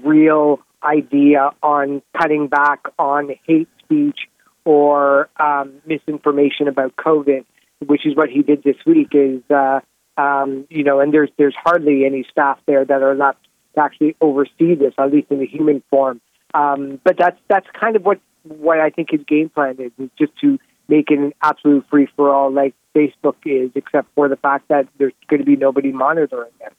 real 0.03 0.59
idea 0.83 1.51
on 1.61 2.01
cutting 2.17 2.47
back 2.47 2.83
on 2.97 3.31
hate 3.45 3.69
speech 3.83 4.19
or 4.65 5.29
um, 5.39 5.73
misinformation 5.85 6.67
about 6.67 6.95
COVID 6.95 7.43
which 7.85 8.05
is 8.05 8.15
what 8.15 8.29
he 8.29 8.41
did 8.41 8.63
this 8.63 8.75
week, 8.85 9.09
is 9.13 9.41
uh, 9.49 9.79
um, 10.17 10.65
you 10.69 10.83
know, 10.83 10.99
and 10.99 11.13
there's 11.13 11.29
there's 11.37 11.55
hardly 11.55 12.05
any 12.05 12.25
staff 12.29 12.59
there 12.65 12.85
that 12.85 13.01
are 13.01 13.15
left 13.15 13.39
to 13.75 13.81
actually 13.81 14.15
oversee 14.21 14.75
this, 14.75 14.93
at 14.97 15.11
least 15.11 15.27
in 15.31 15.39
the 15.39 15.45
human 15.45 15.81
form. 15.89 16.21
Um, 16.53 16.99
but 17.03 17.17
that's 17.17 17.39
that's 17.47 17.67
kind 17.79 17.95
of 17.95 18.03
what 18.03 18.19
what 18.43 18.79
I 18.79 18.89
think 18.89 19.11
his 19.11 19.21
game 19.27 19.49
plan 19.49 19.77
is, 19.79 19.91
is 19.97 20.09
just 20.17 20.37
to 20.41 20.59
make 20.89 21.11
it 21.11 21.19
an 21.19 21.33
absolute 21.41 21.85
free 21.89 22.07
for 22.15 22.33
all, 22.33 22.51
like 22.51 22.73
Facebook 22.95 23.35
is, 23.45 23.71
except 23.75 24.09
for 24.15 24.27
the 24.27 24.35
fact 24.35 24.67
that 24.69 24.87
there's 24.97 25.13
going 25.27 25.39
to 25.39 25.45
be 25.45 25.55
nobody 25.55 25.91
monitoring 25.91 26.51
it. 26.59 26.73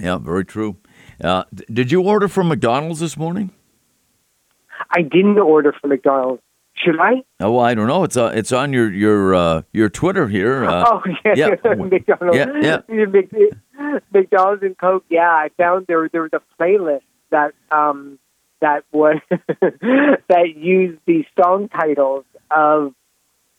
Yeah, 0.00 0.18
very 0.18 0.44
true. 0.44 0.76
Uh, 1.22 1.44
did 1.72 1.90
you 1.92 2.02
order 2.02 2.28
from 2.28 2.48
McDonald's 2.48 3.00
this 3.00 3.16
morning? 3.16 3.50
I 4.90 5.02
didn't 5.02 5.38
order 5.38 5.72
from 5.80 5.90
McDonald's. 5.90 6.42
Should 6.76 6.98
I? 6.98 7.22
Oh, 7.38 7.52
well, 7.52 7.60
I 7.64 7.74
don't 7.74 7.86
know. 7.86 8.02
It's 8.02 8.16
uh, 8.16 8.32
it's 8.34 8.50
on 8.50 8.72
your 8.72 8.92
your 8.92 9.34
uh, 9.34 9.62
your 9.72 9.88
Twitter 9.88 10.26
here. 10.26 10.64
Uh, 10.64 10.84
oh 10.90 11.02
yeah, 11.24 11.34
yeah. 11.36 11.74
McDonald's. 11.74 12.36
Yeah, 12.36 12.80
yeah. 12.90 14.00
McDonald's 14.12 14.62
and 14.64 14.76
Coke. 14.76 15.04
Yeah, 15.08 15.30
I 15.30 15.50
found 15.56 15.86
there 15.86 16.08
there 16.08 16.22
was 16.22 16.32
a 16.32 16.42
playlist 16.60 17.02
that 17.30 17.52
um 17.70 18.18
that 18.60 18.84
was 18.90 19.18
that 19.30 20.52
used 20.56 20.98
the 21.06 21.24
song 21.40 21.68
titles 21.68 22.24
of 22.50 22.92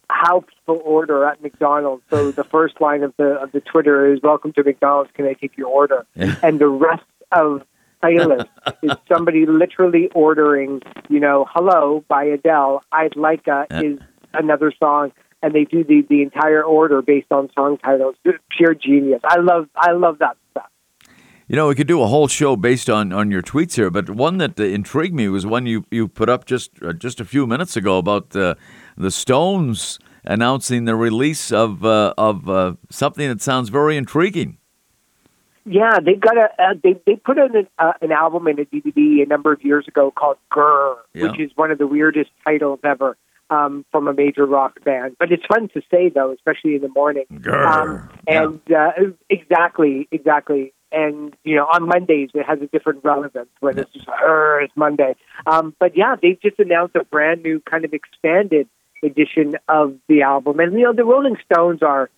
how 0.10 0.42
people 0.42 0.82
order 0.84 1.26
at 1.26 1.42
McDonald's. 1.42 2.04
So 2.10 2.32
the 2.32 2.44
first 2.44 2.80
line 2.82 3.04
of 3.04 3.14
the 3.18 3.42
of 3.42 3.52
the 3.52 3.62
Twitter 3.62 4.12
is 4.14 4.20
"Welcome 4.22 4.54
to 4.54 4.64
McDonald's. 4.64 5.12
Can 5.14 5.26
I 5.26 5.34
take 5.34 5.58
your 5.58 5.68
order?" 5.68 6.06
and 6.16 6.60
the 6.60 6.68
rest 6.68 7.04
of 7.32 7.64
playlist 8.04 8.48
is 8.82 8.92
somebody 9.12 9.46
literally 9.46 10.10
ordering, 10.14 10.82
you 11.10 11.20
know, 11.20 11.46
"Hello" 11.50 12.04
by 12.08 12.26
Adele. 12.26 12.84
"I'd 12.92 13.16
like 13.16 13.48
a" 13.48 13.68
is 13.72 14.00
another 14.34 14.72
song, 14.80 15.12
and 15.42 15.54
they 15.54 15.66
do 15.66 15.84
the 15.84 16.06
the 16.10 16.22
entire 16.22 16.64
order 16.64 17.02
based 17.02 17.32
on 17.32 17.50
song 17.54 17.78
titles. 17.78 18.16
Pure 18.50 18.76
genius. 18.76 19.22
I 19.26 19.40
love 19.40 19.70
I 19.76 19.92
love 19.92 20.20
that 20.20 20.38
stuff. 20.52 20.70
You 21.48 21.56
know, 21.56 21.68
we 21.68 21.76
could 21.76 21.88
do 21.88 22.02
a 22.02 22.08
whole 22.08 22.28
show 22.28 22.56
based 22.56 22.90
on, 22.90 23.14
on 23.14 23.30
your 23.30 23.44
tweets 23.44 23.76
here, 23.76 23.92
but 23.92 24.10
one 24.10 24.40
that 24.40 24.60
intrigued 24.60 25.14
me 25.14 25.30
was 25.30 25.46
one 25.46 25.68
you, 25.68 25.86
you 25.92 26.08
put 26.08 26.28
up 26.28 26.46
just 26.46 26.72
uh, 26.82 26.92
just 26.92 27.20
a 27.20 27.26
few 27.26 27.46
minutes 27.46 27.78
ago 27.78 28.00
about 28.00 28.36
uh, 28.36 28.56
the 28.98 29.12
Stones 29.12 30.00
announcing 30.24 30.86
the 30.86 30.96
release 30.96 31.52
of 31.52 31.86
uh, 31.86 32.14
of 32.18 32.50
uh, 32.50 32.74
something 32.90 33.28
that 33.28 33.42
sounds 33.42 33.70
very 33.70 33.98
intriguing. 33.98 34.58
Yeah, 35.68 36.00
they 36.00 36.14
got 36.14 36.38
a 36.38 36.50
uh, 36.62 36.74
they 36.84 36.96
they 37.06 37.16
put 37.16 37.40
out 37.40 37.56
an, 37.56 37.68
uh, 37.80 37.94
an 38.02 38.12
album 38.12 38.48
in 38.48 38.60
a 38.60 38.66
DVD 38.66 39.24
a 39.24 39.26
number 39.26 39.52
of 39.52 39.64
years 39.64 39.88
ago 39.88 40.12
called 40.12 40.38
Grr, 40.52 40.96
Yeah. 41.14 41.32
which 41.32 41.40
is 41.40 41.52
one 41.56 41.72
of 41.72 41.78
the 41.80 41.88
weirdest 41.88 42.30
titles 42.44 42.80
ever 42.84 43.18
um, 43.50 43.84
from 43.92 44.08
a 44.08 44.14
major 44.14 44.46
rock 44.46 44.84
band. 44.84 45.16
But 45.20 45.32
it's 45.32 45.46
fun 45.46 45.70
to 45.70 45.82
say 45.90 46.10
though, 46.10 46.32
especially 46.32 46.76
in 46.76 46.82
the 46.82 46.90
morning. 46.90 47.26
Grr. 47.34 47.66
Um, 47.66 48.10
and 48.28 48.60
uh, 48.72 48.92
exactly, 49.30 50.08
exactly. 50.12 50.72
And 50.92 51.36
you 51.44 51.56
know, 51.56 51.66
on 51.66 51.88
Mondays 51.88 52.30
it 52.36 52.46
has 52.46 52.62
a 52.62 52.68
different 52.68 53.04
relevance 53.04 53.50
when 53.60 53.80
it's 53.80 53.92
just 53.92 54.06
"Grr," 54.06 54.64
it's 54.64 54.74
Monday. 54.78 55.16
Um, 55.48 55.76
but 55.80 55.98
yeah, 55.98 56.16
they've 56.22 56.40
just 56.40 56.60
announced 56.60 56.96
a 56.96 57.04
brand 57.06 57.42
new 57.42 57.60
kind 57.62 57.86
of 57.86 57.94
expanded 57.94 58.70
edition 59.06 59.56
of 59.68 59.96
the 60.08 60.22
album. 60.24 60.60
And 60.60 60.74
you 60.74 60.84
know, 60.84 60.94
the 60.94 61.06
Rolling 61.06 61.38
Stones 61.46 61.82
are, 61.82 62.10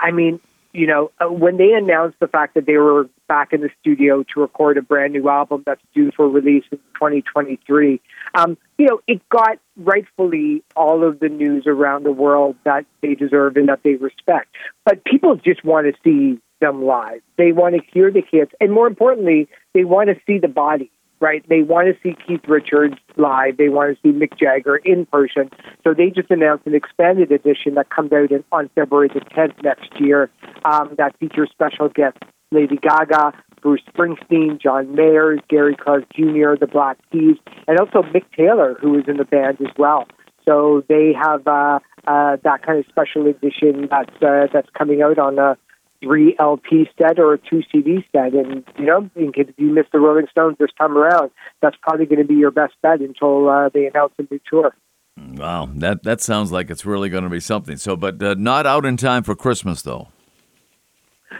I 0.00 0.10
mean, 0.10 0.40
you 0.76 0.86
know, 0.86 1.10
uh, 1.20 1.32
when 1.32 1.56
they 1.56 1.72
announced 1.72 2.18
the 2.20 2.28
fact 2.28 2.54
that 2.54 2.66
they 2.66 2.76
were 2.76 3.08
back 3.28 3.52
in 3.52 3.62
the 3.62 3.70
studio 3.80 4.22
to 4.34 4.40
record 4.40 4.76
a 4.76 4.82
brand 4.82 5.14
new 5.14 5.28
album 5.28 5.62
that's 5.64 5.80
due 5.94 6.10
for 6.14 6.28
release 6.28 6.64
in 6.70 6.78
2023, 6.94 8.00
um, 8.34 8.58
you 8.76 8.86
know, 8.86 9.00
it 9.06 9.26
got 9.30 9.58
rightfully 9.78 10.62
all 10.76 11.02
of 11.02 11.18
the 11.18 11.30
news 11.30 11.64
around 11.66 12.04
the 12.04 12.12
world 12.12 12.56
that 12.64 12.84
they 13.00 13.14
deserve 13.14 13.56
and 13.56 13.68
that 13.68 13.82
they 13.84 13.94
respect. 13.94 14.54
But 14.84 15.02
people 15.04 15.36
just 15.36 15.64
want 15.64 15.86
to 15.86 15.94
see 16.04 16.40
them 16.60 16.84
live. 16.84 17.22
They 17.38 17.52
want 17.52 17.74
to 17.74 17.80
hear 17.92 18.10
the 18.10 18.22
hits, 18.30 18.52
and 18.60 18.70
more 18.70 18.86
importantly, 18.86 19.48
they 19.72 19.84
want 19.84 20.10
to 20.10 20.16
see 20.26 20.38
the 20.38 20.48
body. 20.48 20.90
Right? 21.18 21.44
They 21.48 21.62
want 21.62 21.88
to 21.88 21.94
see 22.02 22.16
Keith 22.26 22.46
Richards 22.46 22.96
live. 23.16 23.56
They 23.56 23.68
want 23.68 23.96
to 23.96 24.02
see 24.02 24.16
Mick 24.16 24.38
Jagger 24.38 24.76
in 24.76 25.06
person. 25.06 25.50
So 25.82 25.94
they 25.94 26.10
just 26.10 26.30
announced 26.30 26.66
an 26.66 26.74
expanded 26.74 27.32
edition 27.32 27.74
that 27.74 27.88
comes 27.88 28.12
out 28.12 28.30
in, 28.30 28.44
on 28.52 28.68
February 28.74 29.08
the 29.08 29.20
10th 29.20 29.62
next 29.62 29.98
year. 29.98 30.30
Um, 30.64 30.94
that 30.98 31.18
features 31.18 31.48
special 31.50 31.88
guests 31.88 32.20
Lady 32.52 32.76
Gaga, 32.76 33.32
Bruce 33.62 33.82
Springsteen, 33.92 34.60
John 34.60 34.94
Mayer, 34.94 35.38
Gary 35.48 35.76
Clark 35.76 36.04
Jr., 36.14 36.54
the 36.60 36.68
Black 36.70 36.98
Keys, 37.10 37.36
and 37.66 37.78
also 37.78 38.02
Mick 38.02 38.24
Taylor, 38.36 38.76
who 38.80 38.98
is 38.98 39.04
in 39.08 39.16
the 39.16 39.24
band 39.24 39.58
as 39.60 39.72
well. 39.76 40.06
So 40.44 40.84
they 40.88 41.12
have 41.12 41.46
uh, 41.46 41.80
uh, 42.06 42.36
that 42.44 42.62
kind 42.64 42.78
of 42.78 42.86
special 42.88 43.26
edition 43.26 43.88
that's 43.90 44.22
uh, 44.22 44.46
that's 44.52 44.68
coming 44.78 45.02
out 45.02 45.18
on 45.18 45.38
a 45.38 45.56
three 46.02 46.36
LP 46.38 46.88
set 46.98 47.18
or 47.18 47.34
a 47.34 47.38
two 47.38 47.62
CD 47.72 48.04
set, 48.12 48.34
and 48.34 48.64
you 48.78 48.86
know, 48.86 49.08
in 49.16 49.32
case 49.32 49.46
you 49.56 49.72
miss 49.72 49.86
the 49.92 49.98
Rolling 50.00 50.26
Stones 50.30 50.56
this 50.58 50.70
time 50.78 50.96
around, 50.96 51.30
that's 51.60 51.76
probably 51.82 52.06
going 52.06 52.20
to 52.20 52.26
be 52.26 52.34
your 52.34 52.50
best 52.50 52.74
bet 52.82 53.00
until 53.00 53.48
uh, 53.48 53.68
they 53.68 53.86
announce 53.86 54.12
a 54.18 54.22
new 54.30 54.40
tour. 54.48 54.74
Wow, 55.16 55.68
that 55.76 56.02
that 56.02 56.20
sounds 56.20 56.52
like 56.52 56.70
it's 56.70 56.84
really 56.84 57.08
going 57.08 57.24
to 57.24 57.30
be 57.30 57.40
something. 57.40 57.76
So, 57.76 57.96
but 57.96 58.22
uh, 58.22 58.34
not 58.38 58.66
out 58.66 58.84
in 58.84 58.96
time 58.96 59.22
for 59.22 59.34
Christmas, 59.34 59.82
though. 59.82 60.08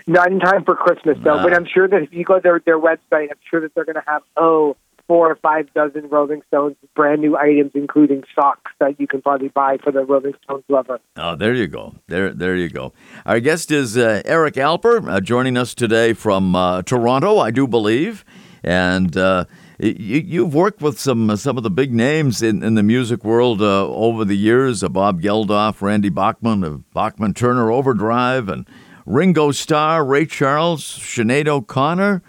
Not 0.06 0.30
in 0.30 0.40
time 0.40 0.64
for 0.64 0.74
Christmas 0.74 1.16
though, 1.22 1.36
Nah. 1.36 1.42
but 1.42 1.54
I'm 1.54 1.66
sure 1.66 1.88
that 1.88 2.02
if 2.02 2.12
you 2.12 2.24
go 2.24 2.34
to 2.36 2.40
their 2.40 2.60
their 2.64 2.78
website, 2.78 3.30
I'm 3.30 3.38
sure 3.48 3.60
that 3.60 3.74
they're 3.74 3.84
going 3.84 3.96
to 3.96 4.04
have 4.06 4.22
oh 4.36 4.76
four 5.06 5.30
or 5.30 5.36
five 5.36 5.72
dozen 5.74 6.08
Rolling 6.08 6.42
Stones 6.48 6.76
brand 6.94 7.20
new 7.20 7.36
items, 7.36 7.72
including 7.74 8.24
socks 8.34 8.72
that 8.80 8.98
you 9.00 9.06
can 9.06 9.22
probably 9.22 9.48
buy 9.48 9.78
for 9.82 9.92
the 9.92 10.04
Rolling 10.04 10.34
Stones 10.44 10.64
lover. 10.68 11.00
Oh, 11.16 11.36
there 11.36 11.54
you 11.54 11.66
go. 11.66 11.94
There, 12.08 12.32
there 12.32 12.56
you 12.56 12.68
go. 12.68 12.92
Our 13.24 13.40
guest 13.40 13.70
is 13.70 13.96
uh, 13.96 14.22
Eric 14.24 14.54
Alper, 14.54 15.08
uh, 15.08 15.20
joining 15.20 15.56
us 15.56 15.74
today 15.74 16.12
from 16.12 16.54
uh, 16.56 16.82
Toronto, 16.82 17.38
I 17.38 17.50
do 17.50 17.66
believe, 17.66 18.24
and 18.64 19.16
uh, 19.16 19.44
you, 19.78 20.20
you've 20.20 20.54
worked 20.54 20.80
with 20.80 20.98
some 20.98 21.36
some 21.36 21.56
of 21.56 21.62
the 21.62 21.70
big 21.70 21.92
names 21.92 22.42
in, 22.42 22.62
in 22.62 22.74
the 22.74 22.82
music 22.82 23.24
world 23.24 23.60
uh, 23.60 23.86
over 23.88 24.24
the 24.24 24.36
years: 24.36 24.82
uh, 24.82 24.88
Bob 24.88 25.20
Geldof, 25.20 25.82
Randy 25.82 26.08
Bachman 26.08 26.64
of 26.64 26.90
Bachman 26.92 27.34
Turner 27.34 27.70
Overdrive, 27.70 28.48
and 28.48 28.66
Ringo 29.04 29.52
Starr, 29.52 30.04
Ray 30.04 30.26
Charles, 30.26 30.82
Sinead 30.82 31.46
O'Connor. 31.46 32.22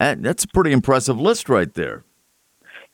Uh, 0.00 0.16
That's 0.18 0.44
a 0.44 0.48
pretty 0.48 0.72
impressive 0.72 1.20
list 1.20 1.48
right 1.48 1.72
there. 1.72 2.04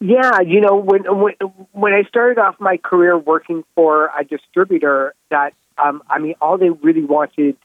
Yeah, 0.00 0.40
you 0.40 0.62
know, 0.62 0.76
when 0.76 1.03
when 1.05 1.35
when 1.72 1.92
I 1.92 2.05
started 2.05 2.38
off 2.38 2.57
my 2.59 2.79
career 2.79 3.18
working 3.18 3.64
for 3.74 4.11
a 4.18 4.24
distributor, 4.24 5.14
that 5.31 5.53
um, 5.76 6.03
I 6.09 6.18
mean, 6.18 6.35
all 6.40 6.57
they 6.57 6.70
really 6.70 7.05
wanted 7.05 7.57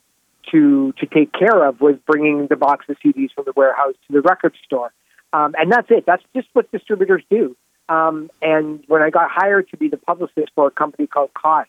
to 0.52 0.94
to 1.00 1.06
take 1.06 1.32
care 1.32 1.66
of 1.66 1.80
was 1.80 1.96
bringing 2.06 2.48
the 2.48 2.58
box 2.58 2.86
of 2.90 2.98
CDs 3.00 3.32
from 3.34 3.46
the 3.46 3.54
warehouse 3.56 3.94
to 4.08 4.14
the 4.14 4.22
record 4.22 4.54
store, 4.66 4.92
um, 5.32 5.56
and 5.58 5.72
that's 5.72 5.90
it. 5.90 6.06
That's 6.06 6.24
just 6.36 6.50
what 6.52 6.70
distributors 6.74 7.24
do. 7.30 7.56
Um, 7.88 8.30
and 8.42 8.84
when 8.88 9.02
I 9.02 9.12
got 9.12 9.30
hired 9.32 9.70
to 9.70 9.78
be 9.78 9.88
the 9.88 9.98
publicist 9.98 10.52
for 10.56 10.68
a 10.68 10.72
company 10.72 11.08
called 11.08 11.32
Koch, 11.34 11.68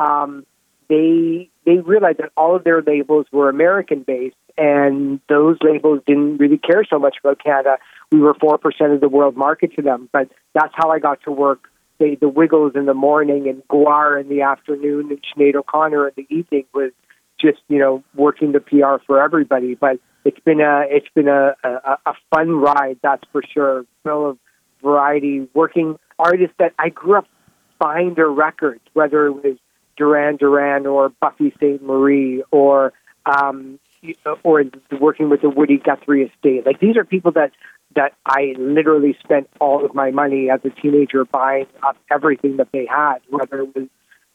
um, 0.00 0.44
they 0.88 1.50
they 1.64 1.76
realized 1.78 2.18
that 2.18 2.32
all 2.36 2.56
of 2.56 2.64
their 2.64 2.82
labels 2.82 3.26
were 3.30 3.48
American 3.48 4.02
based, 4.02 4.36
and 4.56 5.20
those 5.28 5.58
labels 5.62 6.00
didn't 6.06 6.38
really 6.38 6.58
care 6.58 6.84
so 6.84 6.98
much 6.98 7.16
about 7.22 7.42
Canada. 7.42 7.78
We 8.10 8.20
were 8.20 8.34
four 8.34 8.58
percent 8.58 8.92
of 8.92 9.00
the 9.00 9.08
world 9.08 9.36
market 9.36 9.74
to 9.74 9.82
them, 9.82 10.08
but 10.12 10.28
that's 10.54 10.72
how 10.74 10.90
I 10.90 10.98
got 10.98 11.22
to 11.24 11.32
work. 11.32 11.70
Say 11.98 12.14
the 12.14 12.28
Wiggles 12.28 12.72
in 12.74 12.86
the 12.86 12.94
morning, 12.94 13.48
and 13.48 13.62
Gwar 13.68 14.20
in 14.20 14.28
the 14.28 14.42
afternoon, 14.42 15.10
and 15.10 15.20
Sinead 15.22 15.54
O'Connor 15.54 16.08
in 16.08 16.14
the 16.16 16.26
evening 16.34 16.64
was 16.72 16.92
just 17.40 17.58
you 17.68 17.78
know 17.78 18.02
working 18.14 18.52
the 18.52 18.60
PR 18.60 19.02
for 19.06 19.22
everybody. 19.22 19.74
But 19.74 19.98
it's 20.24 20.40
been 20.40 20.60
a 20.60 20.84
it's 20.88 21.08
been 21.14 21.28
a 21.28 21.54
a, 21.62 21.98
a 22.06 22.14
fun 22.30 22.50
ride, 22.52 22.98
that's 23.02 23.24
for 23.32 23.42
sure. 23.42 23.84
Full 24.04 24.30
of 24.30 24.38
variety, 24.82 25.48
working 25.54 25.98
artists 26.18 26.54
that 26.58 26.72
I 26.78 26.88
grew 26.88 27.18
up 27.18 27.26
buying 27.78 28.14
their 28.14 28.28
records, 28.28 28.82
whether 28.92 29.26
it 29.26 29.32
was 29.32 29.56
Duran 29.96 30.36
Duran 30.36 30.86
or 30.86 31.08
Buffy 31.08 31.52
Sainte-Marie 31.60 32.42
or 32.50 32.92
um, 33.26 33.78
Uh, 34.24 34.34
or 34.44 34.64
working 34.98 35.28
with 35.28 35.42
the 35.42 35.50
Woody 35.50 35.76
Guthrie 35.76 36.22
estate. 36.22 36.64
Like 36.64 36.80
these 36.80 36.96
are 36.96 37.04
people 37.04 37.32
that 37.32 37.52
that 37.96 38.14
I 38.24 38.54
literally 38.58 39.14
spent 39.22 39.50
all 39.60 39.84
of 39.84 39.94
my 39.94 40.10
money 40.10 40.48
as 40.48 40.60
a 40.64 40.70
teenager 40.70 41.24
buying 41.26 41.66
up 41.86 41.96
everything 42.10 42.56
that 42.56 42.68
they 42.72 42.86
had, 42.86 43.16
whether 43.28 43.60
it 43.60 43.74
was 43.74 43.88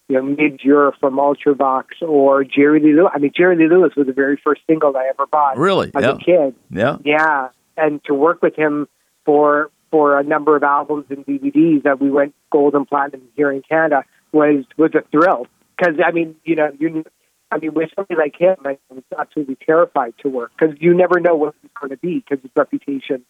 you 0.08 0.16
know 0.18 0.22
Mid 0.22 0.62
Europe 0.64 0.96
from 1.00 1.16
Ultravox 1.18 1.86
or 2.08 2.44
Jerry 2.44 2.80
Lee 2.80 2.94
Lewis. 2.94 3.12
I 3.16 3.18
mean, 3.18 3.32
Jerry 3.36 3.56
Lee 3.56 3.68
Lewis 3.68 3.94
was 3.98 4.06
the 4.06 4.14
very 4.14 4.40
first 4.44 4.62
single 4.68 4.96
I 4.96 5.08
ever 5.10 5.26
bought 5.26 5.58
Really? 5.58 5.90
as 5.96 6.04
Yeah. 6.04 6.12
a 6.12 6.18
kid. 6.18 6.56
Yeah. 6.70 6.98
Yeah, 7.04 7.48
and 7.76 8.04
to 8.04 8.14
work 8.14 8.44
with 8.44 8.56
him 8.56 8.88
for 9.26 9.72
for 9.90 10.20
a 10.20 10.24
number 10.24 10.56
of 10.56 10.62
albums 10.62 11.06
and 11.10 11.26
DVDs 11.26 11.84
that 11.84 12.00
we 12.00 12.12
went 12.12 12.36
gold 12.52 12.76
and 12.76 12.88
platinum 12.88 13.28
here 13.36 13.52
in 13.52 13.64
Canada 13.64 14.04
was 14.32 14.64
was 14.78 14.92
a 14.94 15.02
thrill. 15.12 15.48
Because 15.76 15.96
I 16.06 16.12
mean, 16.12 16.36
you 16.44 16.56
know, 16.56 16.70
you 16.80 17.04
I 17.52 17.60
mean, 17.60 17.74
with 17.74 17.90
somebody 17.96 18.16
like 18.16 18.36
him, 18.38 18.56
I 18.66 18.78
was 18.90 19.04
absolutely 19.18 19.58
terrified 19.66 20.14
to 20.20 20.30
work 20.30 20.52
because 20.58 20.76
you 20.80 20.94
never 20.94 21.20
know 21.20 21.36
what 21.36 21.56
he's 21.62 21.72
going 21.80 21.92
to 21.92 21.98
be 21.98 22.20
because 22.28 22.42
his 22.42 22.52
reputation 22.56 23.24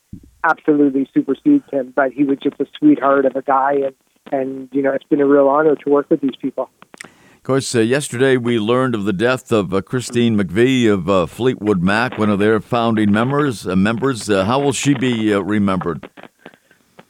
absolutely 0.43 1.09
supersedes 1.13 1.65
him. 1.71 1.93
But 1.95 2.13
he 2.13 2.23
was 2.23 2.37
just 2.41 2.59
a 2.59 2.65
sweetheart 2.77 3.25
of 3.25 3.35
a 3.35 3.41
guy, 3.41 3.73
and 3.73 3.95
and 4.31 4.69
you 4.71 4.81
know, 4.81 4.93
it's 4.93 5.05
been 5.05 5.21
a 5.21 5.27
real 5.27 5.47
honor 5.47 5.75
to 5.75 5.89
work 5.89 6.09
with 6.09 6.21
these 6.21 6.35
people. 6.41 6.69
Of 7.03 7.43
course, 7.43 7.75
uh, 7.75 7.79
yesterday 7.81 8.37
we 8.37 8.57
learned 8.57 8.95
of 8.95 9.05
the 9.05 9.13
death 9.13 9.51
of 9.51 9.71
uh, 9.71 9.81
Christine 9.81 10.35
McVie 10.35 10.91
of 10.91 11.07
uh, 11.07 11.25
Fleetwood 11.27 11.83
Mac, 11.83 12.17
one 12.17 12.31
of 12.31 12.39
their 12.39 12.59
founding 12.59 13.11
members. 13.11 13.67
Uh, 13.67 13.75
members, 13.75 14.29
uh, 14.29 14.45
how 14.45 14.59
will 14.59 14.73
she 14.73 14.95
be 14.95 15.31
uh, 15.31 15.41
remembered? 15.41 16.09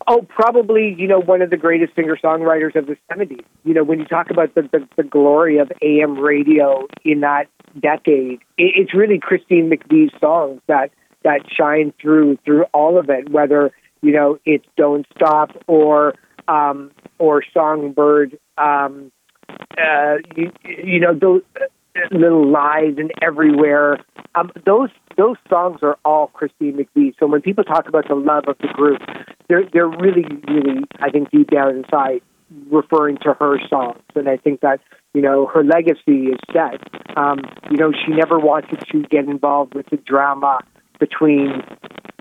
Oh, 0.07 0.21
probably, 0.21 0.95
you 0.97 1.07
know, 1.07 1.19
one 1.19 1.41
of 1.41 1.49
the 1.49 1.57
greatest 1.57 1.95
singer 1.95 2.15
songwriters 2.23 2.75
of 2.75 2.85
the 2.85 2.95
70s. 3.11 3.43
You 3.63 3.73
know, 3.73 3.83
when 3.83 3.99
you 3.99 4.05
talk 4.05 4.29
about 4.29 4.53
the, 4.53 4.61
the, 4.63 4.87
the 4.97 5.03
glory 5.03 5.57
of 5.57 5.71
AM 5.81 6.19
radio 6.19 6.87
in 7.03 7.21
that 7.21 7.45
decade, 7.79 8.39
it, 8.57 8.73
it's 8.75 8.93
really 8.93 9.19
Christine 9.19 9.69
McVie's 9.69 10.13
songs 10.19 10.61
that, 10.67 10.91
that 11.23 11.41
shine 11.51 11.91
through 11.99 12.37
through 12.45 12.65
all 12.71 12.99
of 12.99 13.09
it, 13.09 13.29
whether, 13.29 13.71
you 14.03 14.11
know, 14.11 14.37
it's 14.45 14.65
Don't 14.77 15.07
Stop 15.15 15.51
or 15.65 16.13
um, 16.47 16.91
or 17.17 17.43
Songbird. 17.51 18.37
Um, 18.59 19.11
uh, 19.49 20.17
you, 20.35 20.51
you 20.63 20.99
know, 20.99 21.13
those 21.13 21.41
uh, 21.59 21.65
little 22.11 22.47
lies 22.47 22.95
and 22.97 23.11
everywhere. 23.21 23.97
Um, 24.35 24.51
those 24.65 24.89
those 25.17 25.37
songs 25.49 25.79
are 25.81 25.97
all 26.03 26.27
Christine 26.27 26.77
McVie. 26.77 27.13
So 27.19 27.27
when 27.27 27.41
people 27.41 27.63
talk 27.63 27.87
about 27.87 28.07
the 28.07 28.15
love 28.15 28.45
of 28.47 28.57
the 28.59 28.67
group, 28.67 29.01
they're 29.47 29.63
they're 29.71 29.87
really, 29.87 30.25
really, 30.47 30.83
I 30.99 31.09
think 31.09 31.31
deep 31.31 31.49
down 31.51 31.77
inside 31.77 32.21
referring 32.69 33.17
to 33.17 33.33
her 33.33 33.57
songs. 33.69 34.01
And 34.15 34.29
I 34.29 34.37
think 34.37 34.61
that 34.61 34.79
you 35.15 35.21
know, 35.21 35.47
her 35.47 35.63
legacy 35.63 36.27
is 36.27 36.39
set. 36.51 36.81
Um, 37.17 37.39
you 37.71 37.77
know, 37.77 37.93
she 37.93 38.11
never 38.11 38.37
wanted 38.37 38.83
to 38.91 39.01
get 39.03 39.23
involved 39.23 39.73
with 39.73 39.85
the 39.89 39.95
drama 39.95 40.59
between 40.99 41.63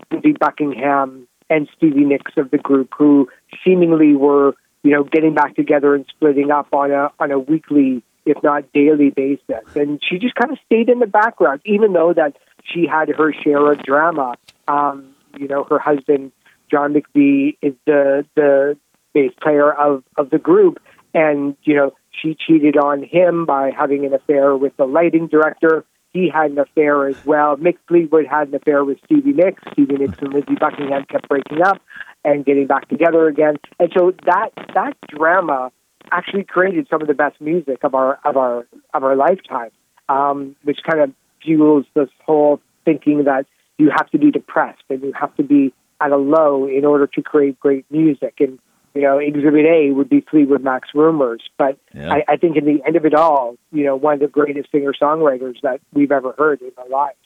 Lindsey 0.09 0.31
Buckingham 0.39 1.27
and 1.49 1.67
Stevie 1.75 2.05
Nicks 2.05 2.31
of 2.37 2.51
the 2.51 2.57
group, 2.57 2.93
who 2.97 3.27
seemingly 3.65 4.15
were, 4.15 4.55
you 4.83 4.91
know, 4.91 5.03
getting 5.03 5.33
back 5.33 5.57
together 5.57 5.93
and 5.93 6.05
splitting 6.07 6.51
up 6.51 6.69
on 6.71 6.91
a 6.91 7.11
on 7.19 7.31
a 7.31 7.37
weekly, 7.37 8.01
if 8.25 8.41
not 8.41 8.71
daily 8.71 9.09
basis. 9.09 9.75
And 9.75 10.01
she 10.01 10.17
just 10.17 10.35
kind 10.35 10.53
of 10.53 10.57
stayed 10.65 10.87
in 10.87 10.99
the 10.99 11.05
background, 11.05 11.59
even 11.65 11.91
though 11.91 12.13
that 12.13 12.37
she 12.65 12.87
had 12.87 13.09
her 13.09 13.33
share 13.33 13.71
of 13.71 13.81
drama. 13.83 14.35
Um, 14.67 15.15
you 15.37 15.47
know, 15.47 15.63
her 15.65 15.79
husband 15.79 16.31
John 16.69 16.93
McVie 16.93 17.57
is 17.61 17.73
the 17.85 18.25
the 18.35 18.77
bass 19.13 19.31
player 19.41 19.71
of 19.71 20.03
of 20.17 20.29
the 20.29 20.39
group, 20.39 20.79
and 21.13 21.55
you 21.63 21.75
know 21.75 21.93
she 22.11 22.35
cheated 22.35 22.77
on 22.77 23.03
him 23.03 23.45
by 23.45 23.71
having 23.71 24.05
an 24.05 24.13
affair 24.13 24.55
with 24.55 24.75
the 24.77 24.85
lighting 24.85 25.27
director. 25.27 25.85
He 26.13 26.29
had 26.29 26.51
an 26.51 26.59
affair 26.59 27.07
as 27.07 27.25
well. 27.25 27.57
Mick 27.57 27.77
Fleetwood 27.87 28.25
had 28.25 28.47
an 28.47 28.55
affair 28.55 28.85
with 28.85 28.99
Stevie 29.03 29.33
Nicks. 29.33 29.61
Stevie 29.73 29.97
Nicks 29.97 30.17
and 30.19 30.33
Lindsey 30.33 30.55
Buckingham 30.55 31.03
kept 31.09 31.27
breaking 31.27 31.61
up 31.61 31.81
and 32.23 32.45
getting 32.45 32.67
back 32.67 32.87
together 32.87 33.27
again. 33.27 33.57
And 33.79 33.91
so 33.95 34.13
that 34.25 34.51
that 34.73 34.93
drama 35.09 35.71
actually 36.11 36.43
created 36.43 36.87
some 36.89 37.01
of 37.01 37.07
the 37.07 37.13
best 37.13 37.41
music 37.41 37.83
of 37.83 37.95
our 37.95 38.19
of 38.23 38.37
our 38.37 38.65
of 38.93 39.03
our 39.03 39.15
lifetime, 39.15 39.71
um, 40.07 40.55
which 40.63 40.79
kind 40.83 41.01
of 41.01 41.13
fuels 41.45 41.85
this 41.93 42.09
whole 42.25 42.59
thinking 42.83 43.23
that 43.25 43.45
you 43.77 43.91
have 43.95 44.09
to 44.11 44.17
be 44.17 44.31
depressed 44.31 44.83
and 44.89 45.01
you 45.03 45.13
have 45.19 45.35
to 45.35 45.43
be 45.43 45.73
at 46.01 46.11
a 46.11 46.17
low 46.17 46.67
in 46.67 46.85
order 46.85 47.07
to 47.07 47.21
create 47.21 47.59
great 47.59 47.85
music. 47.89 48.35
And 48.39 48.59
you 48.93 49.01
know, 49.01 49.17
Exhibit 49.17 49.65
A 49.65 49.91
would 49.91 50.09
be 50.09 50.21
Fleetwood 50.21 50.63
Mac's 50.63 50.89
Rumours. 50.93 51.43
But 51.57 51.77
Yeah. 51.93 52.13
I, 52.13 52.33
I 52.33 52.37
think 52.37 52.55
in 52.55 52.65
the 52.65 52.81
end 52.85 52.95
of 52.95 53.05
it 53.05 53.13
all, 53.13 53.57
you 53.71 53.83
know, 53.83 53.95
one 53.95 54.13
of 54.15 54.19
the 54.21 54.27
greatest 54.27 54.71
singer 54.71 54.93
songwriters 54.93 55.59
that 55.63 55.81
we've 55.93 56.11
ever 56.11 56.33
heard 56.37 56.61
in 56.61 56.71
our 56.77 56.87
lives. 56.87 57.17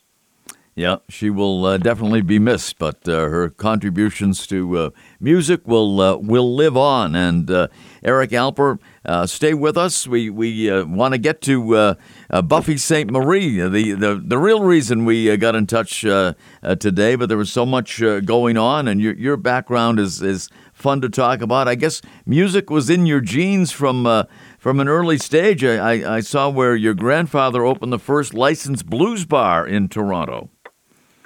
Yeah, 0.75 0.97
she 1.10 1.29
will 1.29 1.65
uh, 1.65 1.77
definitely 1.77 2.21
be 2.21 2.39
missed, 2.39 2.79
but 2.79 3.05
uh, 3.05 3.12
her 3.12 3.49
contributions 3.49 4.47
to 4.47 4.77
uh, 4.77 4.89
music 5.19 5.67
will 5.67 5.99
uh, 5.99 6.15
will 6.15 6.55
live 6.55 6.77
on. 6.77 7.15
And 7.15 7.51
uh, 7.51 7.67
Eric 8.01 8.29
Alper, 8.29 8.79
uh, 9.03 9.25
stay 9.25 9.53
with 9.53 9.77
us. 9.77 10.08
We 10.08 10.29
we 10.29 10.71
want 10.86 11.15
to 11.15 11.17
get 11.17 11.41
to 11.41 11.97
Buffy 12.43 12.77
Sainte-Marie, 12.77 13.60
the, 13.60 13.91
the 13.91 14.23
the 14.25 14.38
real 14.38 14.63
reason 14.63 15.03
we 15.03 15.36
got 15.36 15.53
in 15.53 15.67
touch 15.67 15.99
today. 15.99 17.15
But 17.15 17.27
there 17.27 17.38
was 17.38 17.51
so 17.51 17.65
much 17.65 17.99
going 18.23 18.55
on, 18.55 18.88
and 18.88 19.01
your 19.01 19.15
your 19.15 19.36
background 19.36 19.99
is 19.99 20.21
is 20.21 20.47
fun 20.71 21.01
to 21.01 21.10
talk 21.10 21.41
about. 21.41 21.67
I 21.67 21.75
guess 21.75 22.01
music 22.25 22.69
was 22.69 22.89
in 22.89 23.05
your 23.05 23.21
genes 23.21 23.71
from. 23.71 24.27
From 24.60 24.82
an 24.82 24.89
early 24.89 25.17
stage, 25.17 25.63
I, 25.63 26.17
I 26.17 26.19
saw 26.19 26.49
where 26.49 26.75
your 26.75 26.93
grandfather 26.93 27.63
opened 27.63 27.93
the 27.93 27.97
first 27.97 28.34
licensed 28.34 28.88
blues 28.88 29.23
bar 29.23 29.65
in 29.65 29.88
Toronto. 29.88 30.49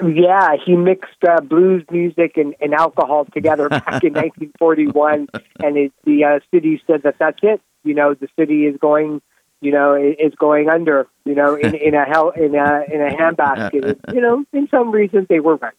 Yeah, 0.02 0.56
he 0.66 0.76
mixed 0.76 1.24
uh, 1.28 1.42
blues 1.42 1.84
music 1.92 2.38
and, 2.38 2.56
and 2.60 2.74
alcohol 2.74 3.26
together 3.34 3.70
back 3.86 4.04
in 4.04 4.14
1941, 4.14 5.28
and 5.62 5.78
it, 5.78 5.94
the 6.04 6.24
uh, 6.24 6.40
city 6.54 6.82
said 6.88 7.04
that 7.04 7.16
that's 7.20 7.40
it. 7.44 7.62
You 7.84 7.94
know, 7.94 8.14
the 8.14 8.28
city 8.38 8.66
is 8.66 8.78
going, 8.80 9.22
you 9.62 9.72
know, 9.72 9.96
is 9.96 10.34
going 10.36 10.70
under. 10.70 11.08
You 11.26 11.36
know, 11.36 11.56
in, 11.56 11.76
in 11.76 11.94
a 11.94 12.06
hell 12.06 12.30
in 12.32 12.56
a 12.56 12.84
in 12.92 13.02
a 13.02 13.10
handbasket. 13.16 14.00
you 14.14 14.22
know, 14.22 14.44
in 14.52 14.68
some 14.70 14.92
reasons 14.92 15.28
they 15.30 15.40
were 15.40 15.58
right. 15.58 15.74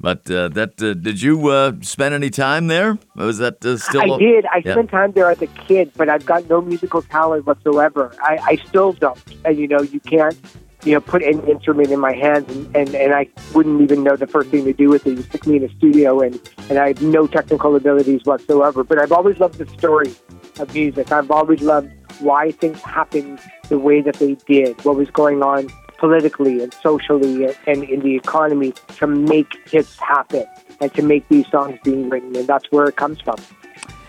But 0.00 0.28
uh, 0.28 0.48
that 0.48 0.82
uh, 0.82 0.94
did 0.94 1.22
you 1.22 1.48
uh, 1.48 1.72
spend 1.82 2.12
any 2.12 2.28
time 2.28 2.66
there? 2.66 2.98
Was 3.14 3.38
that 3.38 3.64
uh, 3.64 3.76
still? 3.78 4.14
I 4.14 4.18
did. 4.18 4.44
I 4.46 4.62
Yeah. 4.64 4.72
spent 4.72 4.90
time 4.90 5.12
there 5.12 5.30
as 5.30 5.40
a 5.40 5.46
kid, 5.46 5.92
but 5.96 6.08
I've 6.08 6.26
got 6.26 6.48
no 6.48 6.60
musical 6.60 7.02
talent 7.02 7.46
whatsoever. 7.46 8.12
I, 8.20 8.38
I 8.44 8.56
still 8.68 8.92
don't. 8.94 9.18
And 9.44 9.56
you 9.58 9.68
know, 9.68 9.80
you 9.80 10.00
can't, 10.00 10.36
you 10.84 10.92
know, 10.92 11.00
put 11.00 11.22
any 11.22 11.38
instrument 11.50 11.90
in 11.90 12.00
my 12.00 12.12
hands, 12.12 12.50
and, 12.54 12.76
and, 12.76 12.94
and 12.94 13.14
I 13.14 13.28
wouldn't 13.54 13.80
even 13.80 14.02
know 14.02 14.16
the 14.16 14.26
first 14.26 14.50
thing 14.50 14.64
to 14.64 14.72
do 14.72 14.88
with 14.88 15.06
it. 15.06 15.16
You 15.16 15.22
stick 15.22 15.46
me 15.46 15.56
in 15.56 15.64
a 15.64 15.68
studio, 15.76 16.20
and 16.20 16.40
and 16.68 16.78
I 16.78 16.88
have 16.88 17.02
no 17.02 17.26
technical 17.26 17.76
abilities 17.76 18.22
whatsoever. 18.24 18.82
But 18.82 18.98
I've 18.98 19.12
always 19.12 19.38
loved 19.38 19.58
the 19.58 19.66
story 19.78 20.14
of 20.58 20.74
music. 20.74 21.12
I've 21.12 21.30
always 21.30 21.62
loved 21.62 21.90
why 22.20 22.50
things 22.52 22.80
happened 22.82 23.38
the 23.68 23.78
way 23.78 24.00
that 24.00 24.16
they 24.16 24.34
did. 24.46 24.84
What 24.84 24.96
was 24.96 25.10
going 25.10 25.42
on 25.42 25.68
politically 25.98 26.60
and 26.60 26.74
socially 26.74 27.44
and, 27.44 27.56
and 27.66 27.84
in 27.84 28.00
the 28.00 28.16
economy 28.16 28.72
to 28.98 29.06
make 29.06 29.52
hits 29.68 29.96
happen 30.00 30.44
and 30.80 30.92
to 30.94 31.02
make 31.02 31.28
these 31.28 31.46
songs 31.48 31.78
being 31.84 32.10
written, 32.10 32.34
and 32.34 32.46
that's 32.48 32.70
where 32.72 32.86
it 32.86 32.96
comes 32.96 33.20
from. 33.20 33.36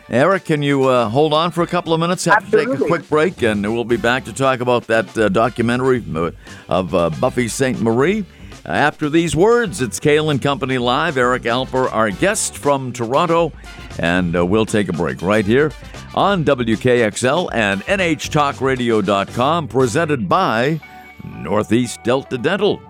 Eric, 0.09 0.45
can 0.45 0.61
you 0.61 0.83
uh, 0.85 1.07
hold 1.07 1.33
on 1.33 1.51
for 1.51 1.61
a 1.61 1.67
couple 1.67 1.93
of 1.93 1.99
minutes? 1.99 2.25
Have 2.25 2.49
to 2.49 2.57
take 2.57 2.67
a 2.67 2.77
quick 2.77 3.07
break, 3.07 3.41
and 3.41 3.61
we'll 3.61 3.85
be 3.85 3.97
back 3.97 4.25
to 4.25 4.33
talk 4.33 4.59
about 4.59 4.87
that 4.87 5.17
uh, 5.17 5.29
documentary 5.29 6.03
uh, 6.13 6.31
of 6.67 6.93
uh, 6.93 7.09
Buffy 7.09 7.47
Sainte-Marie. 7.47 8.25
After 8.65 9.09
these 9.09 9.35
words, 9.35 9.81
it's 9.81 9.99
Kale 9.99 10.29
and 10.29 10.41
Company 10.41 10.77
Live. 10.77 11.17
Eric 11.17 11.43
Alper, 11.43 11.91
our 11.91 12.11
guest 12.11 12.57
from 12.57 12.93
Toronto, 12.93 13.51
and 13.99 14.35
uh, 14.35 14.45
we'll 14.45 14.65
take 14.65 14.89
a 14.89 14.93
break 14.93 15.21
right 15.21 15.45
here 15.45 15.71
on 16.15 16.43
WKXL 16.45 17.49
and 17.53 17.81
NHTalkRadio.com, 17.83 19.67
presented 19.67 20.29
by 20.29 20.79
Northeast 21.23 22.03
Delta 22.03 22.37
Dental. 22.37 22.81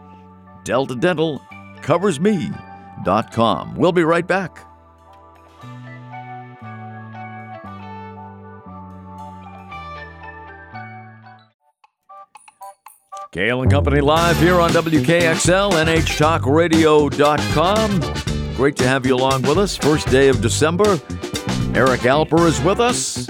Delta 0.64 0.96
Dental 0.96 1.42
covers 1.82 2.20
me.com. 2.20 3.76
We'll 3.76 3.92
be 3.92 4.04
right 4.04 4.26
back. 4.28 4.73
Kale 13.34 13.64
and 13.64 13.72
Company 13.72 14.00
live 14.00 14.38
here 14.38 14.60
on 14.60 14.70
WKXL, 14.70 15.72
NHTalkRadio.com. 15.72 18.56
Great 18.56 18.76
to 18.76 18.88
have 18.88 19.08
you 19.08 19.16
along 19.16 19.42
with 19.42 19.58
us. 19.58 19.76
First 19.76 20.08
day 20.10 20.28
of 20.28 20.40
December. 20.40 21.00
Eric 21.74 22.02
Alper 22.02 22.46
is 22.46 22.62
with 22.62 22.80
us, 22.80 23.28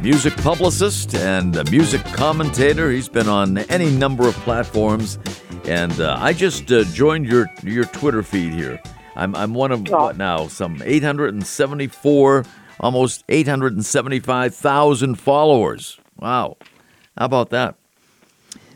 music 0.00 0.36
publicist 0.38 1.14
and 1.14 1.54
a 1.54 1.62
music 1.70 2.04
commentator. 2.06 2.90
He's 2.90 3.08
been 3.08 3.28
on 3.28 3.58
any 3.58 3.92
number 3.92 4.26
of 4.26 4.34
platforms. 4.38 5.20
And 5.66 6.00
uh, 6.00 6.16
I 6.18 6.32
just 6.32 6.72
uh, 6.72 6.82
joined 6.86 7.26
your 7.26 7.48
your 7.62 7.84
Twitter 7.84 8.24
feed 8.24 8.54
here. 8.54 8.82
I'm, 9.14 9.36
I'm 9.36 9.54
one 9.54 9.70
of 9.70 9.88
what 9.88 10.16
now? 10.16 10.48
Some 10.48 10.82
874, 10.84 12.44
almost 12.80 13.22
875,000 13.28 15.14
followers. 15.14 16.00
Wow. 16.18 16.56
How 17.16 17.26
about 17.26 17.50
that? 17.50 17.76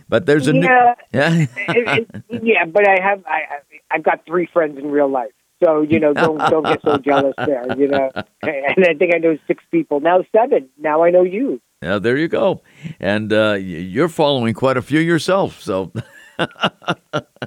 But 0.09 0.27
there's 0.27 0.49
a 0.49 0.55
Yeah. 0.55 0.61
new. 0.61 1.19
Yeah. 1.19 1.47
It- 1.69 2.09
it- 2.31 2.43
yeah, 2.43 2.65
but 2.65 2.89
I 2.89 2.97
have 3.03 3.23
I 3.27 3.31
I- 3.55 3.97
I've 3.97 4.03
got 4.03 4.25
three 4.27 4.47
friends 4.53 4.79
in 4.79 4.91
real 4.91 5.09
life, 5.09 5.33
so 5.65 5.83
you 5.83 5.99
know 6.01 6.13
don't 6.15 6.39
don't 6.39 6.65
get 6.65 6.81
so 6.83 6.99
jealous 6.99 7.35
there. 7.37 7.65
You 7.77 7.89
know, 7.89 8.11
and 8.43 8.85
I 8.87 8.95
think 8.95 9.15
I 9.15 9.19
know 9.19 9.37
six 9.47 9.63
people 9.71 10.01
now, 10.01 10.25
seven. 10.35 10.69
Now 10.79 11.03
I 11.05 11.11
know 11.11 11.23
you. 11.23 11.61
Yeah, 11.83 11.99
there 11.99 12.17
you 12.17 12.27
go. 12.29 12.63
And 12.99 13.33
uh, 13.33 13.53
you're 13.61 14.09
following 14.09 14.53
quite 14.55 14.77
a 14.77 14.83
few 14.83 14.99
yourself. 14.99 15.61
So, 15.61 15.93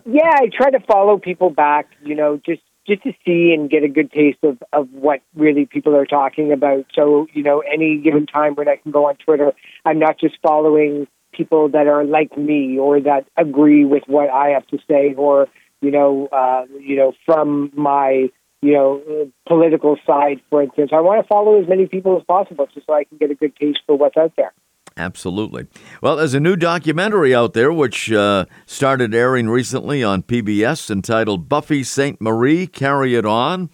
Yeah, 0.06 0.30
I 0.34 0.48
try 0.56 0.70
to 0.72 0.80
follow 0.88 1.18
people 1.18 1.50
back. 1.50 1.88
You 2.04 2.16
know, 2.16 2.40
just 2.46 2.62
just 2.88 3.04
to 3.04 3.12
see 3.26 3.54
and 3.54 3.70
get 3.70 3.84
a 3.84 3.88
good 3.88 4.12
taste 4.12 4.40
of 4.44 4.58
of 4.74 4.88
what 4.94 5.22
really 5.36 5.66
people 5.66 5.96
are 5.96 6.06
talking 6.06 6.52
about. 6.52 6.86
So 6.96 7.28
you 7.34 7.44
know, 7.44 7.60
any 7.60 7.98
given 7.98 8.26
time 8.26 8.56
when 8.56 8.68
I 8.68 8.78
can 8.78 8.92
go 8.92 9.06
on 9.08 9.16
Twitter, 9.18 9.52
I'm 9.86 10.00
not 10.00 10.20
just 10.20 10.36
following 10.42 11.08
people 11.32 11.70
that 11.70 11.88
are 11.88 12.04
like 12.04 12.38
me 12.38 12.78
or 12.78 13.00
that 13.02 13.26
agree 13.38 13.86
with 13.86 14.04
what 14.08 14.30
I 14.30 14.50
have 14.50 14.68
to 14.68 14.78
say, 14.88 15.14
or 15.16 15.48
you 15.82 15.92
know, 15.92 16.28
uh, 16.32 16.66
you 16.80 16.96
know, 16.96 17.14
from 17.26 17.72
my 17.76 18.30
you 18.62 18.74
know 18.74 19.32
political 19.48 19.98
side, 20.06 20.42
for 20.50 20.62
instance. 20.62 20.92
I 20.94 21.02
want 21.02 21.24
to 21.24 21.28
follow 21.28 21.62
as 21.62 21.68
many 21.68 21.88
people 21.88 22.18
as 22.18 22.24
possible, 22.24 22.68
just 22.74 22.86
so 22.86 22.94
I 22.94 23.04
can 23.04 23.18
get 23.18 23.32
a 23.32 23.36
good 23.36 23.56
taste 23.56 23.80
for 23.86 23.98
what's 23.98 24.18
out 24.18 24.34
there. 24.38 24.54
absolutely. 24.98 25.68
Well, 26.02 26.18
there's 26.18 26.34
a 26.34 26.40
new 26.40 26.56
documentary 26.56 27.34
out 27.34 27.54
there 27.54 27.72
which 27.72 28.12
uh, 28.12 28.46
started 28.66 29.16
airing 29.16 29.50
recently 29.50 30.04
on 30.04 30.24
PBS 30.24 30.92
entitled 30.92 31.50
Buffy 31.50 31.84
Sainte-Marie 31.84 32.68
Carry 32.68 33.16
It 33.16 33.26
On. 33.26 33.70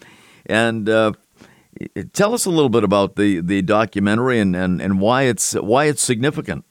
And 0.45 0.87
uh, 0.87 1.11
tell 2.13 2.33
us 2.33 2.45
a 2.45 2.49
little 2.49 2.69
bit 2.69 2.83
about 2.83 3.15
the, 3.15 3.41
the 3.41 3.61
documentary 3.61 4.39
and, 4.39 4.55
and, 4.55 4.81
and 4.81 4.99
why 4.99 5.23
it's 5.23 5.53
why 5.53 5.85
it's 5.85 6.01
significant. 6.01 6.65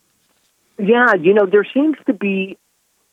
Yeah, 0.78 1.14
you 1.20 1.32
know, 1.32 1.46
there 1.46 1.66
seems 1.72 1.96
to 2.06 2.12
be 2.12 2.58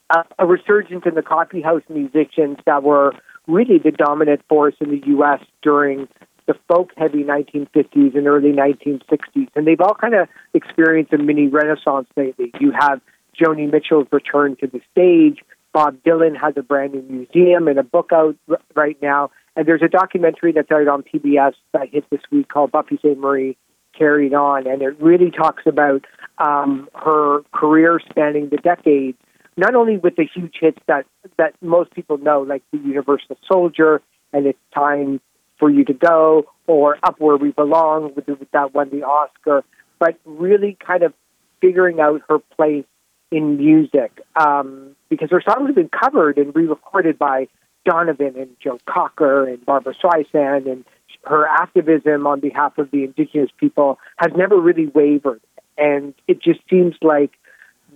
a, 0.09 0.23
a 0.39 0.45
resurgence 0.45 1.03
in 1.05 1.15
the 1.15 1.21
coffee 1.21 1.61
house 1.61 1.83
musicians 1.89 2.57
that 2.65 2.83
were 2.83 3.13
really 3.47 3.77
the 3.77 3.91
dominant 3.91 4.41
force 4.47 4.75
in 4.79 4.89
the 4.89 5.01
U.S. 5.07 5.39
during 5.61 6.07
the 6.45 6.55
folk 6.67 6.91
heavy 6.97 7.23
1950s 7.23 8.15
and 8.15 8.27
early 8.27 8.51
1960s. 8.51 9.47
And 9.55 9.65
they've 9.65 9.79
all 9.79 9.95
kind 9.95 10.13
of 10.13 10.27
experienced 10.53 11.13
a 11.13 11.17
mini 11.17 11.47
renaissance 11.47 12.07
lately. 12.17 12.51
You 12.59 12.71
have 12.77 12.99
Joni 13.39 13.71
Mitchell's 13.71 14.07
return 14.11 14.57
to 14.57 14.67
the 14.67 14.81
stage. 14.91 15.39
Bob 15.71 15.97
Dylan 16.05 16.39
has 16.39 16.53
a 16.57 16.61
brand 16.61 16.93
new 16.93 17.01
museum 17.01 17.67
and 17.67 17.79
a 17.79 17.83
book 17.83 18.11
out 18.13 18.35
r- 18.49 18.59
right 18.75 18.97
now. 19.01 19.31
And 19.55 19.65
there's 19.67 19.81
a 19.81 19.87
documentary 19.87 20.51
that's 20.51 20.71
out 20.71 20.87
on 20.87 21.03
PBS 21.03 21.53
that 21.71 21.89
hit 21.89 22.05
this 22.09 22.21
week 22.31 22.49
called 22.49 22.71
Buffy 22.71 22.99
Sainte-Marie 23.01 23.57
carried 23.97 24.33
on, 24.33 24.67
and 24.67 24.81
it 24.81 24.99
really 24.99 25.31
talks 25.31 25.63
about 25.65 26.05
um, 26.37 26.89
her 26.95 27.41
career 27.53 27.99
spanning 28.09 28.49
the 28.49 28.57
decades. 28.57 29.17
Not 29.55 29.75
only 29.75 29.97
with 29.97 30.15
the 30.15 30.25
huge 30.25 30.55
hits 30.59 30.79
that 30.87 31.05
that 31.37 31.53
most 31.61 31.91
people 31.91 32.17
know, 32.17 32.41
like 32.41 32.63
the 32.71 32.79
Universal 32.79 33.37
Soldier 33.47 34.01
and 34.31 34.47
It's 34.47 34.59
Time 34.73 35.21
for 35.59 35.69
You 35.69 35.85
to 35.85 35.93
Go, 35.93 36.45
or 36.67 36.97
Up 37.03 37.19
Where 37.19 37.37
We 37.37 37.51
Belong, 37.51 38.13
with, 38.15 38.25
that 38.51 38.73
won 38.73 38.89
the 38.89 39.03
Oscar, 39.03 39.63
but 39.99 40.17
really 40.25 40.75
kind 40.85 41.03
of 41.03 41.13
figuring 41.61 41.99
out 41.99 42.21
her 42.27 42.39
place 42.39 42.85
in 43.31 43.57
music 43.57 44.21
um, 44.35 44.95
because 45.09 45.29
her 45.31 45.41
songs 45.41 45.67
have 45.67 45.75
been 45.75 45.89
covered 45.89 46.37
and 46.37 46.55
re-recorded 46.55 47.17
by 47.17 47.47
Donovan 47.85 48.33
and 48.37 48.49
Joe 48.61 48.79
Cocker 48.85 49.47
and 49.47 49.65
Barbra 49.65 49.93
Streisand, 49.93 50.71
and 50.71 50.85
her 51.25 51.47
activism 51.47 52.27
on 52.27 52.39
behalf 52.39 52.77
of 52.77 52.91
the 52.91 53.03
indigenous 53.03 53.49
people 53.57 53.99
has 54.17 54.31
never 54.35 54.59
really 54.59 54.87
wavered. 54.87 55.41
And 55.77 56.13
it 56.27 56.41
just 56.41 56.59
seems 56.69 56.95
like 57.01 57.31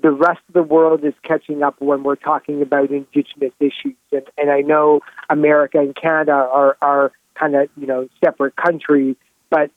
the 0.02 0.12
rest 0.12 0.40
of 0.48 0.54
the 0.54 0.64
world 0.64 1.04
is 1.04 1.14
catching 1.24 1.64
up 1.64 1.76
when 1.80 2.04
we're 2.04 2.16
talking 2.16 2.62
about 2.62 2.92
indigenous 2.92 3.54
issues. 3.60 3.96
And, 4.12 4.24
and 4.38 4.52
I 4.52 4.62
know 4.62 5.02
America 5.30 5.80
and 5.80 5.96
Canada 5.96 6.32
are, 6.32 6.78
are 6.82 7.12
kind 7.36 7.56
of, 7.56 7.70
you 7.76 7.88
know, 7.88 8.08
separate 8.24 8.56
countries, 8.56 9.16
but 9.50 9.72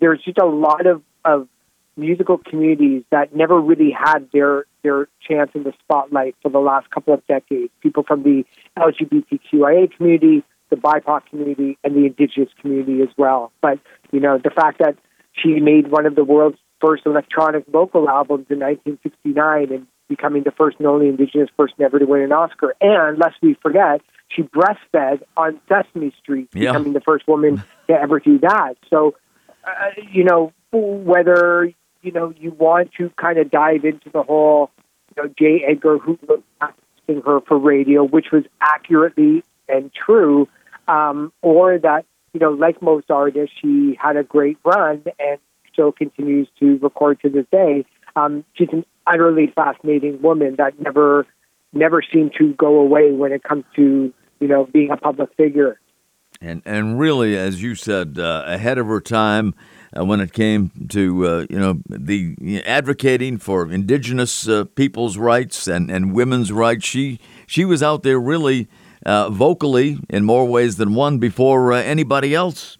there's 0.00 0.22
just 0.22 0.38
a 0.38 0.46
lot 0.46 0.86
of, 0.86 1.02
of 1.24 1.48
musical 1.96 2.38
communities 2.38 3.04
that 3.10 3.34
never 3.34 3.60
really 3.60 3.90
had 3.90 4.28
their 4.32 4.64
their 4.82 5.08
chance 5.26 5.50
in 5.54 5.62
the 5.64 5.72
spotlight 5.84 6.34
for 6.42 6.50
the 6.50 6.58
last 6.58 6.90
couple 6.90 7.12
of 7.12 7.24
decades. 7.26 7.70
People 7.82 8.02
from 8.02 8.22
the 8.22 8.44
LGBTQIA 8.78 9.94
community, 9.94 10.42
the 10.70 10.76
BIPOC 10.76 11.26
community, 11.26 11.78
and 11.84 11.94
the 11.94 12.06
Indigenous 12.06 12.50
community 12.60 13.02
as 13.02 13.08
well. 13.16 13.52
But 13.60 13.78
you 14.12 14.20
know, 14.20 14.38
the 14.38 14.50
fact 14.50 14.78
that 14.78 14.96
she 15.32 15.60
made 15.60 15.88
one 15.90 16.06
of 16.06 16.14
the 16.14 16.24
world's 16.24 16.58
first 16.80 17.04
electronic 17.04 17.66
vocal 17.66 18.08
albums 18.08 18.46
in 18.48 18.58
1969 18.58 19.72
and 19.72 19.86
becoming 20.08 20.42
the 20.42 20.50
first 20.50 20.78
and 20.78 20.86
only 20.86 21.08
Indigenous 21.08 21.50
person 21.56 21.82
ever 21.82 21.98
to 21.98 22.06
win 22.06 22.22
an 22.22 22.32
Oscar, 22.32 22.74
and 22.80 23.18
lest 23.18 23.36
we 23.42 23.54
forget, 23.62 24.00
she 24.28 24.42
breastfed 24.42 25.22
on 25.36 25.60
Sesame 25.68 26.12
Street, 26.20 26.48
yeah. 26.54 26.72
becoming 26.72 26.92
the 26.92 27.00
first 27.00 27.28
woman 27.28 27.62
to 27.88 27.92
ever 27.92 28.18
do 28.18 28.38
that. 28.38 28.74
So, 28.88 29.14
uh, 29.64 29.90
you 30.10 30.24
know, 30.24 30.52
whether 30.72 31.72
you 32.02 32.12
know, 32.12 32.32
you 32.38 32.50
want 32.52 32.92
to 32.98 33.10
kind 33.20 33.38
of 33.38 33.50
dive 33.50 33.84
into 33.84 34.10
the 34.10 34.22
whole, 34.22 34.70
you 35.16 35.22
know, 35.22 35.34
J. 35.38 35.64
Edgar 35.68 35.98
Hoover 35.98 36.42
asking 36.60 37.22
her 37.26 37.40
for 37.46 37.58
radio, 37.58 38.04
which 38.04 38.26
was 38.32 38.44
accurately 38.60 39.42
and 39.68 39.90
true, 39.92 40.48
um, 40.90 41.32
or 41.40 41.78
that, 41.78 42.04
you 42.32 42.40
know, 42.40 42.50
like 42.50 42.82
most 42.82 43.10
artists, 43.10 43.54
she 43.60 43.96
had 44.00 44.16
a 44.16 44.24
great 44.24 44.58
run 44.64 45.02
and 45.18 45.38
still 45.72 45.92
continues 45.92 46.48
to 46.58 46.78
record 46.78 47.20
to 47.20 47.30
this 47.30 47.46
day. 47.52 47.84
Um, 48.16 48.44
she's 48.54 48.68
an 48.72 48.84
utterly 49.06 49.52
fascinating 49.54 50.20
woman 50.20 50.56
that 50.58 50.80
never, 50.80 51.26
never 51.72 52.02
seemed 52.12 52.32
to 52.38 52.54
go 52.54 52.80
away 52.80 53.12
when 53.12 53.32
it 53.32 53.44
comes 53.44 53.64
to, 53.76 54.12
you 54.40 54.48
know, 54.48 54.66
being 54.66 54.90
a 54.90 54.96
public 54.96 55.30
figure. 55.36 55.78
And 56.42 56.62
and 56.64 56.98
really, 56.98 57.36
as 57.36 57.62
you 57.62 57.74
said, 57.74 58.18
uh, 58.18 58.44
ahead 58.46 58.78
of 58.78 58.86
her 58.86 59.00
time 59.00 59.54
uh, 59.94 60.06
when 60.06 60.20
it 60.20 60.32
came 60.32 60.70
to 60.88 61.26
uh, 61.26 61.46
you 61.50 61.58
know 61.58 61.80
the 61.86 62.34
you 62.40 62.56
know, 62.56 62.62
advocating 62.64 63.36
for 63.36 63.70
indigenous 63.70 64.48
uh, 64.48 64.64
people's 64.74 65.18
rights 65.18 65.68
and, 65.68 65.90
and 65.90 66.14
women's 66.14 66.50
rights. 66.50 66.86
She 66.86 67.20
she 67.46 67.66
was 67.66 67.82
out 67.82 68.04
there 68.04 68.18
really 68.18 68.68
uh, 69.06 69.30
vocally 69.30 69.98
in 70.08 70.24
more 70.24 70.46
ways 70.46 70.76
than 70.76 70.94
one 70.94 71.18
before 71.18 71.72
uh, 71.72 71.82
anybody 71.82 72.34
else. 72.34 72.78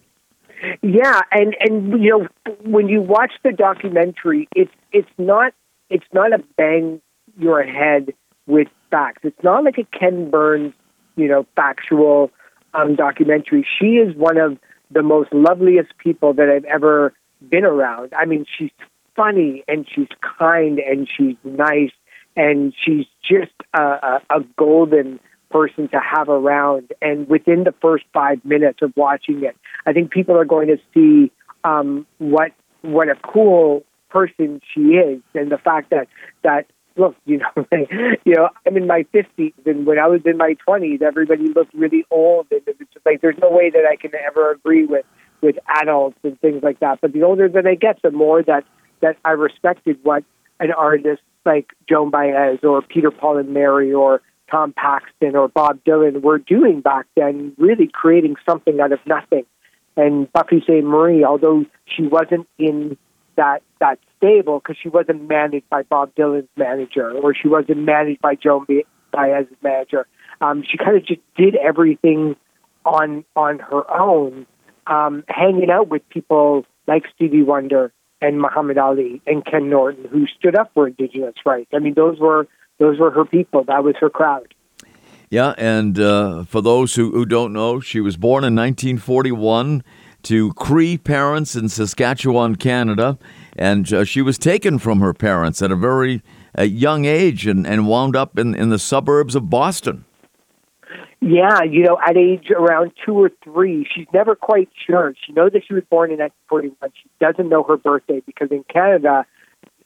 Yeah, 0.81 1.21
and 1.31 1.55
and 1.59 2.03
you 2.03 2.09
know 2.09 2.27
when 2.63 2.87
you 2.87 3.01
watch 3.01 3.33
the 3.43 3.51
documentary, 3.51 4.47
it's 4.55 4.71
it's 4.91 5.09
not 5.17 5.53
it's 5.89 6.05
not 6.13 6.33
a 6.33 6.43
bang 6.57 7.01
your 7.37 7.63
head 7.63 8.13
with 8.47 8.67
facts. 8.89 9.21
It's 9.23 9.43
not 9.43 9.63
like 9.63 9.77
a 9.77 9.97
Ken 9.97 10.29
Burns 10.29 10.73
you 11.15 11.27
know 11.27 11.45
factual 11.55 12.31
um, 12.73 12.95
documentary. 12.95 13.65
She 13.79 13.97
is 13.97 14.15
one 14.15 14.37
of 14.37 14.57
the 14.91 15.01
most 15.01 15.33
loveliest 15.33 15.97
people 15.97 16.33
that 16.33 16.49
I've 16.49 16.65
ever 16.65 17.13
been 17.49 17.65
around. 17.65 18.13
I 18.17 18.25
mean, 18.25 18.45
she's 18.57 18.71
funny 19.15 19.63
and 19.67 19.87
she's 19.93 20.07
kind 20.37 20.79
and 20.79 21.07
she's 21.07 21.37
nice 21.43 21.91
and 22.35 22.73
she's 22.83 23.05
just 23.21 23.51
a, 23.73 23.81
a, 23.81 24.21
a 24.29 24.39
golden 24.57 25.19
person 25.51 25.87
to 25.89 25.99
have 25.99 26.29
around. 26.29 26.93
And 27.01 27.27
within 27.27 27.63
the 27.63 27.73
first 27.81 28.05
five 28.13 28.43
minutes 28.45 28.79
of 28.81 28.93
watching 28.95 29.43
it, 29.43 29.55
I 29.85 29.93
think 29.93 30.11
people 30.11 30.37
are 30.37 30.45
going 30.45 30.67
to 30.67 30.77
see 30.93 31.31
um, 31.63 32.05
what 32.17 32.51
what 32.81 33.09
a 33.09 33.15
cool 33.15 33.83
person 34.09 34.61
she 34.73 34.81
is, 34.95 35.21
and 35.33 35.51
the 35.51 35.57
fact 35.57 35.91
that 35.91 36.07
that 36.43 36.65
look, 36.97 37.15
you 37.25 37.37
know, 37.37 37.65
you 38.25 38.35
know, 38.35 38.49
I'm 38.65 38.77
in 38.77 38.87
my 38.87 39.05
50s, 39.13 39.53
and 39.65 39.85
when 39.85 39.99
I 39.99 40.07
was 40.07 40.21
in 40.25 40.37
my 40.37 40.55
20s, 40.67 41.01
everybody 41.01 41.47
looked 41.47 41.73
really 41.73 42.05
old, 42.11 42.47
and 42.51 42.61
it's 42.65 42.79
just 42.93 43.05
like 43.05 43.21
there's 43.21 43.37
no 43.41 43.49
way 43.49 43.69
that 43.69 43.85
I 43.89 43.95
can 43.95 44.11
ever 44.15 44.51
agree 44.51 44.85
with 44.85 45.05
with 45.41 45.57
adults 45.81 46.17
and 46.23 46.39
things 46.39 46.61
like 46.61 46.79
that. 46.79 46.99
But 47.01 47.13
the 47.13 47.23
older 47.23 47.49
that 47.49 47.65
I 47.65 47.75
get, 47.75 48.01
the 48.01 48.11
more 48.11 48.43
that 48.43 48.65
that 49.01 49.17
I 49.25 49.31
respected 49.31 49.99
what 50.03 50.23
an 50.59 50.71
artist 50.71 51.21
like 51.45 51.73
Joan 51.89 52.11
Baez 52.11 52.59
or 52.63 52.81
Peter 52.83 53.09
Paul 53.09 53.39
and 53.39 53.49
Mary 53.49 53.93
or 53.93 54.21
Tom 54.51 54.73
Paxton 54.73 55.35
or 55.35 55.47
Bob 55.47 55.79
Dylan 55.87 56.21
were 56.21 56.37
doing 56.37 56.81
back 56.81 57.05
then, 57.15 57.53
really 57.57 57.87
creating 57.91 58.35
something 58.45 58.79
out 58.79 58.91
of 58.91 58.99
nothing. 59.05 59.45
And 59.95 60.31
Buffy 60.31 60.63
Sainte-Marie, 60.67 61.23
although 61.23 61.65
she 61.85 62.03
wasn't 62.03 62.47
in 62.57 62.97
that 63.37 63.61
that 63.79 63.97
stable 64.17 64.59
because 64.59 64.75
she 64.81 64.89
wasn't 64.89 65.27
managed 65.27 65.69
by 65.69 65.83
Bob 65.83 66.13
Dylan's 66.15 66.49
manager 66.57 67.11
or 67.11 67.33
she 67.33 67.47
wasn't 67.47 67.79
managed 67.79 68.21
by 68.21 68.35
Joan 68.35 68.65
Baez's 69.11 69.55
manager. 69.63 70.05
Um, 70.41 70.63
she 70.63 70.77
kind 70.77 70.97
of 70.97 71.05
just 71.05 71.21
did 71.37 71.55
everything 71.55 72.35
on 72.85 73.23
on 73.35 73.59
her 73.59 73.89
own, 73.91 74.45
um, 74.87 75.23
hanging 75.27 75.69
out 75.69 75.87
with 75.87 76.07
people 76.09 76.65
like 76.87 77.03
Stevie 77.15 77.43
Wonder 77.43 77.91
and 78.21 78.39
Muhammad 78.39 78.77
Ali 78.77 79.21
and 79.25 79.45
Ken 79.45 79.69
Norton, 79.69 80.05
who 80.09 80.27
stood 80.27 80.55
up 80.55 80.71
for 80.73 80.87
Indigenous 80.87 81.35
rights. 81.45 81.69
I 81.73 81.79
mean, 81.79 81.93
those 81.95 82.19
were 82.19 82.47
those 82.81 82.99
were 82.99 83.11
her 83.11 83.25
people. 83.25 83.63
That 83.63 83.83
was 83.83 83.95
her 83.99 84.09
crowd. 84.09 84.53
Yeah, 85.29 85.53
and 85.57 85.97
uh, 85.97 86.43
for 86.45 86.61
those 86.61 86.95
who, 86.95 87.11
who 87.11 87.25
don't 87.25 87.53
know, 87.53 87.79
she 87.79 88.01
was 88.01 88.17
born 88.17 88.43
in 88.43 88.55
1941 88.55 89.83
to 90.23 90.53
Cree 90.53 90.97
parents 90.97 91.55
in 91.55 91.69
Saskatchewan, 91.69 92.55
Canada, 92.57 93.17
and 93.55 93.91
uh, 93.93 94.03
she 94.03 94.21
was 94.21 94.37
taken 94.37 94.77
from 94.77 94.99
her 94.99 95.13
parents 95.13 95.61
at 95.61 95.71
a 95.71 95.75
very 95.75 96.21
uh, 96.57 96.63
young 96.63 97.05
age 97.05 97.47
and, 97.47 97.65
and 97.65 97.87
wound 97.87 98.15
up 98.15 98.37
in, 98.37 98.53
in 98.55 98.69
the 98.69 98.79
suburbs 98.79 99.35
of 99.35 99.49
Boston. 99.49 100.03
Yeah, 101.21 101.61
you 101.63 101.83
know, 101.83 101.99
at 102.03 102.17
age 102.17 102.49
around 102.49 102.93
two 103.05 103.13
or 103.13 103.31
three, 103.43 103.87
she's 103.95 104.07
never 104.11 104.35
quite 104.35 104.69
sure. 104.87 105.13
She 105.25 105.33
knows 105.33 105.51
that 105.53 105.61
she 105.67 105.75
was 105.75 105.83
born 105.89 106.11
in 106.11 106.17
1941. 106.17 106.91
She 107.01 107.09
doesn't 107.19 107.47
know 107.47 107.63
her 107.63 107.77
birthday 107.77 108.21
because 108.25 108.49
in 108.49 108.63
Canada, 108.63 109.25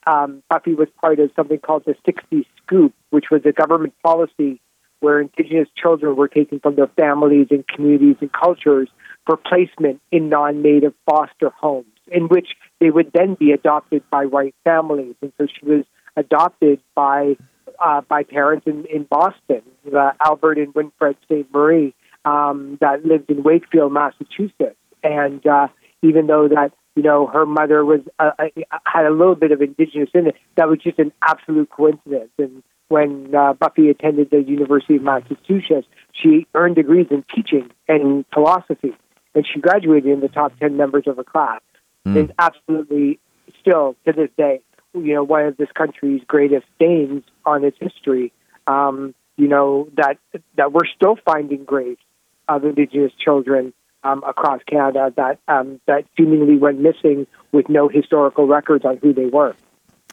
um, 0.07 0.43
Buffy 0.49 0.73
was 0.73 0.87
part 1.01 1.19
of 1.19 1.31
something 1.35 1.59
called 1.59 1.83
the 1.85 1.95
60 2.05 2.47
Scoop, 2.57 2.93
which 3.09 3.25
was 3.31 3.41
a 3.45 3.51
government 3.51 3.93
policy 4.03 4.61
where 4.99 5.19
Indigenous 5.19 5.67
children 5.75 6.15
were 6.15 6.27
taken 6.27 6.59
from 6.59 6.75
their 6.75 6.87
families 6.87 7.47
and 7.51 7.67
communities 7.67 8.15
and 8.21 8.31
cultures 8.31 8.89
for 9.25 9.37
placement 9.37 10.01
in 10.11 10.29
non-native 10.29 10.93
foster 11.05 11.49
homes, 11.49 11.85
in 12.11 12.27
which 12.27 12.49
they 12.79 12.89
would 12.89 13.11
then 13.13 13.35
be 13.35 13.51
adopted 13.51 14.03
by 14.09 14.25
white 14.25 14.55
families. 14.63 15.15
And 15.21 15.31
so 15.37 15.47
she 15.47 15.65
was 15.65 15.85
adopted 16.15 16.79
by 16.95 17.35
uh, 17.83 18.01
by 18.01 18.23
parents 18.23 18.65
in, 18.67 18.85
in 18.85 19.03
Boston, 19.03 19.61
uh, 19.93 20.11
Albert 20.23 20.57
and 20.57 20.73
Winfred 20.73 21.15
Sainte-Marie, 21.27 21.93
um, 22.23 22.77
that 22.79 23.05
lived 23.05 23.29
in 23.29 23.43
Wakefield, 23.43 23.91
Massachusetts. 23.91 24.77
And 25.03 25.45
uh, 25.45 25.67
even 26.01 26.27
though 26.27 26.47
that 26.47 26.71
you 26.95 27.03
know 27.03 27.27
her 27.27 27.45
mother 27.45 27.83
was 27.83 28.01
uh, 28.19 28.31
uh 28.39 28.47
had 28.85 29.05
a 29.05 29.11
little 29.11 29.35
bit 29.35 29.51
of 29.51 29.61
indigenous 29.61 30.09
in 30.13 30.27
it, 30.27 30.35
that 30.55 30.67
was 30.67 30.79
just 30.79 30.99
an 30.99 31.11
absolute 31.21 31.69
coincidence. 31.69 32.31
And 32.37 32.63
when 32.87 33.33
uh, 33.33 33.53
Buffy 33.53 33.89
attended 33.89 34.29
the 34.29 34.41
University 34.41 34.97
of 34.97 35.01
Massachusetts, 35.01 35.87
she 36.11 36.47
earned 36.53 36.75
degrees 36.75 37.07
in 37.09 37.23
teaching 37.33 37.71
and 37.87 38.25
philosophy 38.33 38.95
and 39.35 39.45
she 39.45 39.59
graduated 39.59 40.11
in 40.11 40.21
the 40.21 40.29
top 40.29 40.57
10 40.59 40.77
members 40.77 41.03
of 41.05 41.17
her 41.17 41.23
class. 41.23 41.61
Mm. 42.07 42.25
Is 42.25 42.29
absolutely 42.39 43.19
still 43.59 43.95
to 44.05 44.13
this 44.13 44.29
day, 44.37 44.61
you 44.93 45.15
know, 45.15 45.23
one 45.23 45.45
of 45.45 45.57
this 45.57 45.69
country's 45.73 46.21
greatest 46.27 46.65
stains 46.75 47.23
on 47.45 47.63
its 47.63 47.77
history. 47.79 48.31
Um, 48.67 49.13
you 49.37 49.47
know 49.47 49.89
that 49.97 50.17
that 50.55 50.71
we're 50.71 50.85
still 50.85 51.17
finding 51.25 51.65
graves 51.65 51.99
of 52.47 52.63
Indigenous 52.63 53.11
children 53.17 53.73
um, 54.05 54.23
across 54.25 54.61
Canada 54.69 55.11
that 55.17 55.39
um, 55.47 55.81
that 55.87 56.05
seemingly 56.17 56.57
went 56.57 56.79
missing 56.79 57.27
with 57.51 57.67
no 57.69 57.87
historical 57.89 58.47
records 58.47 58.85
on 58.85 58.97
who 58.97 59.13
they 59.13 59.25
were. 59.25 59.55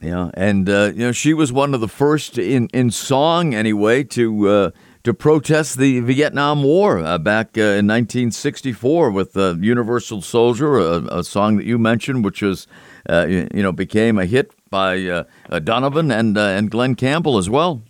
Yeah, 0.00 0.30
and 0.34 0.68
uh, 0.68 0.92
you 0.94 1.06
know 1.06 1.12
she 1.12 1.34
was 1.34 1.52
one 1.52 1.74
of 1.74 1.80
the 1.80 1.88
first 1.88 2.38
in 2.38 2.68
in 2.72 2.90
song 2.90 3.54
anyway 3.54 4.02
to 4.04 4.48
uh, 4.48 4.70
to 5.04 5.14
protest 5.14 5.78
the 5.78 6.00
Vietnam 6.00 6.62
War 6.62 6.98
uh, 6.98 7.18
back 7.18 7.58
uh, 7.58 7.78
in 7.78 7.86
1964 7.86 9.10
with 9.10 9.36
uh, 9.36 9.56
"Universal 9.60 10.22
Soldier," 10.22 10.78
a, 10.78 11.18
a, 11.18 11.24
song 11.24 11.56
that 11.58 11.66
you 11.66 11.78
mentioned, 11.78 12.24
which 12.24 12.42
was 12.42 12.66
uh, 13.08 13.26
you, 13.28 13.48
you, 13.54 13.62
know 13.62 13.72
became 13.72 14.18
a 14.18 14.26
hit 14.26 14.52
by 14.70 15.04
uh, 15.04 15.24
uh, 15.50 15.58
Donovan 15.58 16.10
and 16.10 16.36
and 16.36 16.70
Glen 16.70 16.94
Campbell 16.94 17.38
as 17.38 17.50
well. 17.50 17.82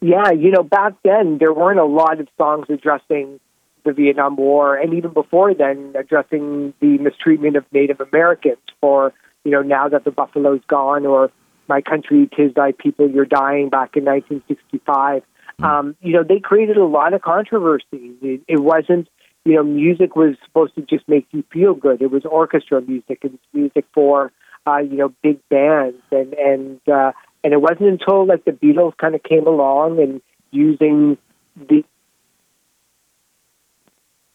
Yeah, 0.00 0.32
you 0.32 0.50
know, 0.50 0.64
back 0.64 0.94
then 1.04 1.38
there 1.38 1.52
weren't 1.52 1.78
a 1.78 1.84
lot 1.84 2.18
of 2.18 2.28
songs 2.36 2.66
addressing 2.68 3.38
the 3.86 3.92
Vietnam 3.92 4.36
War, 4.36 4.76
and 4.76 4.92
even 4.92 5.12
before 5.12 5.54
then, 5.54 5.94
addressing 5.98 6.74
the 6.80 6.98
mistreatment 6.98 7.56
of 7.56 7.64
Native 7.72 8.00
Americans 8.00 8.58
for 8.80 9.14
you 9.44 9.52
know 9.52 9.62
now 9.62 9.88
that 9.88 10.04
the 10.04 10.10
buffalo's 10.10 10.60
gone 10.68 11.06
or 11.06 11.30
my 11.68 11.80
country, 11.80 12.28
tis 12.34 12.54
thy 12.54 12.72
people, 12.72 13.10
you're 13.10 13.24
dying 13.24 13.68
back 13.68 13.96
in 13.96 14.04
1965. 14.04 15.22
Mm. 15.60 15.64
Um, 15.64 15.96
you 16.00 16.12
know, 16.12 16.22
they 16.22 16.38
created 16.38 16.76
a 16.76 16.84
lot 16.84 17.14
of 17.14 17.22
controversy. 17.22 18.12
It, 18.22 18.42
it 18.46 18.60
wasn't, 18.60 19.08
you 19.44 19.54
know, 19.54 19.62
music 19.62 20.16
was 20.16 20.36
supposed 20.44 20.74
to 20.76 20.82
just 20.82 21.08
make 21.08 21.26
you 21.32 21.44
feel 21.52 21.74
good. 21.74 22.02
It 22.02 22.10
was 22.10 22.24
orchestra 22.24 22.80
music 22.80 23.20
and 23.22 23.38
music 23.52 23.86
for, 23.92 24.32
uh, 24.66 24.78
you 24.78 24.96
know, 24.96 25.12
big 25.22 25.40
bands. 25.48 26.02
And, 26.10 26.34
and, 26.34 26.80
uh, 26.88 27.12
and 27.42 27.52
it 27.52 27.60
wasn't 27.60 27.88
until 27.88 28.26
like 28.26 28.44
the 28.44 28.52
Beatles 28.52 28.96
kind 28.96 29.14
of 29.14 29.22
came 29.22 29.46
along 29.46 30.00
and 30.00 30.20
using 30.50 31.18
the 31.56 31.84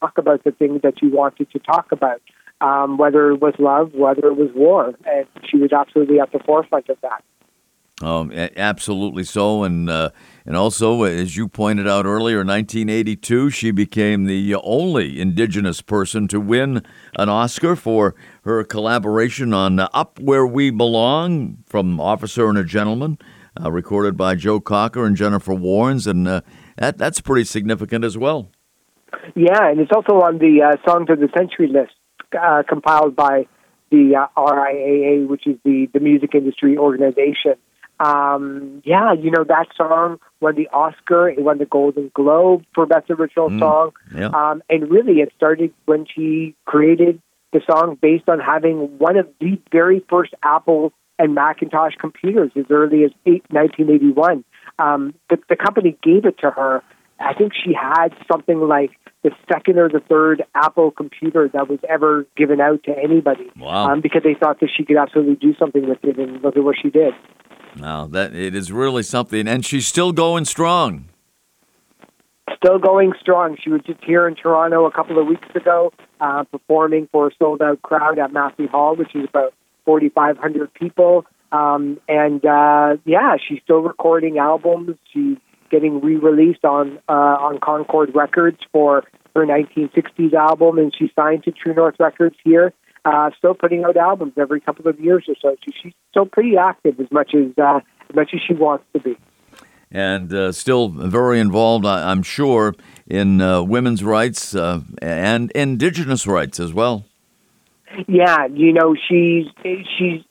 talk 0.02 0.18
about 0.18 0.43
the 0.43 0.52
things 0.52 0.82
that 0.82 1.02
you 1.02 1.10
wanted 1.10 1.49
to 1.52 1.60
talk 1.60 1.91
about 1.91 2.22
um, 2.62 2.97
whether 2.97 3.32
it 3.32 3.41
was 3.41 3.56
love, 3.60 3.93
whether 3.93 4.28
it 4.28 4.38
was 4.38 4.49
war. 4.56 4.93
And 5.06 5.26
she 5.49 5.58
was 5.58 5.74
absolutely 5.74 6.20
at 6.20 6.32
the 6.32 6.39
forefront 6.39 6.89
of 6.89 6.97
that. 7.02 7.24
Um, 8.02 8.32
absolutely 8.34 9.24
so, 9.24 9.64
and 9.64 9.88
uh, 9.88 10.10
and 10.43 10.56
also, 10.56 11.04
as 11.04 11.38
you 11.38 11.47
pointed 11.47 11.88
out 11.88 12.08
earlier, 12.08 12.38
1982, 12.38 13.52
she 13.52 13.70
became 13.70 14.26
the 14.26 14.56
only 14.56 15.22
Indigenous 15.22 15.82
person 15.82 16.28
to 16.30 16.39
win 16.39 16.84
an 17.16 17.30
Oscar 17.30 17.76
for 17.76 18.16
her 18.43 18.64
collaboration 18.64 19.54
on 19.54 19.80
"Up 19.80 20.20
Where 20.20 20.47
We 20.47 20.72
Belong" 20.72 21.60
from 21.68 22.02
"Officer 22.02 22.49
and 22.49 22.58
a 22.58 22.64
Gentleman," 22.64 23.20
uh, 23.64 23.72
recorded 23.72 24.18
by 24.18 24.34
Joe 24.34 24.60
Cocker 24.60 25.06
and 25.06 25.16
Jennifer 25.16 25.54
Warnes, 25.54 26.08
and 26.08 26.28
uh, 26.28 26.41
that 26.78 26.97
that's 26.97 27.22
pretty 27.22 27.43
significant 27.43 28.04
as 28.04 28.18
well. 28.18 28.49
Yeah, 29.36 29.70
and 29.70 29.80
it's 29.80 29.91
also 29.95 30.22
on 30.22 30.38
the 30.38 30.62
uh, 30.64 30.89
Songs 30.89 31.09
of 31.09 31.20
the 31.20 31.30
Century 31.38 31.68
list 31.68 31.93
uh, 32.39 32.64
compiled 32.68 33.16
by 33.16 33.47
the 33.91 34.16
uh, 34.16 34.28
RIAA, 34.39 35.28
which 35.28 35.45
is 35.45 35.57
the, 35.64 35.88
the 35.93 35.99
music 35.99 36.34
industry 36.34 36.78
organization. 36.78 37.55
Um, 37.99 38.82
yeah, 38.84 39.14
you 39.14 39.30
know, 39.30 39.43
that 39.43 39.68
song 39.78 40.20
won 40.39 40.55
the 40.55 40.68
Oscar, 40.70 41.30
it 41.30 41.39
won 41.39 41.59
the 41.59 41.66
Golden 41.66 42.12
Globe 42.16 42.64
for 42.74 42.88
Best 42.88 43.12
Original 43.12 43.49
mm, 43.49 43.59
Song. 43.59 43.91
Yeah. 44.16 44.30
Um, 44.34 44.64
and 44.70 44.89
really, 44.89 45.20
it 45.20 45.32
started 45.38 45.72
when 45.86 46.07
she 46.07 46.55
created 46.66 47.22
the 47.53 47.62
song 47.70 47.97
based 48.01 48.28
on 48.28 48.39
having 48.39 48.97
one 48.97 49.18
of 49.18 49.28
the 49.39 49.62
very 49.72 50.03
first 50.09 50.34
Apple 50.41 50.93
and 51.20 51.36
Macintosh 51.36 51.93
computers 51.99 52.51
as 52.55 52.66
early 52.72 53.03
as 53.03 53.12
8, 53.26 53.43
1981. 53.51 54.43
Um, 54.80 55.14
the, 55.30 55.38
the 55.47 55.55
company 55.55 55.95
gave 56.01 56.26
it 56.26 56.39
to 56.39 56.49
her. 56.49 56.82
I 57.20 57.36
think 57.36 57.53
she 57.53 57.74
had 57.74 58.09
something 58.32 58.59
like 58.59 58.91
the 59.24 59.32
second 59.51 59.78
or 59.78 59.89
the 59.89 59.99
third 59.99 60.43
Apple 60.55 60.91
computer 60.91 61.47
that 61.53 61.69
was 61.69 61.80
ever 61.88 62.26
given 62.36 62.59
out 62.59 62.84
to 62.84 62.97
anybody. 62.97 63.49
Wow. 63.57 63.91
Um, 63.91 64.01
because 64.01 64.24
they 64.24 64.34
thought 64.34 64.59
that 64.59 64.69
she 64.76 64.84
could 64.84 64.97
absolutely 64.97 65.36
do 65.36 65.55
something 65.57 65.88
with 65.88 66.03
it, 66.03 66.17
and 66.17 66.41
look 66.41 66.57
at 66.57 66.63
what 66.63 66.76
she 66.82 66.89
did. 66.89 67.13
Now 67.76 68.07
that 68.07 68.36
it 68.36 68.55
is 68.55 68.72
really 68.72 69.03
something, 69.03 69.47
and 69.47 69.65
she's 69.65 69.88
still 69.88 70.11
going 70.11 70.45
strong. 70.45 71.05
Still 72.57 72.80
going 72.80 73.13
strong. 73.19 73.57
She 73.63 73.69
was 73.69 73.82
just 73.86 74.03
here 74.03 74.28
in 74.28 74.36
Toronto 74.36 74.86
a 74.86 74.91
couple 74.91 75.19
of 75.19 75.26
weeks 75.26 75.47
ago, 75.55 75.93
uh, 76.19 76.43
performing 76.43 77.07
for 77.11 77.28
a 77.28 77.32
sold-out 77.39 77.82
crowd 77.82 78.19
at 78.19 78.34
Massey 78.34 78.67
Hall, 78.67 78.95
which 78.95 79.15
is 79.15 79.26
about 79.30 79.53
4,500 79.86 80.74
people. 80.74 81.26
Um, 81.51 81.99
and 82.07 82.45
uh, 82.45 82.97
yeah, 83.05 83.38
she's 83.47 83.59
still 83.63 83.80
recording 83.80 84.38
albums. 84.38 84.97
She's 85.11 85.38
getting 85.72 86.01
re-released 86.01 86.63
on 86.63 86.99
uh, 87.09 87.11
on 87.11 87.59
Concord 87.59 88.13
Records 88.13 88.59
for 88.72 89.03
her 89.36 89.45
1960s 89.45 90.34
album, 90.34 90.78
and 90.78 90.93
she 90.95 91.11
signed 91.15 91.43
to 91.45 91.51
True 91.51 91.74
North 91.74 91.95
Records 91.99 92.36
here. 92.43 92.74
Uh, 93.03 93.32
still 93.38 93.55
putting 93.55 93.84
out 93.84 93.97
albums 93.97 94.34
every 94.38 94.61
couple 94.61 94.88
of 94.88 94.99
years 94.99 95.26
or 95.28 95.36
so. 95.41 95.55
she's 95.82 95.93
still 96.11 96.28
pretty 96.28 96.55
active 96.57 96.99
as 96.99 97.09
much 97.11 97.34
as 97.34 97.51
uh, 97.57 97.80
as 98.09 98.15
much 98.15 98.30
as 98.34 98.41
she 98.47 98.53
wants 98.53 98.86
to 98.93 98.99
be. 98.99 99.17
And 99.89 100.32
uh, 100.32 100.51
still 100.51 100.89
very 100.89 101.39
involved, 101.39 101.86
I'm 101.86 102.24
sure, 102.24 102.76
in 103.07 103.41
uh, 103.41 103.63
women's 103.63 104.03
rights 104.03 104.55
uh, 104.55 104.82
and 105.01 105.51
indigenous 105.51 106.28
rights 106.28 106.59
as 106.59 106.74
well. 106.74 107.05
Yeah, 108.07 108.45
you 108.45 108.72
know, 108.72 108.95
she's 108.95 109.47
she's 109.63 110.22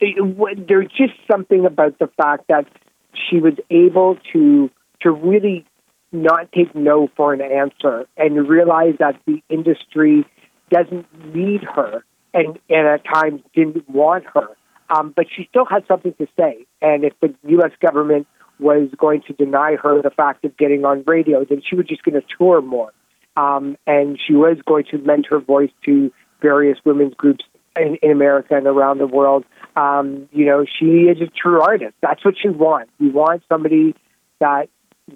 there's 0.00 0.90
just 0.96 1.12
something 1.30 1.66
about 1.66 1.98
the 1.98 2.06
fact 2.16 2.44
that 2.48 2.66
she 3.12 3.38
was 3.38 3.54
able 3.70 4.16
to 4.32 4.70
to 5.02 5.10
really 5.10 5.64
not 6.12 6.50
take 6.52 6.74
no 6.74 7.08
for 7.16 7.32
an 7.32 7.40
answer 7.40 8.06
and 8.16 8.48
realize 8.48 8.94
that 8.98 9.20
the 9.26 9.42
industry 9.48 10.24
doesn't 10.70 11.06
need 11.34 11.62
her 11.62 12.04
and, 12.34 12.58
and 12.68 12.86
at 12.86 13.04
times 13.04 13.40
didn't 13.54 13.88
want 13.88 14.24
her. 14.34 14.48
Um, 14.88 15.12
but 15.14 15.26
she 15.34 15.46
still 15.48 15.64
had 15.64 15.84
something 15.86 16.14
to 16.14 16.26
say. 16.36 16.66
And 16.82 17.04
if 17.04 17.12
the 17.20 17.34
U.S. 17.48 17.70
government 17.80 18.26
was 18.58 18.88
going 18.98 19.22
to 19.28 19.32
deny 19.32 19.76
her 19.76 20.02
the 20.02 20.10
fact 20.10 20.44
of 20.44 20.56
getting 20.56 20.84
on 20.84 21.04
radio, 21.06 21.44
then 21.44 21.62
she 21.68 21.76
was 21.76 21.86
just 21.86 22.02
going 22.02 22.20
to 22.20 22.26
tour 22.38 22.60
more. 22.60 22.92
Um, 23.36 23.76
and 23.86 24.18
she 24.24 24.34
was 24.34 24.58
going 24.66 24.84
to 24.90 24.98
lend 24.98 25.26
her 25.30 25.38
voice 25.38 25.70
to 25.86 26.12
various 26.42 26.78
women's 26.84 27.14
groups 27.14 27.44
in, 27.76 27.96
in 28.02 28.10
America 28.10 28.56
and 28.56 28.66
around 28.66 28.98
the 28.98 29.06
world. 29.06 29.44
Um, 29.76 30.28
you 30.32 30.44
know, 30.44 30.64
she 30.64 31.04
is 31.04 31.20
a 31.20 31.26
true 31.26 31.62
artist. 31.62 31.94
That's 32.02 32.24
what 32.24 32.34
she 32.40 32.48
wants. 32.48 32.90
You 32.98 33.12
want 33.12 33.42
somebody 33.48 33.94
that 34.40 34.68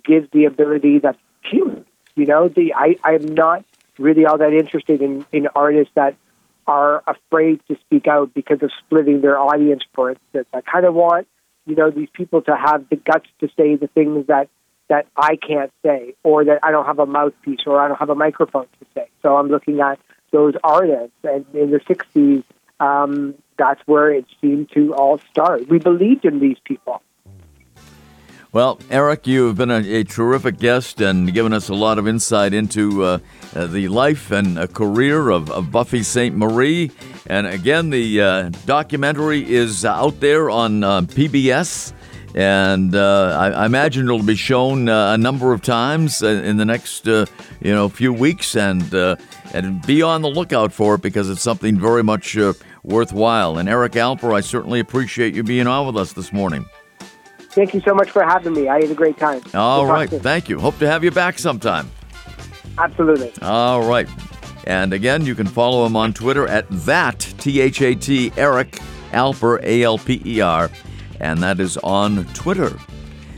gives 0.02 0.30
the 0.32 0.46
ability 0.46 0.98
that's 0.98 1.18
human. 1.42 1.84
You 2.16 2.26
know, 2.26 2.48
the 2.48 2.74
I 2.74 2.96
I'm 3.02 3.34
not 3.34 3.64
really 3.98 4.26
all 4.26 4.38
that 4.38 4.52
interested 4.52 5.02
in 5.02 5.26
in 5.32 5.48
artists 5.54 5.92
that 5.94 6.16
are 6.66 7.02
afraid 7.06 7.60
to 7.68 7.76
speak 7.80 8.06
out 8.06 8.32
because 8.32 8.62
of 8.62 8.70
splitting 8.84 9.20
their 9.20 9.38
audience. 9.38 9.82
For 9.94 10.10
instance, 10.10 10.48
I 10.52 10.60
kind 10.60 10.86
of 10.86 10.94
want 10.94 11.26
you 11.66 11.74
know 11.74 11.90
these 11.90 12.08
people 12.12 12.42
to 12.42 12.56
have 12.56 12.88
the 12.88 12.96
guts 12.96 13.28
to 13.40 13.48
say 13.56 13.76
the 13.76 13.88
things 13.88 14.26
that 14.28 14.48
that 14.88 15.06
I 15.16 15.36
can't 15.36 15.72
say, 15.84 16.14
or 16.22 16.44
that 16.44 16.60
I 16.62 16.70
don't 16.70 16.86
have 16.86 16.98
a 16.98 17.06
mouthpiece, 17.06 17.60
or 17.66 17.80
I 17.80 17.88
don't 17.88 17.98
have 17.98 18.10
a 18.10 18.14
microphone 18.14 18.66
to 18.80 18.86
say. 18.94 19.08
So 19.22 19.36
I'm 19.36 19.48
looking 19.48 19.80
at 19.80 19.98
those 20.30 20.54
artists, 20.62 21.16
and 21.24 21.46
in 21.54 21.70
the 21.70 21.80
'60s, 21.80 22.44
um, 22.80 23.34
that's 23.56 23.80
where 23.86 24.10
it 24.10 24.26
seemed 24.40 24.70
to 24.72 24.94
all 24.94 25.18
start. 25.30 25.68
We 25.68 25.78
believed 25.78 26.24
in 26.24 26.40
these 26.40 26.58
people. 26.64 27.02
Well, 28.54 28.78
Eric, 28.88 29.26
you've 29.26 29.56
been 29.56 29.72
a, 29.72 29.80
a, 29.80 30.04
terrific 30.04 30.60
guest 30.60 31.00
and 31.00 31.34
given 31.34 31.52
us 31.52 31.70
a 31.70 31.74
lot 31.74 31.98
of 31.98 32.06
insight 32.06 32.54
into 32.54 33.02
uh, 33.02 33.18
uh, 33.52 33.66
the 33.66 33.88
life 33.88 34.30
and 34.30 34.56
uh, 34.56 34.68
career 34.68 35.30
of, 35.30 35.50
of, 35.50 35.72
Buffy 35.72 36.04
Sainte-Marie. 36.04 36.92
And 37.26 37.48
again, 37.48 37.90
the 37.90 38.20
uh, 38.20 38.50
documentary 38.64 39.44
is 39.52 39.84
out 39.84 40.20
there 40.20 40.50
on 40.50 40.84
uh, 40.84 41.00
PBS. 41.00 41.94
And 42.36 42.94
uh, 42.94 43.36
I, 43.36 43.50
I, 43.50 43.66
imagine 43.66 44.04
it'll 44.04 44.22
be 44.22 44.36
shown 44.36 44.88
a 44.88 45.18
number 45.18 45.52
of 45.52 45.60
times 45.60 46.22
in 46.22 46.56
the 46.56 46.64
next, 46.64 47.06
you 47.06 47.26
know, 47.62 47.88
few 47.88 48.12
weeks, 48.12 48.54
and 48.54 48.92
and 49.52 49.84
be 49.84 50.02
on 50.02 50.22
the 50.22 50.30
lookout 50.30 50.72
for 50.72 50.94
it 50.94 51.02
because 51.02 51.28
it's 51.28 51.42
something 51.42 51.78
very 51.78 52.04
much 52.04 52.36
worthwhile. 52.84 53.58
And 53.58 53.68
Eric 53.68 53.92
Alper, 53.94 54.32
I 54.32 54.40
certainly 54.42 54.78
appreciate 54.78 55.34
you 55.34 55.42
being 55.42 55.66
on 55.66 55.86
with 55.86 55.96
us 55.96 56.12
this 56.12 56.32
morning. 56.32 56.66
Thank 57.54 57.72
you 57.72 57.80
so 57.80 57.94
much 57.94 58.10
for 58.10 58.24
having 58.24 58.52
me. 58.52 58.68
I 58.68 58.80
had 58.80 58.90
a 58.90 58.94
great 58.94 59.16
time. 59.16 59.40
All 59.54 59.84
we'll 59.84 59.92
right. 59.92 60.10
Thank 60.10 60.48
you. 60.48 60.58
Hope 60.58 60.76
to 60.78 60.88
have 60.88 61.04
you 61.04 61.12
back 61.12 61.38
sometime. 61.38 61.88
Absolutely. 62.76 63.32
All 63.42 63.86
right. 63.88 64.08
And 64.66 64.92
again, 64.92 65.24
you 65.24 65.34
can 65.34 65.46
follow 65.46 65.86
him 65.86 65.94
on 65.94 66.12
Twitter 66.12 66.48
at 66.48 66.68
that, 66.70 67.20
T 67.38 67.60
H 67.60 67.80
A 67.82 67.94
T, 67.94 68.32
Eric 68.36 68.80
Alper, 69.12 69.62
A 69.62 69.82
L 69.84 69.98
P 69.98 70.20
E 70.24 70.40
R, 70.40 70.70
and 71.20 71.42
that 71.42 71.60
is 71.60 71.76
on 71.78 72.24
Twitter. 72.34 72.70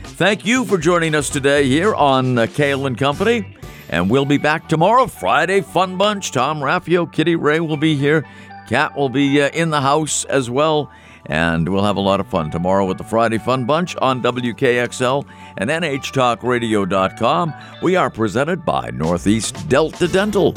Thank 0.03 0.45
you 0.45 0.65
for 0.65 0.79
joining 0.79 1.13
us 1.13 1.29
today 1.29 1.65
here 1.65 1.93
on 1.93 2.39
uh, 2.39 2.47
Kale 2.47 2.87
and 2.87 2.97
Company. 2.97 3.55
And 3.89 4.09
we'll 4.09 4.25
be 4.25 4.37
back 4.37 4.67
tomorrow, 4.67 5.05
Friday 5.05 5.61
Fun 5.61 5.95
Bunch. 5.97 6.31
Tom 6.31 6.59
Raffio, 6.59 7.11
Kitty 7.11 7.35
Ray 7.35 7.59
will 7.59 7.77
be 7.77 7.95
here. 7.95 8.25
Kat 8.67 8.97
will 8.97 9.09
be 9.09 9.41
uh, 9.41 9.49
in 9.49 9.69
the 9.69 9.81
house 9.81 10.25
as 10.25 10.49
well. 10.49 10.91
And 11.27 11.67
we'll 11.67 11.83
have 11.83 11.97
a 11.97 12.01
lot 12.01 12.19
of 12.19 12.27
fun 12.27 12.49
tomorrow 12.49 12.85
with 12.85 12.97
the 12.97 13.03
Friday 13.03 13.37
Fun 13.37 13.65
Bunch 13.65 13.95
on 13.97 14.21
WKXL 14.21 15.27
and 15.57 15.69
NHTalkRadio.com. 15.69 17.53
We 17.81 17.95
are 17.95 18.09
presented 18.09 18.65
by 18.65 18.89
Northeast 18.91 19.67
Delta 19.67 20.07
Dental. 20.07 20.55